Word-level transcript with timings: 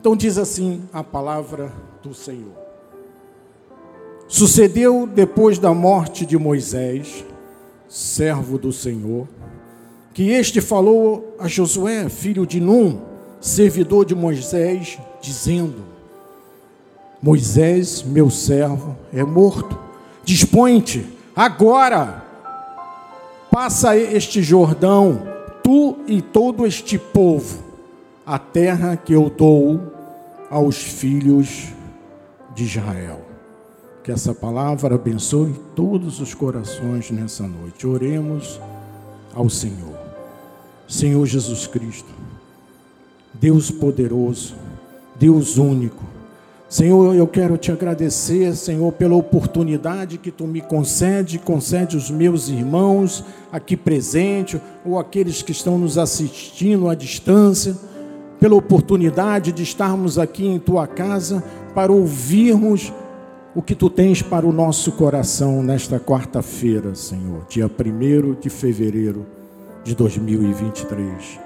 Então 0.00 0.14
diz 0.14 0.38
assim 0.38 0.82
a 0.92 1.02
palavra 1.02 1.72
do 2.02 2.14
Senhor. 2.14 2.52
Sucedeu 4.28 5.06
depois 5.06 5.58
da 5.58 5.72
morte 5.72 6.24
de 6.26 6.36
Moisés, 6.38 7.24
servo 7.88 8.58
do 8.58 8.72
Senhor, 8.72 9.26
que 10.12 10.30
este 10.30 10.60
falou 10.60 11.34
a 11.38 11.48
Josué, 11.48 12.08
filho 12.08 12.46
de 12.46 12.60
Num, 12.60 13.00
servidor 13.40 14.04
de 14.04 14.14
Moisés, 14.14 14.98
dizendo: 15.20 15.82
Moisés, 17.22 18.02
meu 18.02 18.30
servo, 18.30 18.96
é 19.12 19.24
morto. 19.24 19.78
Dispõe-te 20.22 21.06
agora, 21.34 22.24
passa 23.50 23.96
este 23.96 24.42
Jordão, 24.42 25.22
tu 25.62 25.96
e 26.06 26.20
todo 26.20 26.66
este 26.66 26.98
povo, 26.98 27.67
a 28.28 28.38
terra 28.38 28.94
que 28.94 29.14
eu 29.14 29.30
dou 29.30 29.80
aos 30.50 30.76
filhos 30.76 31.68
de 32.54 32.64
Israel. 32.64 33.22
Que 34.04 34.12
essa 34.12 34.34
palavra 34.34 34.96
abençoe 34.96 35.54
todos 35.74 36.20
os 36.20 36.34
corações 36.34 37.10
nessa 37.10 37.48
noite. 37.48 37.86
Oremos 37.86 38.60
ao 39.34 39.48
Senhor. 39.48 39.96
Senhor 40.86 41.24
Jesus 41.24 41.66
Cristo, 41.66 42.10
Deus 43.32 43.70
poderoso, 43.70 44.54
Deus 45.18 45.56
único. 45.56 46.04
Senhor, 46.68 47.14
eu 47.14 47.26
quero 47.26 47.56
te 47.56 47.72
agradecer, 47.72 48.54
Senhor, 48.54 48.92
pela 48.92 49.16
oportunidade 49.16 50.18
que 50.18 50.30
tu 50.30 50.46
me 50.46 50.60
concede, 50.60 51.38
concede 51.38 51.96
os 51.96 52.10
meus 52.10 52.50
irmãos 52.50 53.24
aqui 53.50 53.74
presentes 53.74 54.60
ou 54.84 54.98
aqueles 54.98 55.40
que 55.40 55.52
estão 55.52 55.78
nos 55.78 55.96
assistindo 55.96 56.90
à 56.90 56.94
distância, 56.94 57.74
pela 58.40 58.54
oportunidade 58.54 59.52
de 59.52 59.62
estarmos 59.62 60.18
aqui 60.18 60.46
em 60.46 60.58
tua 60.58 60.86
casa 60.86 61.42
para 61.74 61.92
ouvirmos 61.92 62.92
o 63.54 63.62
que 63.62 63.74
tu 63.74 63.90
tens 63.90 64.22
para 64.22 64.46
o 64.46 64.52
nosso 64.52 64.92
coração 64.92 65.62
nesta 65.62 65.98
quarta-feira, 65.98 66.94
Senhor, 66.94 67.44
dia 67.48 67.66
1 67.66 68.40
de 68.40 68.48
fevereiro 68.48 69.26
de 69.82 69.94
2023. 69.94 71.40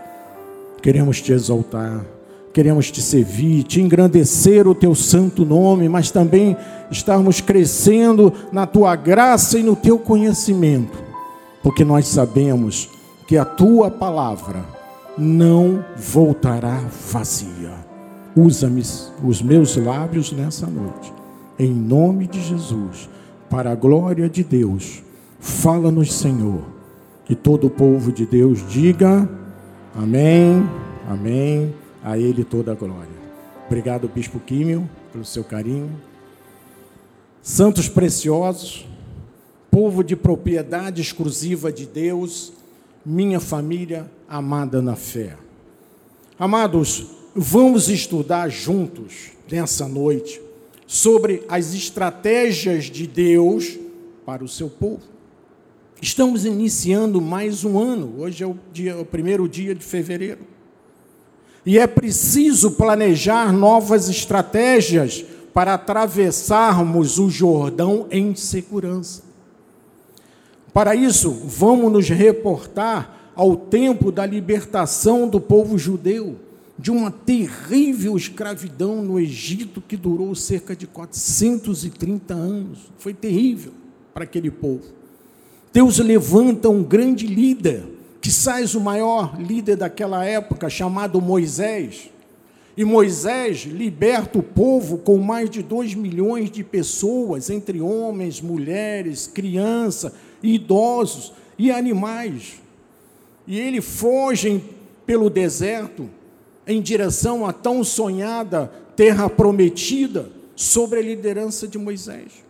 Queremos 0.83 1.23
te 1.23 1.33
exaltar, 1.33 2.05
queremos 2.53 2.91
te 2.91 3.01
servir, 3.01 3.63
te 3.63 3.81
engrandecer 3.81 4.69
o 4.69 4.75
teu 4.75 4.95
santo 4.95 5.45
nome, 5.45 5.89
mas 5.89 6.11
também 6.11 6.57
estarmos 6.91 7.41
crescendo 7.41 8.33
na 8.53 8.67
tua 8.67 8.95
graça 8.95 9.59
e 9.59 9.63
no 9.63 9.75
teu 9.75 9.99
conhecimento, 9.99 11.03
porque 11.63 11.85
nós 11.85 12.07
sabemos 12.09 12.91
que 13.27 13.39
a 13.39 13.45
tua 13.45 13.91
palavra 13.91 14.82
não 15.19 15.85
voltará 15.97 16.85
vazia. 17.11 17.73
Usa-me 18.35 18.83
os 19.23 19.43
meus 19.43 19.77
lábios 19.77 20.33
nessa 20.33 20.67
noite 20.67 21.23
em 21.59 21.73
nome 21.73 22.27
de 22.27 22.41
Jesus, 22.43 23.09
para 23.49 23.71
a 23.71 23.75
glória 23.75 24.29
de 24.29 24.43
Deus. 24.43 25.03
Fala-nos, 25.39 26.13
Senhor, 26.13 26.63
que 27.25 27.35
todo 27.35 27.67
o 27.67 27.71
povo 27.71 28.11
de 28.11 28.27
Deus 28.27 28.67
diga 28.69 29.29
amém, 29.95 30.69
amém, 31.09 31.75
a 32.03 32.19
Ele 32.19 32.45
toda 32.45 32.73
a 32.73 32.75
glória. 32.75 33.23
Obrigado, 33.67 34.09
Bispo 34.09 34.41
Químio, 34.41 34.89
pelo 35.13 35.25
seu 35.25 35.45
carinho. 35.45 35.91
Santos 37.43 37.89
preciosos, 37.89 38.87
povo 39.71 40.03
de 40.03 40.17
propriedade 40.17 41.01
exclusiva 41.01 41.73
de 41.73 41.87
Deus, 41.87 42.53
minha 43.05 43.41
família 43.41 44.11
amada 44.29 44.81
na 44.81 44.95
fé. 44.95 45.37
Amados, 46.39 47.07
vamos 47.35 47.89
estudar 47.89 48.49
juntos 48.49 49.33
nessa 49.51 49.89
noite 49.89 50.41
sobre 50.87 51.43
as 51.49 51.75
estratégias 51.75 52.85
de 52.85 53.07
Deus 53.07 53.79
para 54.25 54.45
o 54.45 54.49
seu 54.49 54.69
povo. 54.69 55.03
Estamos 56.01 56.45
iniciando 56.45 57.21
mais 57.21 57.65
um 57.65 57.79
ano, 57.79 58.15
hoje 58.19 58.43
é 58.43 58.47
o, 58.47 58.57
dia, 58.73 58.99
o 58.99 59.05
primeiro 59.05 59.49
dia 59.49 59.75
de 59.75 59.85
fevereiro. 59.85 60.41
E 61.65 61.79
é 61.79 61.87
preciso 61.87 62.73
planejar 62.73 63.53
novas 63.53 64.09
estratégias 64.09 65.25
para 65.55 65.75
atravessarmos 65.75 67.19
o 67.19 67.31
Jordão 67.31 68.07
em 68.11 68.35
segurança. 68.35 69.32
Para 70.73 70.95
isso, 70.95 71.31
vamos 71.31 71.93
nos 71.93 72.09
reportar 72.09 73.33
ao 73.35 73.57
tempo 73.57 74.11
da 74.11 74.25
libertação 74.25 75.29
do 75.29 75.41
povo 75.41 75.77
judeu 75.79 76.37
de 76.79 76.91
uma 76.91 77.11
terrível 77.11 78.17
escravidão 78.17 79.03
no 79.03 79.21
Egito 79.21 79.81
que 79.81 79.97
durou 79.97 80.35
cerca 80.35 80.75
de 80.75 80.87
430 80.87 82.35
anos. 82.35 82.79
Foi 82.99 83.13
terrível 83.13 83.73
para 84.15 84.25
aquele 84.25 84.51
povo. 84.51 84.83
Deus 85.73 85.99
levanta 85.99 86.69
um 86.69 86.83
grande 86.83 87.27
líder, 87.27 87.85
que 88.21 88.31
sai 88.31 88.65
o 88.65 88.81
maior 88.81 89.41
líder 89.41 89.77
daquela 89.77 90.25
época, 90.25 90.69
chamado 90.69 91.21
Moisés. 91.21 92.11
E 92.77 92.85
Moisés 92.85 93.65
liberta 93.65 94.39
o 94.39 94.43
povo 94.43 94.99
com 94.99 95.19
mais 95.19 95.51
de 95.51 95.63
dois 95.63 95.95
milhões 95.95 96.51
de 96.51 96.65
pessoas, 96.65 97.51
entre 97.51 97.81
homens, 97.81 98.41
mulheres, 98.41 99.27
crianças, 99.27 100.13
idosos 100.43 101.33
e 101.59 101.71
animais. 101.71 102.61
E 103.47 103.59
eles 103.59 103.85
fogem 103.85 104.63
pelo 105.05 105.29
deserto 105.29 106.09
em 106.67 106.81
direção 106.81 107.47
à 107.47 107.53
tão 107.53 107.83
sonhada 107.83 108.73
terra 108.97 109.29
prometida 109.29 110.31
sobre 110.55 111.01
a 111.01 111.03
liderança 111.03 111.67
de 111.67 111.79
Moisés. 111.79 112.45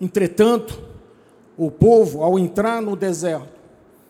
Entretanto, 0.00 0.82
o 1.56 1.70
povo, 1.70 2.22
ao 2.22 2.38
entrar 2.38 2.82
no 2.82 2.94
deserto, 2.94 3.48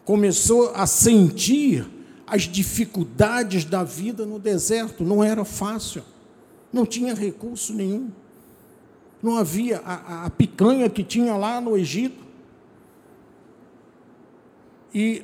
começou 0.05 0.73
a 0.75 0.87
sentir 0.87 1.87
as 2.27 2.43
dificuldades 2.43 3.65
da 3.65 3.85
vida 3.85 4.27
no 4.27 4.39
deserto. 4.39 5.05
Não 5.05 5.23
era 5.23 5.45
fácil, 5.45 6.03
não 6.73 6.85
tinha 6.85 7.15
recurso 7.15 7.73
nenhum. 7.73 8.11
Não 9.23 9.37
havia 9.37 9.81
a, 9.85 10.27
a 10.27 10.31
picanha 10.31 10.89
que 10.91 11.03
tinha 11.03 11.37
lá 11.37 11.61
no 11.61 11.77
Egito. 11.77 12.26
E 14.95 15.23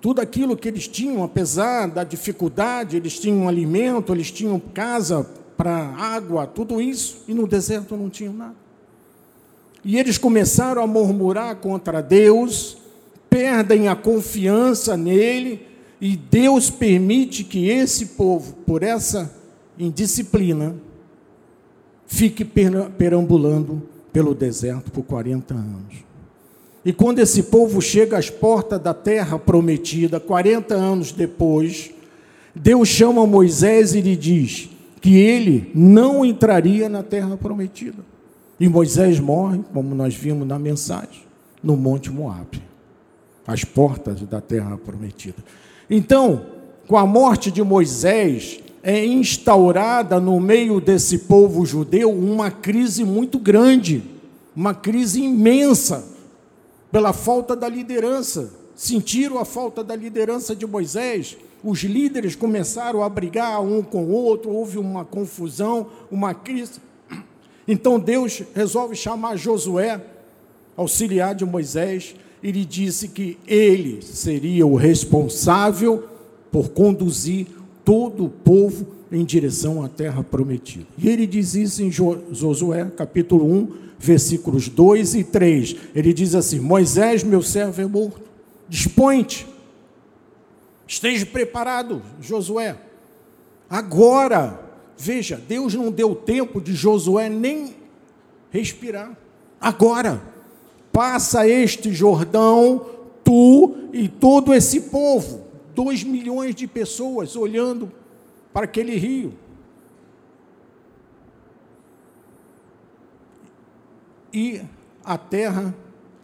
tudo 0.00 0.20
aquilo 0.20 0.56
que 0.56 0.68
eles 0.68 0.88
tinham, 0.88 1.22
apesar 1.22 1.86
da 1.86 2.04
dificuldade, 2.04 2.96
eles 2.96 3.18
tinham 3.18 3.48
alimento, 3.48 4.12
eles 4.12 4.30
tinham 4.30 4.58
casa 4.58 5.26
para 5.56 5.76
água, 5.76 6.46
tudo 6.46 6.80
isso, 6.80 7.22
e 7.28 7.34
no 7.34 7.46
deserto 7.46 7.96
não 7.96 8.08
tinham 8.08 8.32
nada. 8.32 8.56
E 9.84 9.98
eles 9.98 10.16
começaram 10.16 10.82
a 10.82 10.86
murmurar 10.86 11.56
contra 11.56 12.00
Deus, 12.02 12.78
perdem 13.28 13.88
a 13.88 13.94
confiança 13.94 14.96
nele, 14.96 15.66
e 16.00 16.16
Deus 16.16 16.70
permite 16.70 17.44
que 17.44 17.68
esse 17.68 18.06
povo, 18.06 18.54
por 18.66 18.82
essa 18.82 19.34
indisciplina, 19.78 20.74
fique 22.06 22.44
perambulando 22.96 23.82
pelo 24.12 24.34
deserto 24.34 24.90
por 24.90 25.04
40 25.04 25.54
anos. 25.54 26.09
E 26.84 26.92
quando 26.92 27.18
esse 27.18 27.44
povo 27.44 27.80
chega 27.80 28.16
às 28.16 28.30
portas 28.30 28.80
da 28.80 28.94
terra 28.94 29.38
prometida, 29.38 30.18
40 30.18 30.74
anos 30.74 31.12
depois, 31.12 31.90
Deus 32.54 32.88
chama 32.88 33.26
Moisés 33.26 33.94
e 33.94 34.00
lhe 34.00 34.16
diz 34.16 34.70
que 35.00 35.16
ele 35.16 35.70
não 35.74 36.24
entraria 36.24 36.88
na 36.88 37.02
terra 37.02 37.36
prometida. 37.36 37.98
E 38.58 38.68
Moisés 38.68 39.18
morre, 39.20 39.60
como 39.72 39.94
nós 39.94 40.14
vimos 40.14 40.46
na 40.46 40.58
mensagem, 40.58 41.22
no 41.62 41.76
Monte 41.76 42.10
Moabe, 42.10 42.62
às 43.46 43.64
portas 43.64 44.20
da 44.22 44.40
terra 44.40 44.76
prometida. 44.76 45.42
Então, 45.88 46.46
com 46.86 46.96
a 46.96 47.06
morte 47.06 47.50
de 47.50 47.62
Moisés, 47.62 48.60
é 48.82 49.04
instaurada 49.04 50.18
no 50.18 50.40
meio 50.40 50.80
desse 50.80 51.18
povo 51.20 51.64
judeu 51.66 52.10
uma 52.10 52.50
crise 52.50 53.04
muito 53.04 53.38
grande, 53.38 54.02
uma 54.56 54.74
crise 54.74 55.22
imensa 55.22 56.19
pela 56.90 57.12
falta 57.12 57.54
da 57.54 57.68
liderança. 57.68 58.52
Sentiram 58.74 59.38
a 59.38 59.44
falta 59.44 59.84
da 59.84 59.94
liderança 59.94 60.54
de 60.56 60.66
Moisés. 60.66 61.36
Os 61.62 61.80
líderes 61.82 62.34
começaram 62.34 63.02
a 63.02 63.08
brigar 63.08 63.62
um 63.62 63.82
com 63.82 64.04
o 64.04 64.12
outro, 64.12 64.50
houve 64.50 64.78
uma 64.78 65.04
confusão, 65.04 65.88
uma 66.10 66.32
crise. 66.32 66.80
Então 67.68 68.00
Deus 68.00 68.42
resolve 68.54 68.96
chamar 68.96 69.36
Josué, 69.36 70.00
auxiliar 70.76 71.34
de 71.34 71.44
Moisés, 71.44 72.16
e 72.42 72.50
lhe 72.50 72.64
disse 72.64 73.08
que 73.08 73.38
ele 73.46 74.00
seria 74.00 74.66
o 74.66 74.74
responsável 74.74 76.08
por 76.50 76.70
conduzir 76.70 77.46
todo 77.84 78.24
o 78.24 78.30
povo 78.30 78.99
em 79.10 79.24
direção 79.24 79.82
à 79.82 79.88
terra 79.88 80.22
prometida. 80.22 80.86
E 80.96 81.08
ele 81.08 81.26
diz 81.26 81.54
isso 81.54 81.82
em 81.82 81.90
Josué, 81.90 82.84
capítulo 82.96 83.44
1, 83.44 83.72
versículos 83.98 84.68
2 84.68 85.14
e 85.14 85.24
3. 85.24 85.76
Ele 85.94 86.12
diz 86.12 86.34
assim: 86.34 86.60
Moisés, 86.60 87.22
meu 87.22 87.42
servo, 87.42 87.80
é 87.80 87.86
morto. 87.86 88.22
Dispõe-te. 88.68 89.46
Esteja 90.86 91.26
preparado, 91.26 92.02
Josué. 92.20 92.76
Agora 93.68 94.70
Veja, 95.02 95.40
Deus 95.48 95.72
não 95.72 95.90
deu 95.90 96.14
tempo 96.14 96.60
de 96.60 96.74
Josué 96.74 97.30
nem 97.30 97.74
respirar. 98.50 99.16
Agora, 99.58 100.22
passa 100.92 101.48
este 101.48 101.90
Jordão, 101.90 102.84
tu 103.24 103.78
e 103.94 104.08
todo 104.08 104.52
esse 104.52 104.78
povo, 104.82 105.40
dois 105.74 106.04
milhões 106.04 106.54
de 106.54 106.66
pessoas 106.66 107.34
olhando 107.34 107.90
para 108.52 108.64
aquele 108.64 108.96
rio. 108.96 109.32
E 114.32 114.62
a 115.04 115.18
terra 115.18 115.74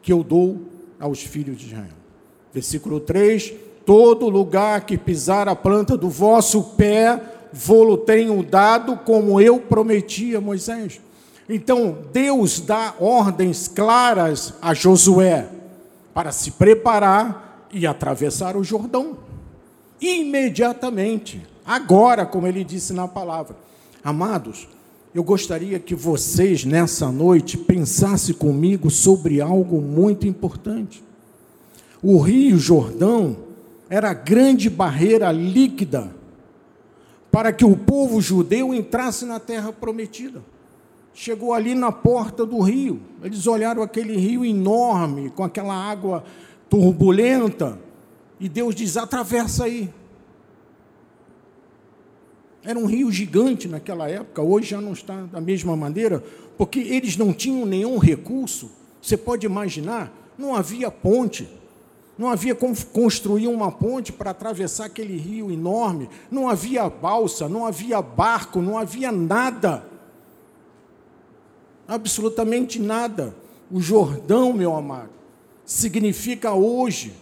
que 0.02 0.12
eu 0.12 0.22
dou 0.22 0.60
aos 1.00 1.22
filhos 1.22 1.58
de 1.58 1.66
Israel. 1.66 1.94
Versículo 2.52 3.00
3: 3.00 3.52
Todo 3.84 4.28
lugar 4.28 4.86
que 4.86 4.96
pisar 4.96 5.48
a 5.48 5.56
planta 5.56 5.96
do 5.96 6.08
vosso 6.08 6.62
pé, 6.76 7.20
vou-lo 7.52 7.98
tenho 7.98 8.42
dado, 8.42 8.96
como 8.98 9.40
eu 9.40 9.60
prometi 9.60 10.34
a 10.36 10.40
Moisés. 10.40 11.00
Então, 11.48 11.98
Deus 12.12 12.60
dá 12.60 12.94
ordens 12.98 13.68
claras 13.68 14.54
a 14.60 14.74
Josué 14.74 15.48
para 16.12 16.32
se 16.32 16.52
preparar 16.52 17.68
e 17.72 17.86
atravessar 17.86 18.56
o 18.56 18.64
Jordão. 18.64 19.18
Imediatamente, 20.00 21.46
agora, 21.66 22.24
como 22.24 22.46
ele 22.46 22.62
disse 22.62 22.92
na 22.92 23.08
palavra. 23.08 23.56
Amados, 24.04 24.68
eu 25.14 25.24
gostaria 25.24 25.78
que 25.78 25.94
vocês 25.94 26.64
nessa 26.64 27.10
noite 27.10 27.58
pensassem 27.58 28.34
comigo 28.34 28.90
sobre 28.90 29.40
algo 29.40 29.80
muito 29.80 30.26
importante. 30.26 31.02
O 32.02 32.18
Rio 32.18 32.58
Jordão 32.58 33.36
era 33.90 34.10
a 34.10 34.14
grande 34.14 34.70
barreira 34.70 35.32
líquida 35.32 36.14
para 37.32 37.52
que 37.52 37.64
o 37.64 37.76
povo 37.76 38.20
judeu 38.20 38.72
entrasse 38.72 39.24
na 39.24 39.40
terra 39.40 39.72
prometida 39.72 40.42
chegou 41.16 41.54
ali 41.54 41.74
na 41.74 41.90
porta 41.90 42.44
do 42.44 42.60
rio. 42.60 43.00
Eles 43.24 43.46
olharam 43.46 43.82
aquele 43.82 44.16
rio 44.16 44.44
enorme, 44.44 45.30
com 45.30 45.42
aquela 45.42 45.74
água 45.74 46.22
turbulenta, 46.68 47.78
e 48.38 48.48
Deus 48.48 48.74
diz: 48.74 48.96
atravessa 48.96 49.64
aí. 49.64 49.92
Era 52.66 52.78
um 52.78 52.84
rio 52.84 53.10
gigante 53.10 53.68
naquela 53.68 54.08
época, 54.08 54.42
hoje 54.42 54.70
já 54.70 54.80
não 54.80 54.92
está 54.92 55.22
da 55.22 55.40
mesma 55.40 55.76
maneira, 55.76 56.22
porque 56.58 56.80
eles 56.80 57.16
não 57.16 57.32
tinham 57.32 57.64
nenhum 57.64 57.96
recurso. 57.96 58.70
Você 59.00 59.16
pode 59.16 59.46
imaginar, 59.46 60.12
não 60.36 60.54
havia 60.54 60.90
ponte, 60.90 61.48
não 62.18 62.28
havia 62.28 62.54
como 62.54 62.74
construir 62.86 63.46
uma 63.46 63.70
ponte 63.70 64.12
para 64.12 64.32
atravessar 64.32 64.86
aquele 64.86 65.16
rio 65.16 65.50
enorme, 65.50 66.10
não 66.30 66.48
havia 66.48 66.90
balsa, 66.90 67.48
não 67.48 67.64
havia 67.64 68.02
barco, 68.02 68.60
não 68.60 68.76
havia 68.76 69.12
nada 69.12 69.96
absolutamente 71.86 72.80
nada. 72.80 73.34
O 73.70 73.80
Jordão, 73.80 74.52
meu 74.52 74.74
amado, 74.74 75.10
significa 75.64 76.52
hoje 76.52 77.12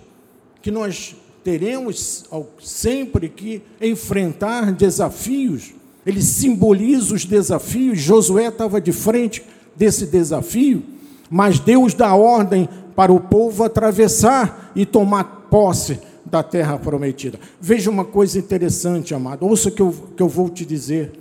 que 0.60 0.70
nós 0.70 1.16
teremos 1.44 2.24
sempre 2.60 3.28
que 3.28 3.62
enfrentar 3.80 4.72
desafios. 4.72 5.72
Ele 6.04 6.22
simboliza 6.22 7.14
os 7.14 7.26
desafios. 7.26 8.00
Josué 8.00 8.48
estava 8.48 8.80
de 8.80 8.92
frente 8.92 9.44
desse 9.76 10.06
desafio, 10.06 10.82
mas 11.30 11.60
Deus 11.60 11.92
dá 11.92 12.14
ordem 12.14 12.68
para 12.96 13.12
o 13.12 13.20
povo 13.20 13.62
atravessar 13.62 14.72
e 14.74 14.86
tomar 14.86 15.24
posse 15.50 15.98
da 16.24 16.42
terra 16.42 16.78
prometida. 16.78 17.38
Veja 17.60 17.90
uma 17.90 18.04
coisa 18.04 18.38
interessante, 18.38 19.14
amado. 19.14 19.46
Ouça 19.46 19.68
o 19.68 19.72
que 19.72 19.82
eu, 19.82 19.94
que 20.16 20.22
eu 20.22 20.28
vou 20.28 20.48
te 20.48 20.64
dizer. 20.64 21.12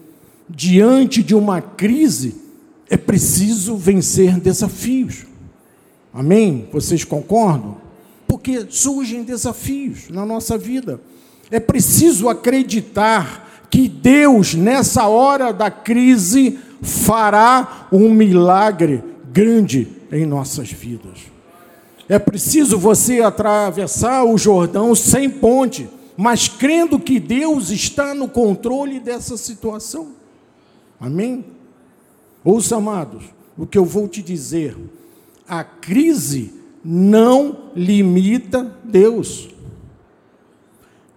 Diante 0.50 1.22
de 1.22 1.36
uma 1.36 1.62
crise, 1.62 2.36
é 2.90 2.96
preciso 2.96 3.76
vencer 3.76 4.40
desafios. 4.40 5.26
Amém? 6.14 6.68
Vocês 6.72 7.04
concordam? 7.04 7.83
Porque 8.34 8.66
surgem 8.68 9.22
desafios 9.22 10.10
na 10.10 10.26
nossa 10.26 10.58
vida. 10.58 11.00
É 11.52 11.60
preciso 11.60 12.28
acreditar 12.28 13.68
que 13.70 13.88
Deus, 13.88 14.56
nessa 14.56 15.08
hora 15.08 15.54
da 15.54 15.70
crise, 15.70 16.58
fará 16.82 17.88
um 17.92 18.12
milagre 18.12 19.04
grande 19.32 19.88
em 20.12 20.26
nossas 20.26 20.72
vidas. 20.72 21.20
É 22.10 22.18
preciso 22.18 22.76
você 22.76 23.22
atravessar 23.22 24.24
o 24.26 24.36
Jordão 24.36 24.96
sem 24.96 25.30
ponte, 25.30 25.88
mas 26.18 26.48
crendo 26.48 27.00
que 27.00 27.20
Deus 27.20 27.70
está 27.70 28.16
no 28.16 28.28
controle 28.28 29.00
dessa 29.00 29.38
situação. 29.38 30.14
Amém? 31.00 31.46
Ouça, 32.44 32.78
amados, 32.78 33.26
o 33.56 33.68
que 33.68 33.78
eu 33.78 33.86
vou 33.86 34.08
te 34.08 34.24
dizer. 34.24 34.76
A 35.48 35.64
crise 35.64 36.63
não 36.84 37.70
limita 37.76 38.76
Deus. 38.84 39.50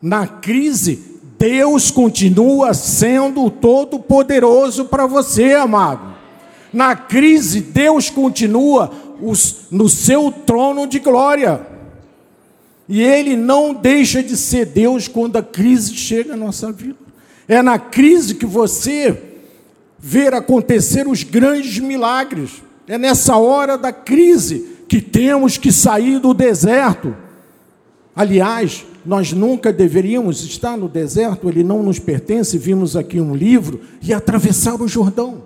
Na 0.01 0.27
crise, 0.27 1.21
Deus 1.39 1.91
continua 1.91 2.73
sendo 2.75 3.45
o 3.45 3.51
Todo-Poderoso 3.51 4.87
para 4.87 5.07
você, 5.07 5.55
amado. 5.55 6.15
Na 6.73 6.95
crise, 6.95 7.61
Deus 7.61 8.11
continua 8.11 8.91
os, 9.21 9.67
no 9.71 9.89
seu 9.89 10.31
trono 10.31 10.87
de 10.87 10.99
glória. 10.99 11.67
E 12.89 13.03
Ele 13.03 13.37
não 13.37 13.75
deixa 13.75 14.23
de 14.23 14.37
ser 14.37 14.67
Deus 14.67 15.09
quando 15.09 15.37
a 15.37 15.43
crise 15.43 15.95
chega 15.95 16.35
à 16.35 16.37
nossa 16.37 16.71
vida. 16.71 16.97
É 17.49 17.63
na 17.63 17.79
crise 17.79 18.35
que 18.35 18.47
você 18.47 19.23
ver 19.99 20.35
acontecer 20.35 21.09
os 21.09 21.23
grandes 21.23 21.79
milagres. 21.79 22.63
É 22.87 22.97
nessa 22.97 23.37
hora 23.37 23.77
da 23.77 23.93
crise 23.93 24.76
que 24.89 25.01
temos 25.01 25.59
que 25.59 25.73
sair 25.73 26.19
do 26.19 26.33
deserto. 26.33 27.15
Aliás, 28.15 28.85
nós 29.05 29.33
nunca 29.33 29.73
deveríamos 29.73 30.43
estar 30.43 30.77
no 30.77 30.89
deserto, 30.89 31.49
ele 31.49 31.63
não 31.63 31.83
nos 31.83 31.99
pertence. 31.99 32.59
Vimos 32.59 32.97
aqui 32.97 33.21
um 33.21 33.35
livro 33.35 33.81
e 34.03 34.13
atravessar 34.13 34.81
o 34.81 34.89
Jordão. 34.89 35.43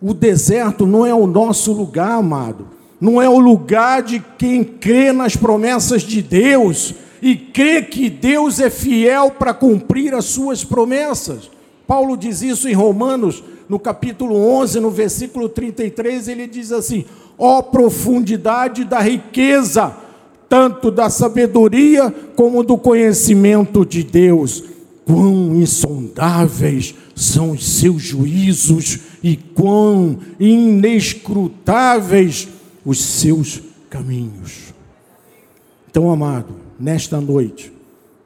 O 0.00 0.12
deserto 0.12 0.86
não 0.86 1.06
é 1.06 1.14
o 1.14 1.26
nosso 1.26 1.72
lugar, 1.72 2.18
amado. 2.18 2.66
Não 3.00 3.20
é 3.20 3.28
o 3.28 3.38
lugar 3.38 4.02
de 4.02 4.22
quem 4.36 4.62
crê 4.62 5.12
nas 5.12 5.36
promessas 5.36 6.02
de 6.02 6.22
Deus 6.22 6.94
e 7.20 7.36
crê 7.36 7.82
que 7.82 8.10
Deus 8.10 8.58
é 8.58 8.68
fiel 8.68 9.30
para 9.30 9.54
cumprir 9.54 10.12
as 10.14 10.24
suas 10.24 10.64
promessas. 10.64 11.50
Paulo 11.86 12.16
diz 12.16 12.42
isso 12.42 12.68
em 12.68 12.72
Romanos, 12.72 13.42
no 13.68 13.78
capítulo 13.78 14.36
11, 14.36 14.80
no 14.80 14.90
versículo 14.90 15.48
33, 15.48 16.28
ele 16.28 16.46
diz 16.46 16.72
assim: 16.72 17.04
ó 17.38 17.62
profundidade 17.62 18.84
da 18.84 19.00
riqueza, 19.00 19.94
tanto 20.48 20.90
da 20.90 21.10
sabedoria 21.10 22.10
como 22.36 22.62
do 22.62 22.76
conhecimento 22.76 23.84
de 23.84 24.02
Deus. 24.02 24.64
Quão 25.04 25.56
insondáveis 25.56 26.94
são 27.14 27.52
os 27.52 27.66
seus 27.66 28.02
juízos 28.02 28.98
e 29.22 29.36
quão 29.36 30.18
inescrutáveis 30.38 32.48
os 32.84 33.02
seus 33.02 33.62
caminhos. 33.90 34.72
Então, 35.90 36.10
amado, 36.10 36.54
nesta 36.78 37.20
noite, 37.20 37.72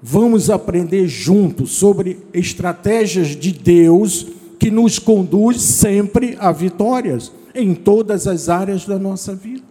vamos 0.03 0.51
aprender 0.51 1.09
juntos 1.09 1.73
sobre 1.73 2.19
estratégias 2.33 3.29
de 3.29 3.53
Deus 3.53 4.27
que 4.59 4.71
nos 4.71 4.99
conduz 4.99 5.61
sempre 5.61 6.37
a 6.39 6.51
vitórias 6.53 7.33
em 7.55 7.75
todas 7.75 8.27
as 8.27 8.49
áreas 8.49 8.85
da 8.85 8.99
nossa 8.99 9.35
vida. 9.35 9.65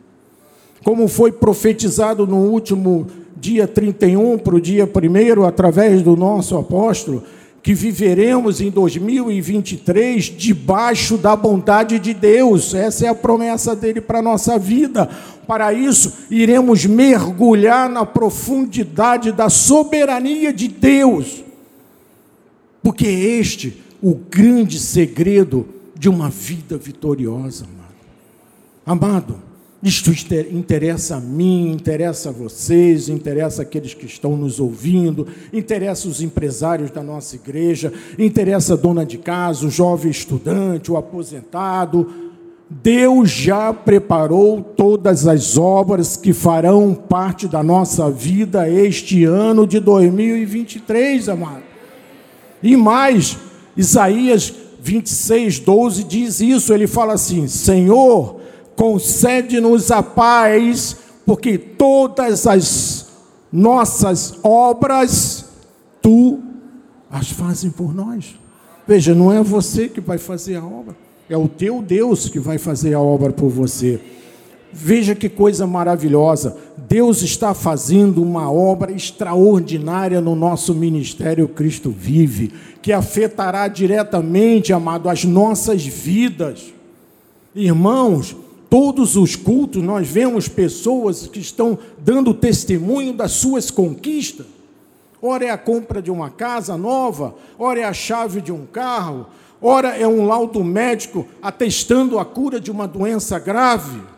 Como 0.84 1.08
foi 1.08 1.32
profetizado 1.32 2.28
no 2.28 2.38
último 2.38 3.08
dia 3.38 3.68
31 3.68 4.38
para 4.38 4.56
o 4.56 4.62
dia 4.62 4.86
1 4.86 5.44
através 5.44 6.02
do 6.02 6.16
nosso 6.16 6.58
apóstolo, 6.58 7.24
que 7.62 7.74
viveremos 7.74 8.62
em 8.62 8.70
2023 8.70 10.26
debaixo 10.26 11.18
da 11.18 11.36
bondade 11.36 11.98
de 11.98 12.14
Deus. 12.14 12.76
Essa 12.76 13.08
é 13.08 13.10
a 13.10 13.16
promessa 13.16 13.76
dele 13.76 14.00
para 14.00 14.20
a 14.20 14.22
nossa 14.22 14.60
vida. 14.60 15.10
Para 15.48 15.74
isso, 15.74 16.14
iremos 16.30 16.86
mergulhar 16.86 17.90
na 17.90 18.06
profundidade 18.06 19.32
da 19.32 19.50
soberania 19.50 20.54
de 20.54 20.68
Deus. 20.68 21.44
Porque 22.84 23.08
este 23.08 23.84
o 24.06 24.14
grande 24.14 24.78
segredo 24.78 25.66
de 25.98 26.08
uma 26.08 26.30
vida 26.30 26.78
vitoriosa, 26.78 27.66
amado. 28.86 29.10
Amado, 29.26 29.36
isto 29.82 30.12
interessa 30.52 31.16
a 31.16 31.20
mim, 31.20 31.72
interessa 31.72 32.30
a 32.30 32.32
vocês, 32.32 33.10
interessa 33.10 33.64
aqueles 33.64 33.96
que 33.96 34.06
estão 34.06 34.38
nos 34.38 34.60
ouvindo, 34.60 35.28
interessa 35.52 36.08
os 36.08 36.22
empresários 36.22 36.92
da 36.92 37.02
nossa 37.02 37.36
igreja, 37.36 37.92
interessa 38.20 38.76
a 38.76 38.78
dona 38.78 39.04
de 39.04 39.18
casa, 39.18 39.66
o 39.66 39.72
jovem 39.72 40.12
estudante, 40.12 40.92
o 40.92 40.98
aposentado. 40.98 42.08
Deus 42.70 43.32
já 43.32 43.74
preparou 43.74 44.62
todas 44.62 45.26
as 45.26 45.58
obras 45.58 46.16
que 46.16 46.32
farão 46.32 46.94
parte 46.94 47.48
da 47.48 47.64
nossa 47.64 48.12
vida 48.12 48.70
este 48.70 49.24
ano 49.24 49.66
de 49.66 49.80
2023, 49.80 51.28
amado. 51.28 51.64
E 52.62 52.78
mais, 52.78 53.40
Isaías 53.76 54.54
26, 54.82 55.60
12 55.60 56.04
diz 56.04 56.40
isso. 56.40 56.74
Ele 56.74 56.88
fala 56.88 57.14
assim: 57.14 57.48
Senhor, 57.48 58.40
concede-nos 58.76 59.92
a 59.92 60.04
paz, 60.04 60.98
porque 61.26 61.58
todas 61.58 62.46
as 62.46 63.08
nossas 63.52 64.36
obras 64.44 65.46
tu 66.02 66.40
as 67.10 67.32
fazes 67.32 67.72
por 67.72 67.96
nós. 67.96 68.36
Veja, 68.88 69.16
não 69.16 69.32
é 69.32 69.42
você 69.42 69.88
que 69.88 70.02
vai 70.02 70.18
fazer 70.18 70.56
a 70.56 70.64
obra, 70.64 70.96
é 71.30 71.38
o 71.38 71.48
teu 71.48 71.82
Deus 71.82 72.30
que 72.30 72.40
vai 72.40 72.58
fazer 72.58 72.94
a 72.94 73.00
obra 73.00 73.32
por 73.32 73.50
você. 73.50 74.00
Veja 74.72 75.16
que 75.16 75.30
coisa 75.30 75.66
maravilhosa. 75.66 76.56
Deus 76.96 77.22
está 77.22 77.54
fazendo 77.54 78.24
uma 78.24 78.50
obra 78.50 78.90
extraordinária 78.90 80.22
no 80.22 80.34
nosso 80.34 80.74
ministério 80.74 81.46
Cristo 81.46 81.90
Vive, 81.90 82.54
que 82.82 82.94
afetará 82.94 83.68
diretamente, 83.68 84.72
amado, 84.72 85.10
as 85.10 85.26
nossas 85.26 85.86
vidas. 85.86 86.74
Irmãos, 87.54 88.34
todos 88.70 89.18
os 89.18 89.36
cultos 89.36 89.84
nós 89.84 90.08
vemos 90.08 90.48
pessoas 90.48 91.28
que 91.28 91.42
estão 91.42 91.78
dando 91.98 92.34
testemunho 92.34 93.12
das 93.12 93.34
suas 93.34 93.70
conquistas. 93.70 94.46
Ora 95.22 95.44
é 95.44 95.50
a 95.50 95.58
compra 95.58 96.02
de 96.02 96.10
uma 96.10 96.30
casa 96.30 96.78
nova, 96.78 97.36
ora 97.60 97.82
é 97.82 97.84
a 97.84 97.92
chave 97.92 98.40
de 98.40 98.54
um 98.54 98.66
carro, 98.66 99.26
ora 99.62 99.98
é 99.98 100.08
um 100.08 100.26
laudo 100.26 100.64
médico 100.64 101.28
atestando 101.42 102.18
a 102.18 102.24
cura 102.24 102.58
de 102.58 102.72
uma 102.72 102.88
doença 102.88 103.38
grave. 103.38 104.15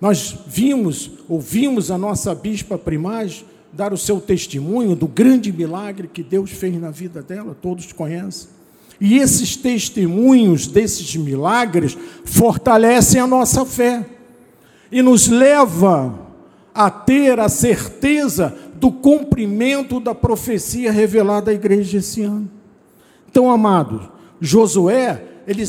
Nós 0.00 0.36
vimos, 0.46 1.10
ouvimos 1.28 1.90
a 1.90 1.98
nossa 1.98 2.34
bispa 2.34 2.78
primaz 2.78 3.44
dar 3.72 3.92
o 3.92 3.98
seu 3.98 4.20
testemunho 4.20 4.96
do 4.96 5.06
grande 5.06 5.52
milagre 5.52 6.08
que 6.08 6.22
Deus 6.22 6.50
fez 6.50 6.80
na 6.80 6.90
vida 6.90 7.22
dela, 7.22 7.56
todos 7.60 7.92
conhecem. 7.92 8.48
E 9.00 9.18
esses 9.18 9.56
testemunhos 9.56 10.66
desses 10.66 11.14
milagres 11.16 11.96
fortalecem 12.24 13.20
a 13.20 13.26
nossa 13.26 13.64
fé 13.64 14.04
e 14.90 15.00
nos 15.02 15.28
leva 15.28 16.18
a 16.74 16.90
ter 16.90 17.38
a 17.38 17.48
certeza 17.48 18.54
do 18.74 18.90
cumprimento 18.90 20.00
da 20.00 20.14
profecia 20.14 20.90
revelada 20.90 21.50
à 21.50 21.54
igreja 21.54 21.98
esse 21.98 22.22
ano. 22.22 22.50
Então, 23.30 23.50
amados, 23.50 24.08
Josué, 24.40 25.22
ele 25.46 25.64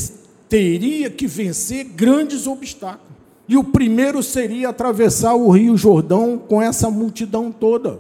teria 0.50 1.10
que 1.10 1.28
vencer 1.28 1.86
grandes 1.86 2.48
obstáculos. 2.48 3.11
E 3.48 3.58
o 3.58 3.64
primeiro 3.64 4.24
seria 4.24 4.70
atravessar 4.70 5.36
o 5.36 5.50
Rio 5.50 5.76
Jordão 5.76 6.38
com 6.38 6.62
essa 6.62 6.90
multidão 6.90 7.52
toda 7.52 8.00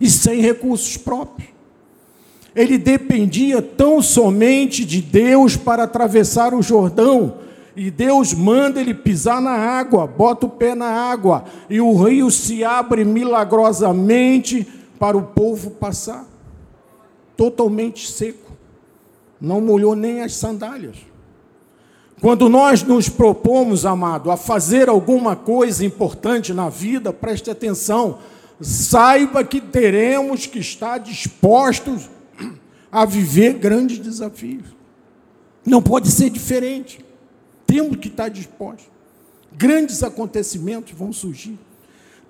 e 0.00 0.08
sem 0.08 0.40
recursos 0.40 0.96
próprios. 0.96 1.50
Ele 2.54 2.78
dependia 2.78 3.60
tão 3.60 4.02
somente 4.02 4.84
de 4.84 5.00
Deus 5.00 5.56
para 5.56 5.84
atravessar 5.84 6.54
o 6.54 6.62
Jordão. 6.62 7.34
E 7.76 7.90
Deus 7.90 8.34
manda 8.34 8.80
ele 8.80 8.94
pisar 8.94 9.40
na 9.40 9.52
água, 9.52 10.06
bota 10.06 10.46
o 10.46 10.50
pé 10.50 10.74
na 10.74 10.88
água, 10.88 11.44
e 11.70 11.80
o 11.80 11.94
rio 11.94 12.28
se 12.28 12.64
abre 12.64 13.04
milagrosamente 13.04 14.66
para 14.98 15.16
o 15.16 15.22
povo 15.22 15.70
passar. 15.70 16.26
Totalmente 17.36 18.10
seco. 18.10 18.50
Não 19.40 19.60
molhou 19.60 19.94
nem 19.94 20.22
as 20.22 20.34
sandálias. 20.34 20.96
Quando 22.20 22.48
nós 22.48 22.82
nos 22.82 23.08
propomos, 23.08 23.86
amado, 23.86 24.30
a 24.30 24.36
fazer 24.36 24.88
alguma 24.88 25.36
coisa 25.36 25.84
importante 25.84 26.52
na 26.52 26.68
vida, 26.68 27.12
preste 27.12 27.50
atenção, 27.50 28.18
saiba 28.60 29.44
que 29.44 29.60
teremos 29.60 30.46
que 30.46 30.58
estar 30.58 30.98
dispostos 30.98 32.10
a 32.90 33.04
viver 33.04 33.54
grandes 33.54 33.98
desafios. 33.98 34.64
Não 35.64 35.82
pode 35.82 36.10
ser 36.10 36.30
diferente. 36.30 37.04
Temos 37.66 37.96
que 37.98 38.08
estar 38.08 38.28
dispostos. 38.28 38.86
Grandes 39.56 40.02
acontecimentos 40.02 40.92
vão 40.92 41.12
surgir. 41.12 41.58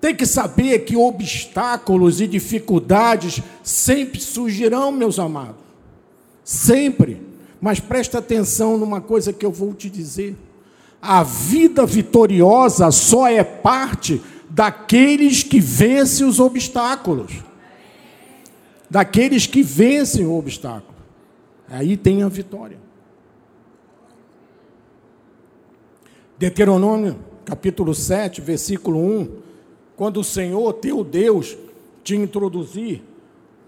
Tem 0.00 0.14
que 0.14 0.26
saber 0.26 0.80
que 0.80 0.96
obstáculos 0.96 2.20
e 2.20 2.26
dificuldades 2.26 3.42
sempre 3.62 4.20
surgirão, 4.20 4.92
meus 4.92 5.18
amados. 5.18 5.62
Sempre. 6.44 7.28
Mas 7.60 7.80
presta 7.80 8.18
atenção 8.18 8.78
numa 8.78 9.00
coisa 9.00 9.32
que 9.32 9.44
eu 9.44 9.50
vou 9.50 9.74
te 9.74 9.90
dizer. 9.90 10.36
A 11.00 11.22
vida 11.22 11.86
vitoriosa 11.86 12.90
só 12.90 13.28
é 13.28 13.42
parte 13.42 14.20
daqueles 14.48 15.42
que 15.42 15.60
vencem 15.60 16.26
os 16.26 16.40
obstáculos. 16.40 17.42
Daqueles 18.88 19.46
que 19.46 19.62
vencem 19.62 20.26
o 20.26 20.36
obstáculo. 20.36 20.96
Aí 21.68 21.96
tem 21.96 22.22
a 22.22 22.28
vitória. 22.28 22.78
Deuteronômio, 26.38 27.16
capítulo 27.44 27.94
7, 27.94 28.40
versículo 28.40 28.98
1. 29.00 29.28
Quando 29.96 30.20
o 30.20 30.24
Senhor, 30.24 30.72
teu 30.74 31.02
Deus, 31.02 31.56
te 32.04 32.14
introduzir 32.14 33.02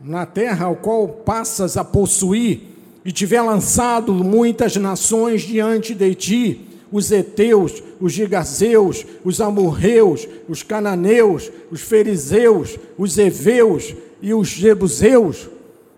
na 0.00 0.24
terra 0.24 0.66
ao 0.66 0.76
qual 0.76 1.06
passas 1.08 1.76
a 1.76 1.84
possuir, 1.84 2.69
e 3.04 3.12
tiver 3.12 3.40
lançado 3.42 4.12
muitas 4.12 4.76
nações 4.76 5.42
diante 5.42 5.94
de 5.94 6.14
ti, 6.14 6.60
os 6.92 7.10
heteus, 7.12 7.82
os 8.00 8.12
gigazeus, 8.12 9.06
os 9.24 9.40
amorreus, 9.40 10.28
os 10.48 10.62
cananeus, 10.62 11.50
os 11.70 11.80
fariseus, 11.80 12.78
os 12.98 13.16
heveus 13.16 13.94
e 14.20 14.34
os 14.34 14.48
jebuseus. 14.48 15.48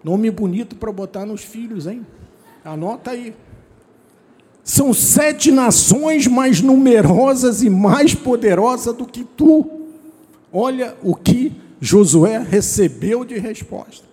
Nome 0.04 0.30
bonito 0.30 0.76
para 0.76 0.92
botar 0.92 1.24
nos 1.24 1.42
filhos, 1.42 1.86
hein? 1.86 2.06
Anota 2.64 3.12
aí. 3.12 3.34
São 4.62 4.92
sete 4.92 5.50
nações 5.50 6.26
mais 6.26 6.60
numerosas 6.60 7.62
e 7.62 7.70
mais 7.70 8.14
poderosas 8.14 8.94
do 8.94 9.06
que 9.06 9.24
tu. 9.24 9.68
Olha 10.52 10.96
o 11.02 11.16
que 11.16 11.52
Josué 11.80 12.38
recebeu 12.38 13.24
de 13.24 13.38
resposta. 13.38 14.04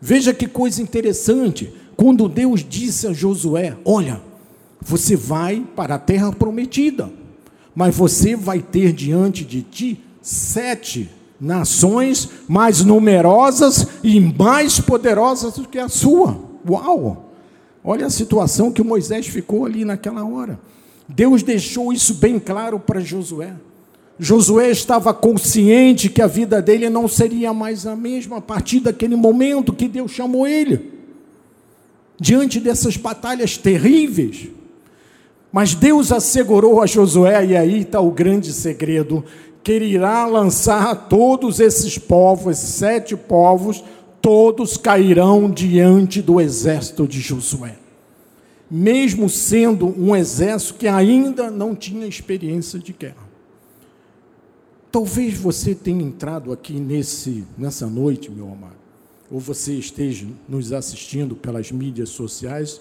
Veja 0.00 0.32
que 0.32 0.46
coisa 0.46 0.80
interessante. 0.80 1.72
Quando 2.02 2.28
Deus 2.28 2.66
disse 2.68 3.06
a 3.06 3.12
Josué: 3.12 3.76
Olha, 3.84 4.20
você 4.80 5.14
vai 5.14 5.64
para 5.76 5.94
a 5.94 5.98
terra 6.00 6.32
prometida, 6.32 7.08
mas 7.76 7.94
você 7.94 8.34
vai 8.34 8.58
ter 8.58 8.92
diante 8.92 9.44
de 9.44 9.62
ti 9.62 10.00
sete 10.20 11.08
nações 11.40 12.28
mais 12.48 12.84
numerosas 12.84 13.86
e 14.02 14.18
mais 14.18 14.80
poderosas 14.80 15.54
do 15.54 15.68
que 15.68 15.78
a 15.78 15.88
sua. 15.88 16.36
Uau! 16.68 17.32
Olha 17.84 18.06
a 18.06 18.10
situação 18.10 18.72
que 18.72 18.82
Moisés 18.82 19.28
ficou 19.28 19.64
ali 19.64 19.84
naquela 19.84 20.24
hora. 20.24 20.58
Deus 21.08 21.44
deixou 21.44 21.92
isso 21.92 22.14
bem 22.14 22.40
claro 22.40 22.80
para 22.80 22.98
Josué. 22.98 23.54
Josué 24.18 24.72
estava 24.72 25.14
consciente 25.14 26.08
que 26.08 26.20
a 26.20 26.26
vida 26.26 26.60
dele 26.60 26.90
não 26.90 27.06
seria 27.06 27.54
mais 27.54 27.86
a 27.86 27.94
mesma 27.94 28.38
a 28.38 28.40
partir 28.40 28.80
daquele 28.80 29.14
momento 29.14 29.72
que 29.72 29.86
Deus 29.86 30.10
chamou 30.10 30.48
ele 30.48 31.00
diante 32.22 32.60
dessas 32.60 32.96
batalhas 32.96 33.58
terríveis. 33.58 34.46
Mas 35.50 35.74
Deus 35.74 36.12
assegurou 36.12 36.80
a 36.80 36.86
Josué, 36.86 37.44
e 37.44 37.56
aí 37.56 37.80
está 37.80 38.00
o 38.00 38.12
grande 38.12 38.52
segredo, 38.52 39.24
que 39.64 39.72
ele 39.72 39.86
irá 39.86 40.24
lançar 40.24 41.08
todos 41.08 41.58
esses 41.58 41.98
povos, 41.98 42.58
sete 42.58 43.16
povos, 43.16 43.82
todos 44.20 44.76
cairão 44.76 45.50
diante 45.50 46.22
do 46.22 46.40
exército 46.40 47.08
de 47.08 47.20
Josué. 47.20 47.74
Mesmo 48.70 49.28
sendo 49.28 49.88
um 50.00 50.14
exército 50.14 50.74
que 50.74 50.86
ainda 50.86 51.50
não 51.50 51.74
tinha 51.74 52.06
experiência 52.06 52.78
de 52.78 52.92
guerra. 52.92 53.32
Talvez 54.92 55.34
você 55.34 55.74
tenha 55.74 56.04
entrado 56.04 56.52
aqui 56.52 56.74
nesse, 56.74 57.44
nessa 57.58 57.86
noite, 57.86 58.30
meu 58.30 58.46
amado, 58.46 58.81
ou 59.32 59.40
você 59.40 59.72
esteja 59.72 60.26
nos 60.46 60.74
assistindo 60.74 61.34
pelas 61.34 61.72
mídias 61.72 62.10
sociais, 62.10 62.78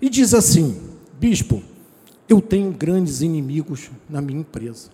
e 0.00 0.10
diz 0.10 0.34
assim: 0.34 0.76
Bispo, 1.18 1.62
eu 2.28 2.40
tenho 2.40 2.72
grandes 2.72 3.22
inimigos 3.22 3.88
na 4.10 4.20
minha 4.20 4.40
empresa. 4.40 4.90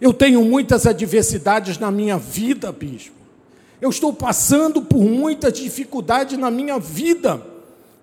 Eu 0.00 0.12
tenho 0.12 0.44
muitas 0.44 0.84
adversidades 0.88 1.78
na 1.78 1.92
minha 1.92 2.18
vida, 2.18 2.72
bispo. 2.72 3.14
Eu 3.80 3.90
estou 3.90 4.12
passando 4.12 4.82
por 4.82 5.04
muita 5.04 5.52
dificuldade 5.52 6.36
na 6.36 6.50
minha 6.50 6.80
vida. 6.80 7.40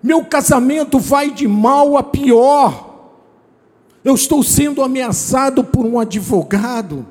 Meu 0.02 0.24
casamento 0.24 0.98
vai 0.98 1.30
de 1.30 1.46
mal 1.46 1.98
a 1.98 2.02
pior. 2.02 3.12
Eu 4.02 4.14
estou 4.14 4.42
sendo 4.42 4.82
ameaçado 4.82 5.62
por 5.62 5.84
um 5.84 6.00
advogado. 6.00 7.06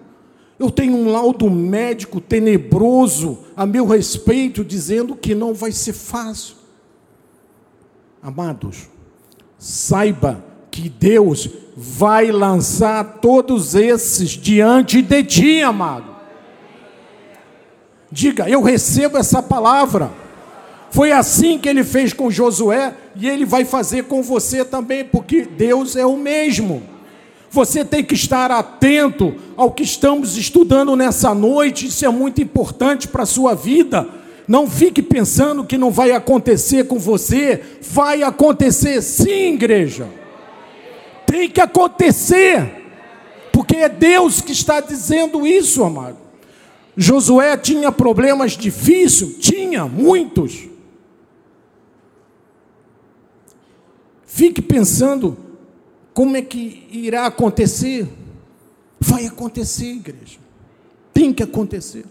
Eu 0.60 0.70
tenho 0.70 0.94
um 0.94 1.10
laudo 1.10 1.50
médico 1.50 2.20
tenebroso 2.20 3.40
a 3.56 3.66
meu 3.66 3.86
respeito, 3.86 4.64
dizendo 4.64 5.16
que 5.16 5.34
não 5.34 5.54
vai 5.54 5.72
ser 5.72 5.94
fácil. 5.94 6.58
Amados, 8.22 8.90
saiba 9.58 10.44
que 10.70 10.90
Deus 10.90 11.50
vai 11.76 12.30
lançar 12.30 13.20
todos 13.22 13.74
esses 13.74 14.32
diante 14.32 15.02
de 15.02 15.24
ti, 15.24 15.62
amado. 15.62 16.14
Diga, 18.12 18.50
eu 18.50 18.62
recebo 18.62 19.18
essa 19.18 19.42
palavra. 19.42 20.12
Foi 20.92 21.12
assim 21.14 21.58
que 21.58 21.70
ele 21.70 21.84
fez 21.86 22.12
com 22.12 22.30
Josué 22.30 22.96
e 23.16 23.30
ele 23.30 23.46
vai 23.46 23.64
fazer 23.64 24.06
com 24.06 24.22
você 24.22 24.66
também, 24.66 25.06
porque 25.06 25.44
Deus 25.44 25.96
é 25.96 26.06
o 26.06 26.18
mesmo. 26.18 26.99
Você 27.52 27.84
tem 27.84 28.04
que 28.04 28.14
estar 28.14 28.52
atento 28.52 29.36
ao 29.58 29.72
que 29.72 29.84
estamos 29.84 30.38
estudando 30.38 30.96
nessa 30.96 31.34
noite, 31.34 31.88
isso 31.88 32.06
é 32.06 32.10
muito 32.10 32.42
importante 32.42 33.08
para 33.08 33.24
a 33.24 33.26
sua 33.26 33.56
vida. 33.56 34.08
Não 34.48 34.68
fique 34.68 35.02
pensando 35.02 35.64
que 35.64 35.78
não 35.78 35.92
vai 35.92 36.12
acontecer 36.12 36.86
com 36.86 37.00
você, 37.00 37.62
vai 37.82 38.24
acontecer 38.24 39.02
sim, 39.02 39.54
igreja. 39.54 40.08
Tem 41.26 41.50
que 41.50 41.62
acontecer, 41.62 42.84
porque 43.52 43.78
é 43.78 43.90
Deus 43.90 44.42
que 44.42 44.52
está 44.52 44.80
dizendo 44.80 45.46
isso, 45.46 45.84
amado. 45.84 46.18
Josué 46.96 47.56
tinha 47.58 47.92
problemas 47.92 48.54
difíceis? 48.54 49.38
Tinha, 49.40 49.86
muitos. 49.86 50.68
Fique 54.26 54.62
pensando 54.62 55.49
como 56.14 56.36
é 56.36 56.42
que 56.42 56.88
irá 56.92 57.26
acontecer. 57.26 58.08
Vai 59.00 59.26
acontecer, 59.26 59.86
igreja. 59.86 60.40
Tem 61.14 61.34
que 61.34 61.44
acontecer. 61.44 62.06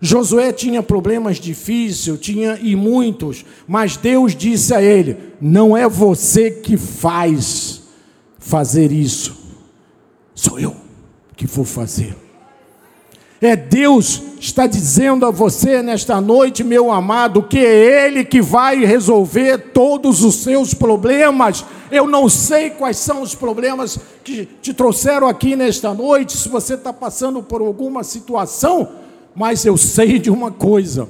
Josué 0.00 0.52
tinha 0.52 0.82
problemas 0.82 1.38
difíceis, 1.38 2.18
tinha 2.18 2.58
e 2.60 2.74
muitos, 2.74 3.44
mas 3.68 3.96
Deus 3.96 4.34
disse 4.34 4.74
a 4.74 4.82
ele: 4.82 5.16
Não 5.40 5.76
é 5.76 5.86
você 5.86 6.50
que 6.50 6.76
faz 6.76 7.82
fazer 8.38 8.90
isso, 8.90 9.36
sou 10.34 10.58
eu 10.58 10.74
que 11.36 11.46
vou 11.46 11.64
fazer. 11.64 12.16
É 13.40 13.56
Deus 13.56 14.22
está 14.38 14.66
dizendo 14.66 15.24
a 15.24 15.30
você 15.30 15.82
nesta 15.82 16.20
noite, 16.20 16.62
meu 16.62 16.92
amado, 16.92 17.42
que 17.42 17.58
é 17.58 18.06
Ele 18.06 18.24
que 18.24 18.42
vai 18.42 18.84
resolver 18.84 19.58
todos 19.72 20.22
os 20.22 20.36
seus 20.36 20.74
problemas. 20.74 21.64
Eu 21.90 22.06
não 22.06 22.28
sei 22.28 22.70
quais 22.70 22.98
são 22.98 23.22
os 23.22 23.34
problemas 23.34 23.98
que 24.22 24.44
te 24.44 24.74
trouxeram 24.74 25.26
aqui 25.26 25.56
nesta 25.56 25.94
noite, 25.94 26.36
se 26.36 26.48
você 26.48 26.74
está 26.74 26.92
passando 26.92 27.42
por 27.42 27.62
alguma 27.62 28.04
situação, 28.04 28.88
mas 29.34 29.64
eu 29.64 29.76
sei 29.76 30.18
de 30.18 30.30
uma 30.30 30.50
coisa: 30.50 31.08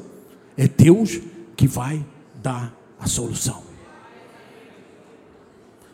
é 0.57 0.69
Deus 0.69 1.21
que 1.57 1.67
vai 1.67 2.05
dar 2.41 2.73
a 2.99 3.09
solução. 3.09 3.63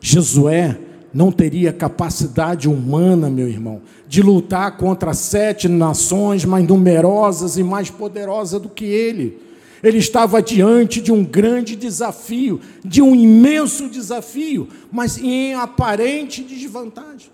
Josué 0.00 0.78
não 1.16 1.32
teria 1.32 1.72
capacidade 1.72 2.68
humana, 2.68 3.30
meu 3.30 3.48
irmão, 3.48 3.80
de 4.06 4.20
lutar 4.20 4.76
contra 4.76 5.14
sete 5.14 5.66
nações 5.66 6.44
mais 6.44 6.68
numerosas 6.68 7.56
e 7.56 7.62
mais 7.62 7.88
poderosas 7.88 8.60
do 8.60 8.68
que 8.68 8.84
ele. 8.84 9.38
Ele 9.82 9.96
estava 9.96 10.42
diante 10.42 11.00
de 11.00 11.10
um 11.10 11.24
grande 11.24 11.74
desafio, 11.74 12.60
de 12.84 13.00
um 13.00 13.14
imenso 13.14 13.88
desafio, 13.88 14.68
mas 14.92 15.16
em 15.16 15.54
aparente 15.54 16.42
desvantagem. 16.42 17.30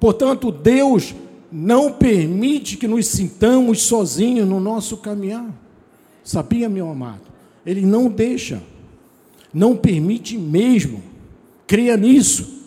Portanto, 0.00 0.50
Deus 0.50 1.14
não 1.52 1.92
permite 1.92 2.76
que 2.76 2.88
nos 2.88 3.06
sintamos 3.06 3.80
sozinhos 3.82 4.48
no 4.48 4.58
nosso 4.58 4.96
caminhar. 4.96 5.48
Sabia, 6.24 6.68
meu 6.68 6.90
amado? 6.90 7.22
Ele 7.64 7.86
não 7.86 8.08
deixa, 8.08 8.60
não 9.54 9.76
permite 9.76 10.36
mesmo. 10.36 11.00
Creia 11.64 11.96
nisso. 11.96 12.57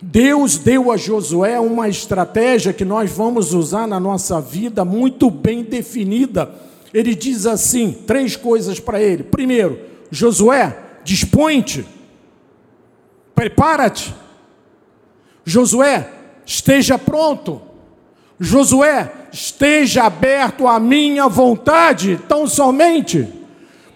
Deus 0.00 0.58
deu 0.58 0.92
a 0.92 0.96
Josué 0.96 1.58
uma 1.58 1.88
estratégia 1.88 2.72
que 2.72 2.84
nós 2.84 3.10
vamos 3.10 3.52
usar 3.52 3.86
na 3.86 3.98
nossa 3.98 4.40
vida 4.40 4.84
muito 4.84 5.28
bem 5.28 5.64
definida. 5.64 6.50
Ele 6.94 7.14
diz 7.14 7.46
assim: 7.46 7.92
três 8.06 8.36
coisas 8.36 8.78
para 8.78 9.02
ele. 9.02 9.24
Primeiro, 9.24 9.78
Josué, 10.10 10.78
dispõe-te, 11.02 11.84
prepara-te. 13.34 14.14
Josué, 15.44 16.08
esteja 16.46 16.96
pronto. 16.96 17.60
Josué, 18.38 19.12
esteja 19.32 20.04
aberto 20.04 20.68
à 20.68 20.78
minha 20.78 21.26
vontade, 21.26 22.20
tão 22.28 22.46
somente. 22.46 23.26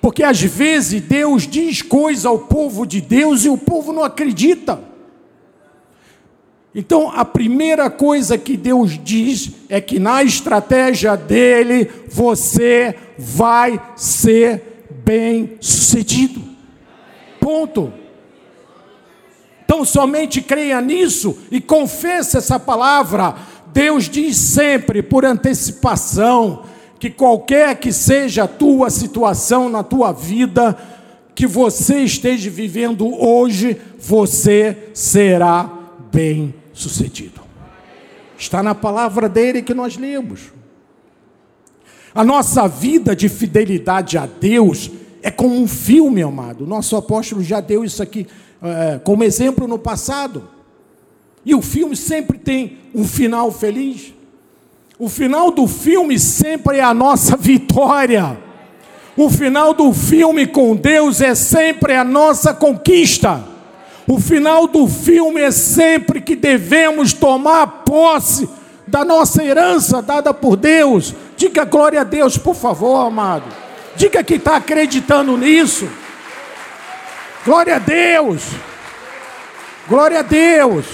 Porque 0.00 0.24
às 0.24 0.40
vezes 0.42 1.00
Deus 1.00 1.46
diz 1.46 1.80
coisa 1.80 2.28
ao 2.28 2.40
povo 2.40 2.84
de 2.84 3.00
Deus 3.00 3.44
e 3.44 3.48
o 3.48 3.56
povo 3.56 3.92
não 3.92 4.02
acredita. 4.02 4.91
Então, 6.74 7.10
a 7.14 7.24
primeira 7.24 7.90
coisa 7.90 8.38
que 8.38 8.56
Deus 8.56 8.98
diz 9.02 9.50
é 9.68 9.78
que 9.78 9.98
na 9.98 10.22
estratégia 10.22 11.16
dele 11.16 11.90
você 12.08 12.94
vai 13.18 13.80
ser 13.94 14.86
bem 15.04 15.58
sucedido. 15.60 16.42
Ponto. 17.38 17.92
Então, 19.64 19.84
somente 19.84 20.40
creia 20.40 20.80
nisso 20.80 21.36
e 21.50 21.60
confesse 21.60 22.38
essa 22.38 22.58
palavra. 22.58 23.34
Deus 23.70 24.08
diz 24.08 24.36
sempre, 24.36 25.02
por 25.02 25.26
antecipação, 25.26 26.64
que 26.98 27.10
qualquer 27.10 27.76
que 27.76 27.92
seja 27.92 28.44
a 28.44 28.48
tua 28.48 28.88
situação 28.88 29.68
na 29.68 29.82
tua 29.82 30.10
vida, 30.12 30.76
que 31.34 31.46
você 31.46 32.00
esteja 32.00 32.48
vivendo 32.48 33.06
hoje, 33.22 33.76
você 33.98 34.88
será 34.94 35.70
bem 36.10 36.61
sucedido. 36.72 37.40
Está 38.36 38.62
na 38.62 38.74
palavra 38.74 39.28
dele 39.28 39.62
que 39.62 39.74
nós 39.74 39.96
lemos. 39.96 40.52
A 42.14 42.24
nossa 42.24 42.66
vida 42.68 43.16
de 43.16 43.28
fidelidade 43.28 44.18
a 44.18 44.26
Deus 44.26 44.90
é 45.22 45.30
como 45.30 45.54
um 45.54 45.68
filme, 45.68 46.22
amado. 46.22 46.66
Nosso 46.66 46.96
apóstolo 46.96 47.42
já 47.42 47.60
deu 47.60 47.84
isso 47.84 48.02
aqui 48.02 48.26
é, 48.62 48.98
como 48.98 49.24
exemplo 49.24 49.66
no 49.66 49.78
passado. 49.78 50.48
E 51.44 51.54
o 51.54 51.62
filme 51.62 51.96
sempre 51.96 52.38
tem 52.38 52.78
um 52.94 53.04
final 53.04 53.50
feliz. 53.50 54.12
O 54.98 55.08
final 55.08 55.50
do 55.50 55.66
filme 55.66 56.18
sempre 56.18 56.78
é 56.78 56.82
a 56.82 56.94
nossa 56.94 57.36
vitória. 57.38 58.38
O 59.16 59.28
final 59.28 59.74
do 59.74 59.92
filme 59.92 60.46
com 60.46 60.74
Deus 60.74 61.20
é 61.20 61.34
sempre 61.34 61.94
a 61.94 62.04
nossa 62.04 62.54
conquista. 62.54 63.51
O 64.06 64.18
final 64.18 64.66
do 64.66 64.88
filme 64.88 65.40
é 65.40 65.50
sempre 65.50 66.20
que 66.20 66.34
devemos 66.34 67.12
tomar 67.12 67.66
posse 67.84 68.48
da 68.86 69.04
nossa 69.04 69.44
herança 69.44 70.02
dada 70.02 70.34
por 70.34 70.56
Deus. 70.56 71.14
Diga 71.36 71.64
glória 71.64 72.00
a 72.00 72.04
Deus, 72.04 72.36
por 72.36 72.54
favor, 72.54 73.06
amado. 73.06 73.44
Diga 73.94 74.22
que 74.24 74.34
está 74.34 74.56
acreditando 74.56 75.36
nisso. 75.36 75.88
Glória 77.44 77.76
a 77.76 77.78
Deus. 77.78 78.42
Glória 79.88 80.18
a 80.18 80.22
Deus. 80.22 80.86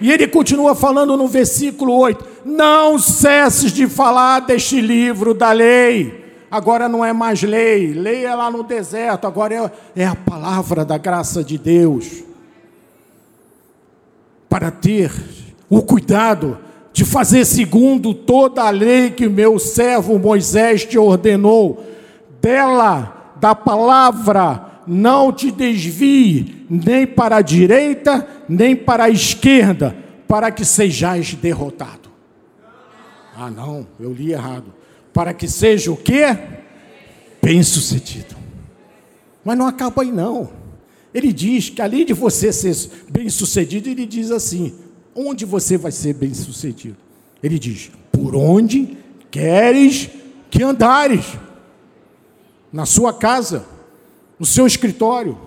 E 0.00 0.10
ele 0.10 0.26
continua 0.26 0.74
falando 0.74 1.16
no 1.16 1.28
versículo 1.28 1.96
8: 1.96 2.26
Não 2.44 2.98
cesses 2.98 3.72
de 3.72 3.86
falar 3.86 4.40
deste 4.40 4.80
livro 4.80 5.34
da 5.34 5.52
lei 5.52 6.23
agora 6.54 6.88
não 6.88 7.04
é 7.04 7.12
mais 7.12 7.42
lei, 7.42 7.92
lei 7.92 8.24
é 8.24 8.32
lá 8.32 8.48
no 8.48 8.62
deserto, 8.62 9.26
agora 9.26 9.72
é, 9.96 10.02
é 10.02 10.06
a 10.06 10.14
palavra 10.14 10.84
da 10.84 10.96
graça 10.96 11.42
de 11.42 11.58
Deus. 11.58 12.22
Para 14.48 14.70
ter 14.70 15.10
o 15.68 15.82
cuidado 15.82 16.56
de 16.92 17.04
fazer 17.04 17.44
segundo 17.44 18.14
toda 18.14 18.62
a 18.62 18.70
lei 18.70 19.10
que 19.10 19.28
meu 19.28 19.58
servo 19.58 20.16
Moisés 20.16 20.84
te 20.84 20.96
ordenou, 20.96 21.84
dela, 22.40 23.34
da 23.40 23.52
palavra, 23.52 24.82
não 24.86 25.32
te 25.32 25.50
desvie 25.50 26.64
nem 26.70 27.04
para 27.04 27.38
a 27.38 27.42
direita, 27.42 28.28
nem 28.48 28.76
para 28.76 29.04
a 29.04 29.10
esquerda, 29.10 29.96
para 30.28 30.52
que 30.52 30.64
sejais 30.64 31.34
derrotado. 31.34 32.10
Ah, 33.36 33.50
não, 33.50 33.84
eu 33.98 34.12
li 34.12 34.30
errado 34.30 34.83
para 35.14 35.32
que 35.32 35.46
seja 35.48 35.92
o 35.92 35.96
quê? 35.96 36.36
Bem-sucedido. 37.40 38.34
Mas 39.44 39.56
não 39.56 39.66
acaba 39.66 40.02
aí 40.02 40.10
não. 40.10 40.50
Ele 41.14 41.32
diz 41.32 41.70
que 41.70 41.80
além 41.80 42.04
de 42.04 42.12
você 42.12 42.52
ser 42.52 42.74
bem-sucedido, 43.08 43.88
ele 43.88 44.04
diz 44.04 44.32
assim: 44.32 44.74
onde 45.14 45.44
você 45.44 45.78
vai 45.78 45.92
ser 45.92 46.14
bem-sucedido? 46.14 46.96
Ele 47.40 47.58
diz: 47.58 47.92
por 48.10 48.34
onde 48.34 48.98
queres 49.30 50.10
que 50.50 50.62
andares? 50.62 51.24
Na 52.72 52.84
sua 52.84 53.12
casa, 53.12 53.64
no 54.36 54.44
seu 54.44 54.66
escritório, 54.66 55.38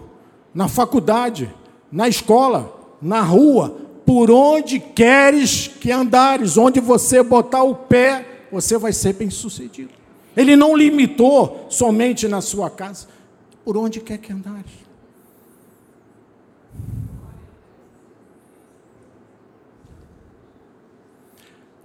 na 0.54 0.70
faculdade, 0.70 1.54
na 1.92 2.08
escola, 2.08 2.74
na 3.02 3.22
rua, 3.22 3.78
por 4.06 4.32
onde 4.32 4.80
queres 4.80 5.68
que 5.68 5.92
andares, 5.92 6.58
onde 6.58 6.80
você 6.80 7.22
botar 7.22 7.64
o 7.64 7.76
pé, 7.76 8.37
você 8.52 8.78
vai 8.78 8.94
ser 8.94 9.14
bem 9.14 9.30
sucedido. 9.30 9.92
Ele 10.36 10.56
não 10.56 10.76
limitou 10.76 11.66
somente 11.70 12.28
na 12.28 12.42
sua 12.42 12.70
casa, 12.70 13.08
por 13.66 13.76
onde 13.76 14.00
quer 14.00 14.18
que 14.18 14.32
andares. 14.32 14.88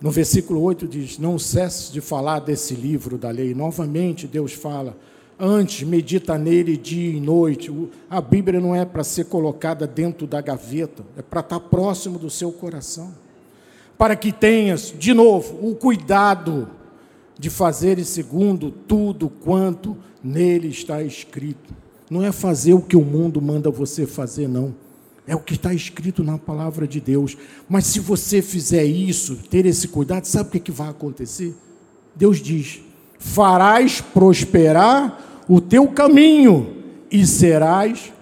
No 0.03 0.11
versículo 0.11 0.61
8 0.61 0.89
diz: 0.89 1.19
Não 1.19 1.39
cesse 1.39 1.93
de 1.93 2.01
falar 2.01 2.41
desse 2.41 2.75
livro 2.75 3.17
da 3.17 3.31
lei. 3.31 3.55
Novamente, 3.55 4.27
Deus 4.27 4.53
fala: 4.53 4.97
Antes, 5.39 5.87
medita 5.87 6.37
nele 6.37 6.77
dia 6.77 7.17
e 7.17 7.21
noite. 7.21 7.73
A 8.11 8.21
Bíblia 8.21 8.61
não 8.61 8.75
é 8.75 8.85
para 8.85 9.05
ser 9.05 9.27
colocada 9.27 9.87
dentro 9.87 10.27
da 10.27 10.41
gaveta, 10.41 11.05
é 11.17 11.23
para 11.23 11.41
estar 11.41 11.61
próximo 11.61 12.19
do 12.19 12.29
seu 12.29 12.53
coração. 12.53 13.22
Para 14.03 14.17
que 14.17 14.33
tenhas, 14.33 14.93
de 14.99 15.15
novo, 15.15 15.65
o 15.65 15.77
cuidado 15.77 16.69
de 17.39 17.49
fazer 17.49 18.05
segundo 18.05 18.69
tudo 18.69 19.29
quanto 19.29 19.97
nele 20.21 20.67
está 20.67 21.01
escrito. 21.05 21.73
Não 22.11 22.21
é 22.21 22.33
fazer 22.33 22.75
o 22.75 22.81
que 22.81 22.97
o 22.97 23.05
mundo 23.05 23.41
manda 23.41 23.71
você 23.71 24.05
fazer, 24.05 24.49
não. 24.49 24.75
É 25.25 25.37
o 25.37 25.39
que 25.39 25.55
está 25.55 25.73
escrito 25.73 26.25
na 26.25 26.37
palavra 26.37 26.85
de 26.85 27.01
Deus. 27.01 27.37
Mas 27.69 27.87
se 27.87 28.01
você 28.01 28.43
fizer 28.43 28.83
isso, 28.83 29.37
ter 29.49 29.67
esse 29.67 29.87
cuidado, 29.87 30.25
sabe 30.25 30.49
o 30.49 30.51
que, 30.51 30.59
que 30.59 30.73
vai 30.73 30.89
acontecer? 30.89 31.55
Deus 32.13 32.43
diz: 32.43 32.81
farás 33.21 34.01
prosperar 34.01 35.45
o 35.49 35.61
teu 35.61 35.87
caminho 35.87 36.77
e 37.09 37.25
serás 37.25 38.13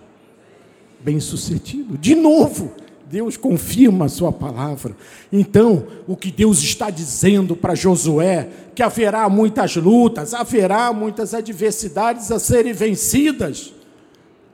bem-sucedido. 1.03 1.97
De 1.97 2.15
novo, 2.15 2.71
Deus 3.11 3.37
confirma 3.37 4.05
a 4.05 4.09
sua 4.09 4.31
palavra. 4.31 4.97
Então, 5.33 5.85
o 6.07 6.17
que 6.17 6.31
Deus 6.31 6.63
está 6.63 6.91
dizendo 6.91 7.57
para 7.57 7.75
Josué, 7.75 8.49
que 8.73 8.85
haverá 8.85 9.29
muitas 9.29 9.75
lutas, 9.75 10.33
haverá 10.33 10.93
muitas 10.93 11.35
adversidades 11.35 12.31
a 12.31 12.39
serem 12.39 12.73
vencidas. 12.73 13.73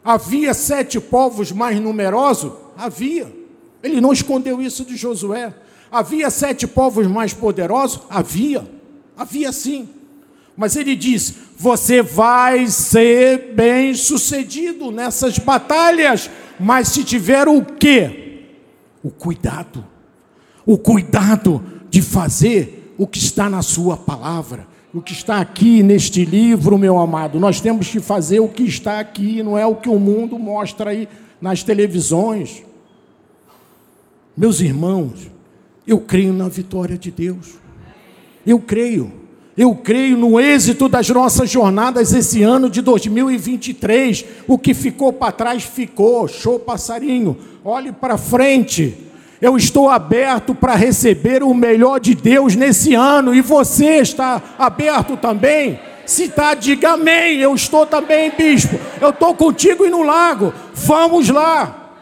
Havia 0.03 0.55
sete 0.55 0.99
povos 0.99 1.53
mais 1.53 1.79
numerosos? 1.79 2.51
Havia. 2.79 3.31
Ele 3.83 4.01
não 4.01 4.11
escondeu 4.11 4.63
isso 4.63 4.87
de 4.87 4.97
Josué. 4.97 5.53
Havia 5.93 6.31
sete 6.31 6.67
povos 6.67 7.07
mais 7.07 7.35
poderosos? 7.35 8.01
Havia. 8.09 8.67
Havia 9.19 9.53
sim. 9.53 9.87
Mas 10.57 10.77
ele 10.77 10.97
diz: 10.97 11.35
você 11.59 12.01
vai 12.01 12.69
ser 12.69 13.53
bem 13.53 13.93
sucedido 13.93 14.91
nessas 14.91 15.39
batalhas, 15.39 16.31
mas 16.59 16.89
se 16.89 17.05
tiver 17.05 17.47
o 17.49 17.63
quê? 17.63 18.26
O 19.07 19.11
cuidado, 19.11 19.85
o 20.67 20.77
cuidado 20.77 21.63
de 21.89 22.03
fazer 22.03 22.93
o 22.99 23.07
que 23.07 23.19
está 23.19 23.49
na 23.49 23.63
Sua 23.63 23.97
palavra, 23.97 24.67
o 24.93 25.01
que 25.01 25.13
está 25.13 25.41
aqui 25.41 25.81
neste 25.81 26.25
livro, 26.25 26.77
meu 26.77 26.99
amado. 26.99 27.39
Nós 27.39 27.61
temos 27.61 27.89
que 27.89 28.01
fazer 28.01 28.41
o 28.41 28.49
que 28.49 28.65
está 28.65 28.99
aqui, 28.99 29.45
não 29.45 29.57
é 29.57 29.65
o 29.65 29.77
que 29.77 29.89
o 29.89 29.97
mundo 29.97 30.37
mostra 30.41 30.91
aí 30.91 31.09
nas 31.41 31.63
televisões. 31.63 32.65
Meus 34.37 34.61
irmãos, 34.61 35.31
eu 35.87 36.01
creio 36.01 36.33
na 36.33 36.49
vitória 36.49 36.99
de 36.99 37.13
Deus. 37.13 37.55
Eu 38.45 38.59
creio. 38.59 39.13
Eu 39.57 39.75
creio 39.75 40.19
no 40.19 40.39
êxito 40.39 40.87
das 40.87 41.09
nossas 41.09 41.49
jornadas 41.49 42.13
esse 42.13 42.43
ano 42.43 42.69
de 42.69 42.83
2023. 42.83 44.25
O 44.47 44.59
que 44.59 44.75
ficou 44.75 45.15
para 45.15 45.33
trás 45.33 45.63
ficou. 45.63 46.29
Show 46.29 46.59
passarinho. 46.59 47.39
Olhe 47.65 47.91
para 47.91 48.19
frente. 48.19 48.95
Eu 49.41 49.57
estou 49.57 49.89
aberto 49.89 50.55
para 50.55 50.75
receber 50.75 51.43
o 51.43 51.55
melhor 51.55 51.99
de 51.99 52.15
Deus 52.15 52.55
nesse 52.55 52.95
ano. 52.95 53.35
E 53.35 53.41
você 53.41 53.97
está 53.97 54.43
aberto 54.59 55.17
também? 55.17 55.81
Se 56.05 56.25
está, 56.25 56.53
diga 56.53 56.91
amém. 56.91 57.39
Eu 57.39 57.55
estou 57.55 57.87
também, 57.87 58.31
bispo. 58.37 58.79
Eu 59.01 59.09
estou 59.09 59.35
contigo 59.35 59.87
e 59.87 59.91
no 59.91 60.03
lago. 60.03 60.53
Vamos 60.75 61.31
lá. 61.31 61.95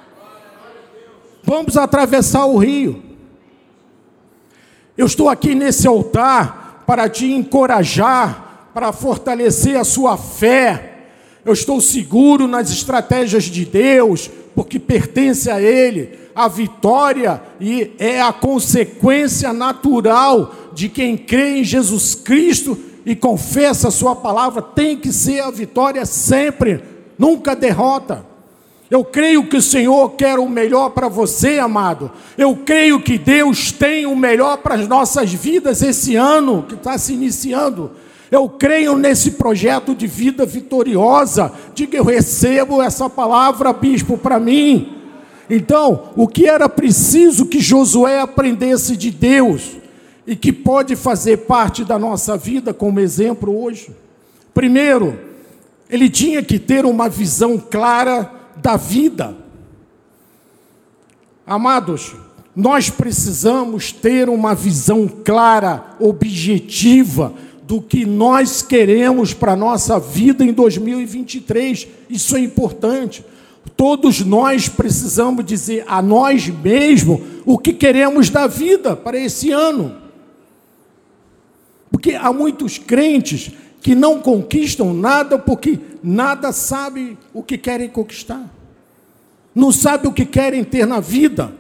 Vamos 1.45 1.77
atravessar 1.77 2.47
o 2.47 2.57
rio. 2.57 3.01
Eu 4.99 5.07
estou 5.07 5.29
aqui 5.29 5.55
nesse 5.55 5.87
altar 5.87 6.64
para 6.87 7.09
te 7.09 7.33
encorajar, 7.33 8.71
para 8.75 8.93
fortalecer 8.93 9.77
a 9.77 9.85
sua 9.85 10.17
fé. 10.17 10.93
Eu 11.45 11.53
estou 11.53 11.81
seguro 11.81 12.49
nas 12.49 12.71
estratégias 12.71 13.45
de 13.45 13.65
Deus, 13.65 14.31
porque 14.55 14.79
pertence 14.79 15.51
a 15.51 15.61
Ele. 15.61 16.25
A 16.35 16.49
vitória 16.49 17.41
e 17.61 17.93
é 17.99 18.21
a 18.21 18.33
consequência 18.33 19.53
natural 19.53 20.53
de 20.73 20.89
quem 20.89 21.17
crê 21.17 21.61
em 21.61 21.65
Jesus 21.65 22.15
Cristo 22.15 22.77
e 23.07 23.15
confessa 23.15 23.89
a 23.89 23.93
Sua 23.93 24.17
palavra. 24.17 24.61
Tem 24.61 24.97
que 24.97 25.13
ser 25.13 25.41
a 25.41 25.51
vitória 25.51 26.05
sempre, 26.05 26.83
nunca 27.17 27.55
derrota. 27.55 28.34
Eu 28.91 29.03
creio 29.03 29.47
que 29.47 29.57
o 29.57 29.63
Senhor 29.63 30.11
quer 30.11 30.39
o 30.39 30.49
melhor 30.49 30.91
para 30.91 31.09
você, 31.09 31.59
amado. 31.59 32.11
Eu 32.37 32.55
creio 32.57 33.01
que 33.01 33.17
Deus 33.17 33.73
tem 33.73 34.05
o 34.05 34.15
melhor 34.15 34.59
para 34.59 34.75
as 34.75 34.87
nossas 34.87 35.33
vidas 35.33 35.83
esse 35.83 36.17
ano 36.17 36.65
que 36.69 36.75
está 36.75 36.99
se 36.99 37.15
iniciando. 37.15 37.93
Eu 38.31 38.49
creio 38.49 38.97
nesse 38.97 39.33
projeto 39.33 39.95
de 39.95 40.07
vida 40.07 40.45
vitoriosa. 40.45 41.53
Diga, 41.75 41.97
eu 41.97 42.05
recebo 42.05 42.83
essa 42.83 43.09
palavra, 43.09 43.73
bispo, 43.73 44.19
para 44.19 44.39
mim. 44.39 44.99
Então, 45.49 46.11
o 46.17 46.27
que 46.27 46.47
era 46.47 46.69
preciso 46.69 47.47
que 47.47 47.61
Josué 47.61 48.21
aprendesse 48.21 48.97
de 48.97 49.11
Deus 49.11 49.77
e 50.27 50.35
que 50.35 50.53
pode 50.53 50.97
fazer 50.97 51.39
parte 51.39 51.85
da 51.85 51.99
nossa 51.99 52.37
vida 52.37 52.75
como 52.75 53.01
exemplo 53.01 53.63
hoje? 53.63 53.91
Primeiro, 54.53 55.19
ele 55.89 56.09
tinha 56.09 56.43
que 56.43 56.59
ter 56.59 56.85
uma 56.85 57.09
visão 57.09 57.59
clara 57.59 58.44
da 58.65 58.79
vida. 58.79 59.37
Amados, 61.47 62.17
nós 62.57 62.89
precisamos 62.89 63.93
ter 63.93 64.31
uma 64.31 64.55
visão 64.55 65.07
clara, 65.07 65.95
objetiva, 66.01 67.35
do 67.65 67.83
que 67.83 68.07
nós 68.07 68.63
queremos 68.63 69.35
para 69.35 69.53
a 69.53 69.57
nossa 69.57 70.01
vida 70.01 70.43
em 70.43 70.51
2023. 70.51 71.87
Isso 72.09 72.37
é 72.37 72.41
importante. 72.41 73.23
Todos 73.77 74.21
nós 74.21 74.67
precisamos 74.67 75.45
dizer 75.45 75.85
a 75.87 76.01
nós 76.01 76.49
mesmos 76.49 77.21
o 77.45 77.59
que 77.59 77.75
queremos 77.75 78.31
da 78.31 78.47
vida 78.47 78.97
para 78.97 79.19
esse 79.19 79.51
ano. 79.51 79.95
Porque 81.91 82.15
há 82.15 82.33
muitos 82.33 82.79
crentes 82.79 83.53
que 83.85 83.95
não 83.95 84.19
conquistam 84.19 84.95
nada 84.95 85.39
porque 85.39 85.79
nada 86.03 86.53
sabe 86.53 87.19
o 87.35 87.43
que 87.43 87.59
querem 87.59 87.87
conquistar. 87.87 88.43
Não 89.55 89.71
sabe 89.71 90.09
o 90.09 90.13
que 90.13 90.25
querem 90.25 90.65
ter 90.65 90.87
na 90.87 91.01
vida. 91.01 91.53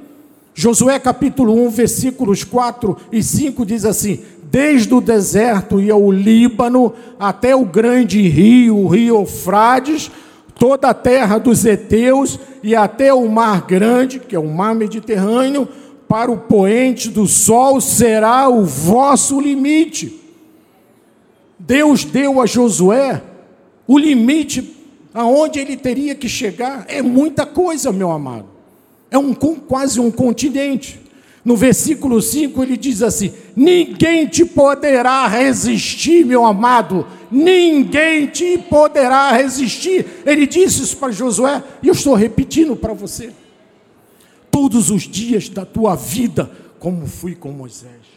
Josué 0.55 0.99
capítulo 0.99 1.53
1, 1.67 1.69
versículos 1.69 2.43
4 2.43 2.97
e 3.13 3.23
5 3.23 3.67
diz 3.67 3.85
assim: 3.85 4.21
Desde 4.45 4.95
o 4.95 5.03
deserto 5.03 5.79
e 5.79 5.91
ao 5.91 6.11
Líbano 6.11 6.95
até 7.21 7.55
o 7.55 7.67
grande 7.67 8.27
rio, 8.27 8.79
o 8.79 8.89
rio 8.89 9.17
Eufrades, 9.17 10.11
toda 10.59 10.89
a 10.89 10.95
terra 10.95 11.37
dos 11.37 11.67
heteus 11.67 12.41
e 12.63 12.75
até 12.75 13.13
o 13.13 13.29
mar 13.29 13.67
grande, 13.67 14.19
que 14.19 14.35
é 14.35 14.39
o 14.39 14.49
mar 14.49 14.75
Mediterrâneo, 14.75 15.69
para 16.09 16.33
o 16.33 16.39
poente 16.39 17.11
do 17.11 17.27
sol 17.27 17.83
será 17.83 18.49
o 18.49 18.65
vosso 18.65 19.39
limite. 19.39 20.24
Deus 21.66 22.05
deu 22.05 22.40
a 22.40 22.46
Josué 22.46 23.22
o 23.87 23.98
limite 23.98 24.77
aonde 25.12 25.59
ele 25.59 25.77
teria 25.77 26.14
que 26.14 26.29
chegar. 26.29 26.85
É 26.88 27.00
muita 27.00 27.46
coisa, 27.46 27.92
meu 27.92 28.11
amado. 28.11 28.46
É 29.11 29.18
um, 29.18 29.33
quase 29.33 30.00
um 30.00 30.11
continente. 30.11 31.00
No 31.44 31.57
versículo 31.57 32.22
5 32.22 32.62
ele 32.62 32.77
diz 32.77 33.03
assim: 33.03 33.33
Ninguém 33.55 34.27
te 34.27 34.44
poderá 34.44 35.27
resistir, 35.27 36.24
meu 36.24 36.44
amado, 36.44 37.07
ninguém 37.31 38.27
te 38.27 38.57
poderá 38.59 39.31
resistir. 39.33 40.07
Ele 40.24 40.46
disse 40.46 40.83
isso 40.83 40.96
para 40.96 41.12
Josué, 41.12 41.62
e 41.83 41.88
eu 41.88 41.92
estou 41.92 42.14
repetindo 42.14 42.74
para 42.74 42.94
você. 42.94 43.31
Todos 44.50 44.90
os 44.90 45.03
dias 45.03 45.48
da 45.48 45.66
tua 45.66 45.94
vida, 45.94 46.50
como 46.79 47.07
fui 47.07 47.35
com 47.35 47.50
Moisés. 47.50 48.14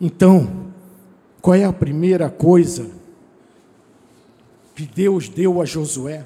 Então, 0.00 0.67
qual 1.40 1.54
é 1.54 1.64
a 1.64 1.72
primeira 1.72 2.28
coisa 2.28 2.90
que 4.74 4.84
Deus 4.84 5.28
deu 5.28 5.60
a 5.60 5.64
Josué? 5.64 6.24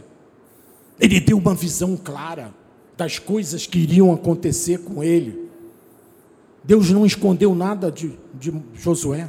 Ele 0.98 1.20
deu 1.20 1.36
uma 1.36 1.54
visão 1.54 1.96
clara 1.96 2.52
das 2.96 3.18
coisas 3.18 3.66
que 3.66 3.78
iriam 3.78 4.12
acontecer 4.12 4.78
com 4.78 5.02
ele. 5.02 5.50
Deus 6.64 6.90
não 6.90 7.04
escondeu 7.04 7.54
nada 7.54 7.90
de, 7.90 8.12
de 8.34 8.52
Josué. 8.74 9.28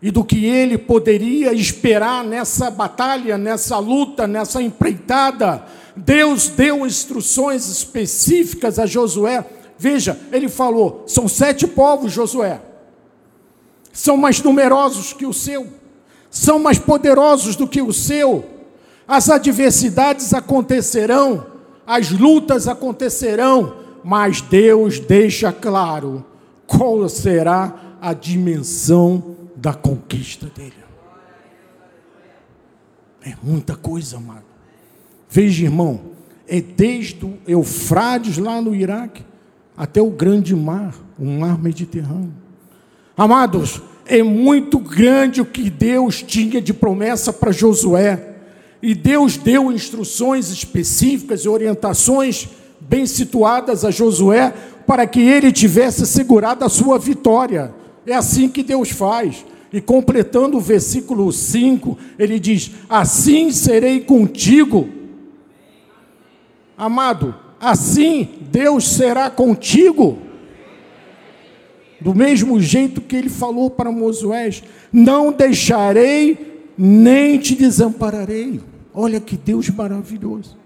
E 0.00 0.10
do 0.10 0.24
que 0.24 0.44
ele 0.44 0.78
poderia 0.78 1.52
esperar 1.52 2.22
nessa 2.22 2.70
batalha, 2.70 3.36
nessa 3.36 3.78
luta, 3.78 4.26
nessa 4.26 4.62
empreitada. 4.62 5.66
Deus 5.96 6.48
deu 6.48 6.86
instruções 6.86 7.68
específicas 7.68 8.78
a 8.78 8.86
Josué. 8.86 9.44
Veja, 9.78 10.18
ele 10.30 10.48
falou: 10.48 11.04
são 11.06 11.26
sete 11.26 11.66
povos, 11.66 12.12
Josué 12.12 12.60
são 13.96 14.14
mais 14.14 14.42
numerosos 14.42 15.14
que 15.14 15.24
o 15.24 15.32
seu, 15.32 15.66
são 16.30 16.58
mais 16.58 16.78
poderosos 16.78 17.56
do 17.56 17.66
que 17.66 17.80
o 17.80 17.94
seu. 17.94 18.44
As 19.08 19.30
adversidades 19.30 20.34
acontecerão, 20.34 21.46
as 21.86 22.10
lutas 22.10 22.68
acontecerão, 22.68 23.74
mas 24.04 24.42
Deus 24.42 25.00
deixa 25.00 25.50
claro 25.50 26.22
qual 26.66 27.08
será 27.08 27.96
a 27.98 28.12
dimensão 28.12 29.34
da 29.56 29.72
conquista 29.72 30.46
dele. 30.54 30.74
É 33.22 33.34
muita 33.42 33.74
coisa, 33.74 34.18
amado. 34.18 34.44
Veja, 35.26 35.64
irmão, 35.64 36.00
é 36.46 36.60
desde 36.60 37.24
o 37.24 37.38
Eufrades 37.48 38.36
lá 38.36 38.60
no 38.60 38.74
Iraque 38.74 39.24
até 39.74 40.02
o 40.02 40.10
grande 40.10 40.54
mar, 40.54 40.94
o 41.18 41.24
mar 41.24 41.58
Mediterrâneo. 41.58 42.45
Amados, 43.16 43.80
é 44.04 44.22
muito 44.22 44.78
grande 44.78 45.40
o 45.40 45.46
que 45.46 45.70
Deus 45.70 46.22
tinha 46.22 46.60
de 46.60 46.74
promessa 46.74 47.32
para 47.32 47.50
Josué. 47.50 48.34
E 48.82 48.94
Deus 48.94 49.36
deu 49.36 49.72
instruções 49.72 50.50
específicas 50.50 51.44
e 51.44 51.48
orientações 51.48 52.48
bem 52.80 53.06
situadas 53.06 53.84
a 53.84 53.90
Josué 53.90 54.52
para 54.86 55.06
que 55.06 55.20
ele 55.20 55.50
tivesse 55.50 56.06
segurado 56.06 56.64
a 56.64 56.68
sua 56.68 56.98
vitória. 56.98 57.74
É 58.06 58.14
assim 58.14 58.48
que 58.48 58.62
Deus 58.62 58.90
faz. 58.90 59.44
E 59.72 59.80
completando 59.80 60.58
o 60.58 60.60
versículo 60.60 61.32
5, 61.32 61.98
ele 62.18 62.38
diz: 62.38 62.70
Assim 62.88 63.50
serei 63.50 64.00
contigo. 64.00 64.88
Amado, 66.78 67.34
assim 67.58 68.28
Deus 68.52 68.88
será 68.88 69.28
contigo. 69.28 70.18
Do 72.00 72.14
mesmo 72.14 72.60
jeito 72.60 73.00
que 73.00 73.16
ele 73.16 73.28
falou 73.28 73.70
para 73.70 73.90
Moisés: 73.90 74.62
Não 74.92 75.32
deixarei 75.32 76.72
nem 76.76 77.38
te 77.38 77.54
desampararei. 77.54 78.60
Olha 78.92 79.20
que 79.20 79.36
Deus 79.36 79.68
maravilhoso. 79.70 80.56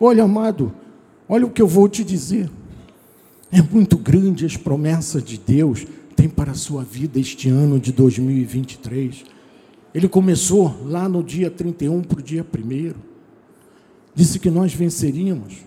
Olha, 0.00 0.24
amado, 0.24 0.72
olha 1.28 1.46
o 1.46 1.50
que 1.50 1.60
eu 1.60 1.66
vou 1.66 1.88
te 1.88 2.04
dizer. 2.04 2.48
É 3.50 3.62
muito 3.62 3.96
grande 3.96 4.44
as 4.44 4.56
promessas 4.56 5.24
de 5.24 5.38
Deus 5.38 5.86
tem 6.14 6.28
para 6.28 6.50
a 6.50 6.54
sua 6.54 6.82
vida 6.82 7.18
este 7.18 7.48
ano 7.48 7.78
de 7.78 7.92
2023. 7.92 9.24
Ele 9.94 10.08
começou 10.08 10.76
lá 10.84 11.08
no 11.08 11.22
dia 11.22 11.50
31 11.50 12.02
para 12.02 12.18
o 12.18 12.22
dia 12.22 12.44
1. 12.44 12.92
Disse 14.14 14.38
que 14.38 14.50
nós 14.50 14.74
venceríamos. 14.74 15.58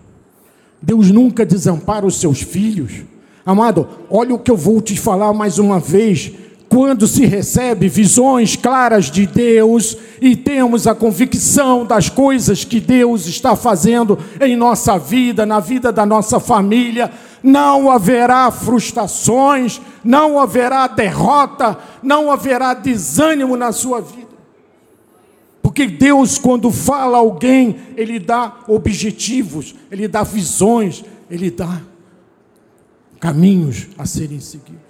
Deus 0.82 1.10
nunca 1.10 1.45
desampara 1.45 2.06
os 2.06 2.19
seus 2.19 2.41
filhos. 2.41 3.04
Amado, 3.45 3.88
olha 4.10 4.36
o 4.36 4.39
que 4.39 4.51
eu 4.51 4.58
vou 4.58 4.82
te 4.82 4.95
falar 4.97 5.34
mais 5.34 5.58
uma 5.58 5.80
vez. 5.80 6.32
Quando 6.69 7.06
se 7.06 7.25
recebe 7.25 7.89
visões 7.89 8.56
claras 8.56 9.12
de 9.12 9.25
Deus 9.25 9.97
e 10.21 10.38
temos 10.38 10.88
a 10.88 10.95
convicção 10.95 11.86
das 11.86 12.08
coisas 12.08 12.63
que 12.63 12.80
Deus 12.80 13.25
está 13.25 13.58
fazendo 13.58 14.17
em 14.39 14.56
nossa 14.56 14.97
vida, 14.97 15.45
na 15.45 15.60
vida 15.60 15.91
da 15.91 16.06
nossa 16.06 16.39
família, 16.39 17.12
não 17.43 17.91
haverá 17.91 18.49
frustrações, 18.51 19.82
não 20.01 20.39
haverá 20.39 20.88
derrota, 20.88 21.77
não 22.01 22.32
haverá 22.32 22.73
desânimo 22.73 23.58
na 23.58 23.73
sua 23.73 23.99
vida. 23.99 24.32
Porque 25.62 25.88
Deus, 25.88 26.38
quando 26.38 26.71
fala 26.71 27.17
a 27.17 27.19
alguém, 27.19 27.75
Ele 27.97 28.17
dá 28.17 28.60
objetivos, 28.67 29.75
Ele 29.91 30.08
dá 30.08 30.23
visões, 30.23 31.04
Ele 31.30 31.51
dá 31.51 31.82
caminhos 33.21 33.88
a 33.97 34.05
serem 34.05 34.41
seguidos. 34.41 34.81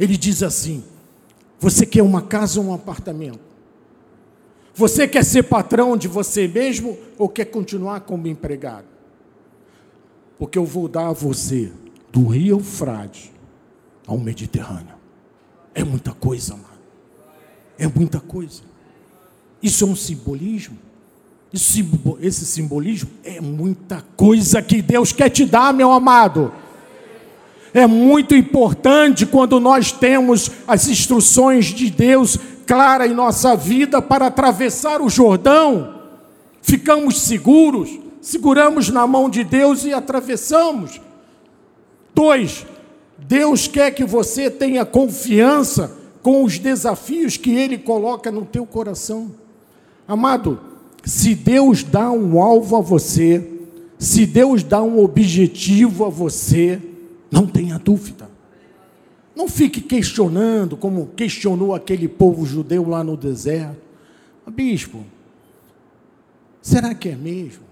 Ele 0.00 0.16
diz 0.16 0.42
assim: 0.42 0.82
Você 1.60 1.86
quer 1.86 2.02
uma 2.02 2.22
casa 2.22 2.58
ou 2.58 2.66
um 2.66 2.74
apartamento? 2.74 3.38
Você 4.74 5.06
quer 5.06 5.24
ser 5.24 5.44
patrão 5.44 5.96
de 5.96 6.08
você 6.08 6.48
mesmo 6.48 6.98
ou 7.16 7.28
quer 7.28 7.44
continuar 7.44 8.00
como 8.00 8.26
empregado? 8.26 8.86
Porque 10.36 10.58
eu 10.58 10.64
vou 10.64 10.88
dar 10.88 11.08
a 11.08 11.12
você 11.12 11.70
do 12.10 12.26
Rio 12.26 12.56
Eufrades 12.56 13.30
ao 14.04 14.18
Mediterrâneo. 14.18 14.96
É 15.72 15.84
muita 15.84 16.12
coisa, 16.12 16.54
mano. 16.54 16.68
É 17.78 17.86
muita 17.86 18.18
coisa. 18.18 18.62
Isso 19.62 19.84
é 19.84 19.86
um 19.86 19.94
simbolismo. 19.94 20.76
Esse 21.52 22.44
simbolismo 22.46 23.10
é 23.22 23.40
muita 23.40 24.02
coisa 24.16 24.60
que 24.60 24.82
Deus 24.82 25.12
quer 25.12 25.28
te 25.28 25.44
dar, 25.44 25.72
meu 25.72 25.92
amado. 25.92 26.52
É 27.74 27.88
muito 27.88 28.36
importante 28.36 29.26
quando 29.26 29.58
nós 29.58 29.90
temos 29.90 30.48
as 30.64 30.86
instruções 30.86 31.66
de 31.66 31.90
Deus 31.90 32.38
clara 32.64 33.04
em 33.04 33.12
nossa 33.12 33.56
vida 33.56 34.00
para 34.00 34.26
atravessar 34.26 35.02
o 35.02 35.08
Jordão. 35.08 36.02
Ficamos 36.62 37.20
seguros, 37.22 37.90
seguramos 38.20 38.90
na 38.90 39.08
mão 39.08 39.28
de 39.28 39.42
Deus 39.42 39.84
e 39.84 39.92
atravessamos. 39.92 41.00
Dois, 42.14 42.64
Deus 43.18 43.66
quer 43.66 43.90
que 43.90 44.04
você 44.04 44.48
tenha 44.48 44.84
confiança 44.84 45.98
com 46.22 46.44
os 46.44 46.60
desafios 46.60 47.36
que 47.36 47.50
Ele 47.56 47.76
coloca 47.76 48.30
no 48.30 48.44
teu 48.44 48.64
coração. 48.64 49.32
Amado, 50.06 50.60
se 51.04 51.34
Deus 51.34 51.82
dá 51.82 52.08
um 52.12 52.40
alvo 52.40 52.76
a 52.76 52.80
você, 52.80 53.50
se 53.98 54.24
Deus 54.26 54.62
dá 54.62 54.80
um 54.80 55.02
objetivo 55.02 56.04
a 56.04 56.08
você, 56.08 56.80
não 57.34 57.46
tenha 57.46 57.78
dúvida. 57.78 58.30
Não 59.34 59.48
fique 59.48 59.80
questionando, 59.80 60.76
como 60.76 61.08
questionou 61.16 61.74
aquele 61.74 62.06
povo 62.06 62.46
judeu 62.46 62.88
lá 62.88 63.02
no 63.02 63.16
deserto. 63.16 63.82
Bispo, 64.46 65.04
será 66.62 66.94
que 66.94 67.08
é 67.08 67.16
mesmo? 67.16 67.64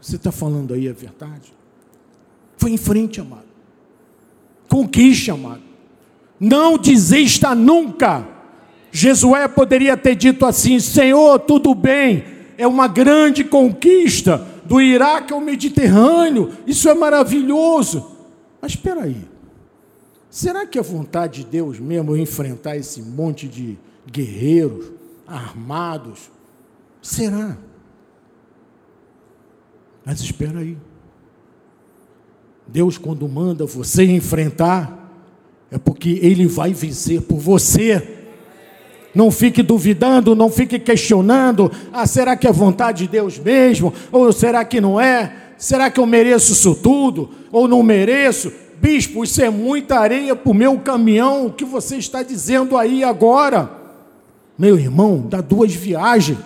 Você 0.00 0.16
está 0.16 0.32
falando 0.32 0.74
aí 0.74 0.88
a 0.88 0.92
verdade? 0.92 1.54
Foi 2.56 2.72
em 2.72 2.76
frente, 2.76 3.20
amado. 3.20 3.46
Conquiste, 4.68 5.30
amado. 5.30 5.62
Não 6.40 6.76
desista 6.76 7.54
nunca. 7.54 8.26
Jesué 8.90 9.46
poderia 9.46 9.96
ter 9.96 10.16
dito 10.16 10.44
assim: 10.44 10.80
Senhor, 10.80 11.38
tudo 11.40 11.74
bem, 11.74 12.24
é 12.58 12.66
uma 12.66 12.88
grande 12.88 13.44
conquista 13.44 14.44
do 14.64 14.80
Iraque 14.80 15.32
ao 15.32 15.40
Mediterrâneo, 15.40 16.50
isso 16.66 16.88
é 16.88 16.94
maravilhoso. 16.94 18.15
Mas 18.66 18.72
espera 18.72 19.04
aí, 19.04 19.24
será 20.28 20.66
que 20.66 20.76
é 20.76 20.82
vontade 20.82 21.44
de 21.44 21.50
Deus 21.50 21.78
mesmo 21.78 22.16
enfrentar 22.16 22.76
esse 22.76 23.00
monte 23.00 23.46
de 23.46 23.78
guerreiros 24.10 24.90
armados? 25.24 26.28
Será? 27.00 27.56
Mas 30.04 30.20
espera 30.20 30.58
aí. 30.58 30.76
Deus, 32.66 32.98
quando 32.98 33.28
manda 33.28 33.64
você 33.66 34.02
enfrentar, 34.02 35.12
é 35.70 35.78
porque 35.78 36.18
Ele 36.20 36.48
vai 36.48 36.72
vencer 36.72 37.22
por 37.22 37.38
você. 37.38 38.16
Não 39.14 39.30
fique 39.30 39.62
duvidando, 39.62 40.34
não 40.34 40.50
fique 40.50 40.80
questionando. 40.80 41.70
Ah, 41.92 42.04
será 42.04 42.34
que 42.34 42.48
é 42.48 42.52
vontade 42.52 43.04
de 43.04 43.12
Deus 43.12 43.38
mesmo? 43.38 43.94
Ou 44.10 44.32
será 44.32 44.64
que 44.64 44.80
não 44.80 45.00
é? 45.00 45.45
Será 45.58 45.90
que 45.90 45.98
eu 45.98 46.06
mereço 46.06 46.52
isso 46.52 46.74
tudo? 46.74 47.30
Ou 47.50 47.66
não 47.66 47.82
mereço? 47.82 48.52
Bispo, 48.80 49.24
isso 49.24 49.42
é 49.42 49.48
muita 49.48 49.98
areia 49.98 50.36
para 50.36 50.50
o 50.50 50.54
meu 50.54 50.78
caminhão. 50.78 51.46
O 51.46 51.52
que 51.52 51.64
você 51.64 51.96
está 51.96 52.22
dizendo 52.22 52.76
aí 52.76 53.02
agora? 53.02 53.70
Meu 54.58 54.78
irmão, 54.78 55.24
dá 55.28 55.40
duas 55.40 55.72
viagens. 55.74 56.38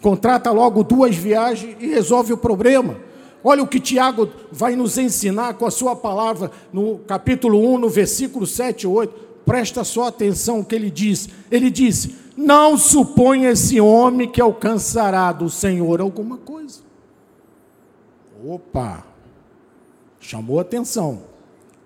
Contrata 0.00 0.50
logo 0.50 0.82
duas 0.82 1.14
viagens 1.14 1.76
e 1.78 1.88
resolve 1.88 2.32
o 2.32 2.36
problema. 2.36 2.96
Olha 3.42 3.62
o 3.62 3.66
que 3.66 3.80
Tiago 3.80 4.28
vai 4.50 4.76
nos 4.76 4.98
ensinar 4.98 5.54
com 5.54 5.66
a 5.66 5.70
sua 5.70 5.96
palavra 5.96 6.50
no 6.72 6.98
capítulo 6.98 7.74
1, 7.74 7.78
no 7.78 7.88
versículo 7.88 8.46
7 8.46 8.82
e 8.82 8.86
8. 8.86 9.14
Presta 9.46 9.82
só 9.82 10.08
atenção 10.08 10.60
o 10.60 10.64
que 10.64 10.74
ele 10.74 10.90
diz. 10.90 11.28
Ele 11.50 11.70
diz: 11.70 12.10
Não 12.36 12.76
suponha 12.76 13.50
esse 13.50 13.80
homem 13.80 14.28
que 14.28 14.40
alcançará 14.40 15.32
do 15.32 15.48
Senhor 15.48 16.00
alguma 16.00 16.36
coisa. 16.36 16.89
Opa! 18.44 19.04
Chamou 20.18 20.60
atenção. 20.60 21.22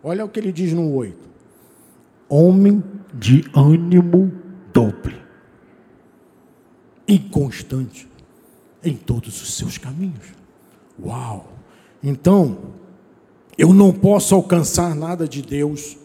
Olha 0.03 0.25
o 0.25 0.29
que 0.29 0.39
ele 0.39 0.53
diz 0.53 0.73
no 0.73 0.95
8. 0.95 1.17
Homem 2.29 2.83
de 3.13 3.45
ânimo 3.55 4.33
dobre, 4.73 5.17
inconstante 7.07 8.09
em 8.83 8.97
todos 8.97 9.41
os 9.41 9.55
seus 9.55 9.79
caminhos. 9.79 10.33
Uau! 11.03 11.53
Então, 12.03 12.59
eu 13.57 13.73
não 13.73 13.93
posso 13.93 14.35
alcançar 14.35 14.95
nada 14.95 15.27
de 15.27 15.41
Deus 15.41 15.97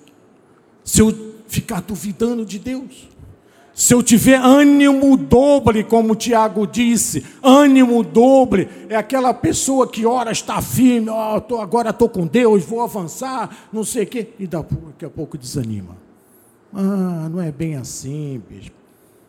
se 0.83 1.01
eu 1.01 1.35
ficar 1.47 1.81
duvidando 1.81 2.45
de 2.45 2.59
Deus. 2.59 3.09
Se 3.79 3.93
eu 3.93 4.03
tiver 4.03 4.37
ânimo 4.37 5.15
dobre, 5.15 5.85
como 5.85 6.13
Tiago 6.13 6.67
disse, 6.67 7.25
ânimo 7.41 8.03
dobre 8.03 8.67
é 8.89 8.95
aquela 8.97 9.33
pessoa 9.33 9.87
que 9.87 10.05
ora 10.05 10.33
está 10.33 10.61
firme, 10.61 11.09
oh, 11.09 11.39
tô, 11.39 11.61
agora 11.61 11.91
estou 11.91 12.09
com 12.09 12.27
Deus, 12.27 12.65
vou 12.65 12.81
avançar, 12.81 13.69
não 13.71 13.85
sei 13.85 14.03
o 14.03 14.07
quê, 14.07 14.33
e 14.37 14.45
daqui 14.45 15.05
a 15.05 15.09
pouco 15.09 15.37
desanima. 15.37 15.95
Ah, 16.73 17.29
não 17.31 17.41
é 17.41 17.53
bem 17.53 17.77
assim, 17.77 18.43
bispo. 18.49 18.75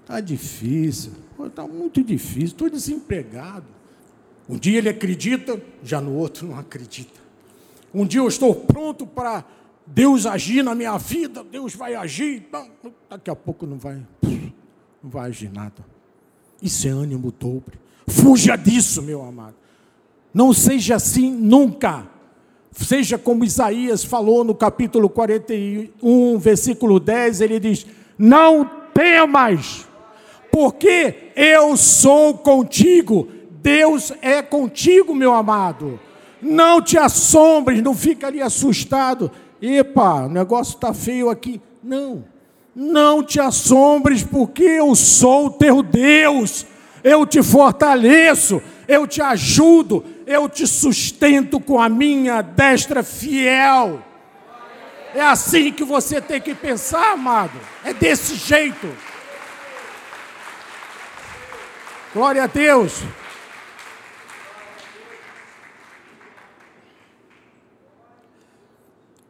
Está 0.02 0.20
difícil, 0.20 1.12
está 1.46 1.64
muito 1.68 2.02
difícil, 2.02 2.46
estou 2.46 2.68
desempregado. 2.68 3.66
Um 4.48 4.58
dia 4.58 4.78
ele 4.78 4.88
acredita, 4.88 5.62
já 5.80 6.00
no 6.00 6.12
outro 6.16 6.48
não 6.48 6.58
acredita. 6.58 7.20
Um 7.94 8.04
dia 8.04 8.18
eu 8.18 8.26
estou 8.26 8.52
pronto 8.52 9.06
para 9.06 9.44
Deus 9.86 10.26
agir 10.26 10.64
na 10.64 10.74
minha 10.74 10.98
vida, 10.98 11.44
Deus 11.44 11.72
vai 11.76 11.94
agir. 11.94 12.48
Não, 12.52 12.68
daqui 13.08 13.30
a 13.30 13.36
pouco 13.36 13.64
não 13.64 13.78
vai, 13.78 14.02
não 15.02 15.10
vai 15.10 15.28
agir 15.28 15.50
nada. 15.52 15.84
Isso 16.60 16.86
é 16.86 16.90
ânimo 16.90 17.32
dobre. 17.32 17.78
Fuja 18.06 18.56
disso, 18.56 19.02
meu 19.02 19.22
amado. 19.22 19.54
Não 20.32 20.52
seja 20.52 20.96
assim 20.96 21.30
nunca. 21.32 22.06
Seja 22.72 23.18
como 23.18 23.44
Isaías 23.44 24.04
falou 24.04 24.44
no 24.44 24.54
capítulo 24.54 25.08
41, 25.08 26.38
versículo 26.38 27.00
10, 27.00 27.40
ele 27.40 27.58
diz: 27.58 27.86
Não 28.16 28.68
temas, 28.94 29.86
porque 30.52 31.32
eu 31.34 31.76
sou 31.76 32.34
contigo. 32.34 33.28
Deus 33.62 34.12
é 34.22 34.40
contigo, 34.40 35.14
meu 35.14 35.34
amado. 35.34 35.98
Não 36.40 36.80
te 36.80 36.96
assombres, 36.96 37.82
não 37.82 37.94
fica 37.94 38.28
ali 38.28 38.40
assustado. 38.40 39.30
Epa, 39.60 40.26
o 40.26 40.28
negócio 40.28 40.74
está 40.74 40.94
feio 40.94 41.28
aqui. 41.28 41.60
Não, 41.82 42.24
não 42.74 43.22
te 43.22 43.40
assombres, 43.40 44.22
porque 44.22 44.62
eu 44.62 44.94
sou 44.94 45.46
o 45.46 45.50
teu 45.50 45.83
Deus. 45.83 46.66
Eu 47.02 47.26
te 47.26 47.42
fortaleço, 47.42 48.62
eu 48.87 49.06
te 49.06 49.22
ajudo, 49.22 50.04
eu 50.26 50.48
te 50.48 50.66
sustento 50.66 51.59
com 51.59 51.80
a 51.80 51.88
minha 51.88 52.42
destra 52.42 53.02
fiel. 53.02 54.04
É 55.14 55.22
assim 55.22 55.72
que 55.72 55.83
você 55.83 56.20
tem 56.20 56.40
que 56.40 56.54
pensar, 56.54 57.12
amado. 57.12 57.59
É 57.85 57.92
desse 57.92 58.35
jeito. 58.35 58.94
Glória 62.12 62.44
a 62.44 62.46
Deus. 62.46 63.02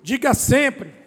Diga 0.02 0.34
sempre 0.34 0.99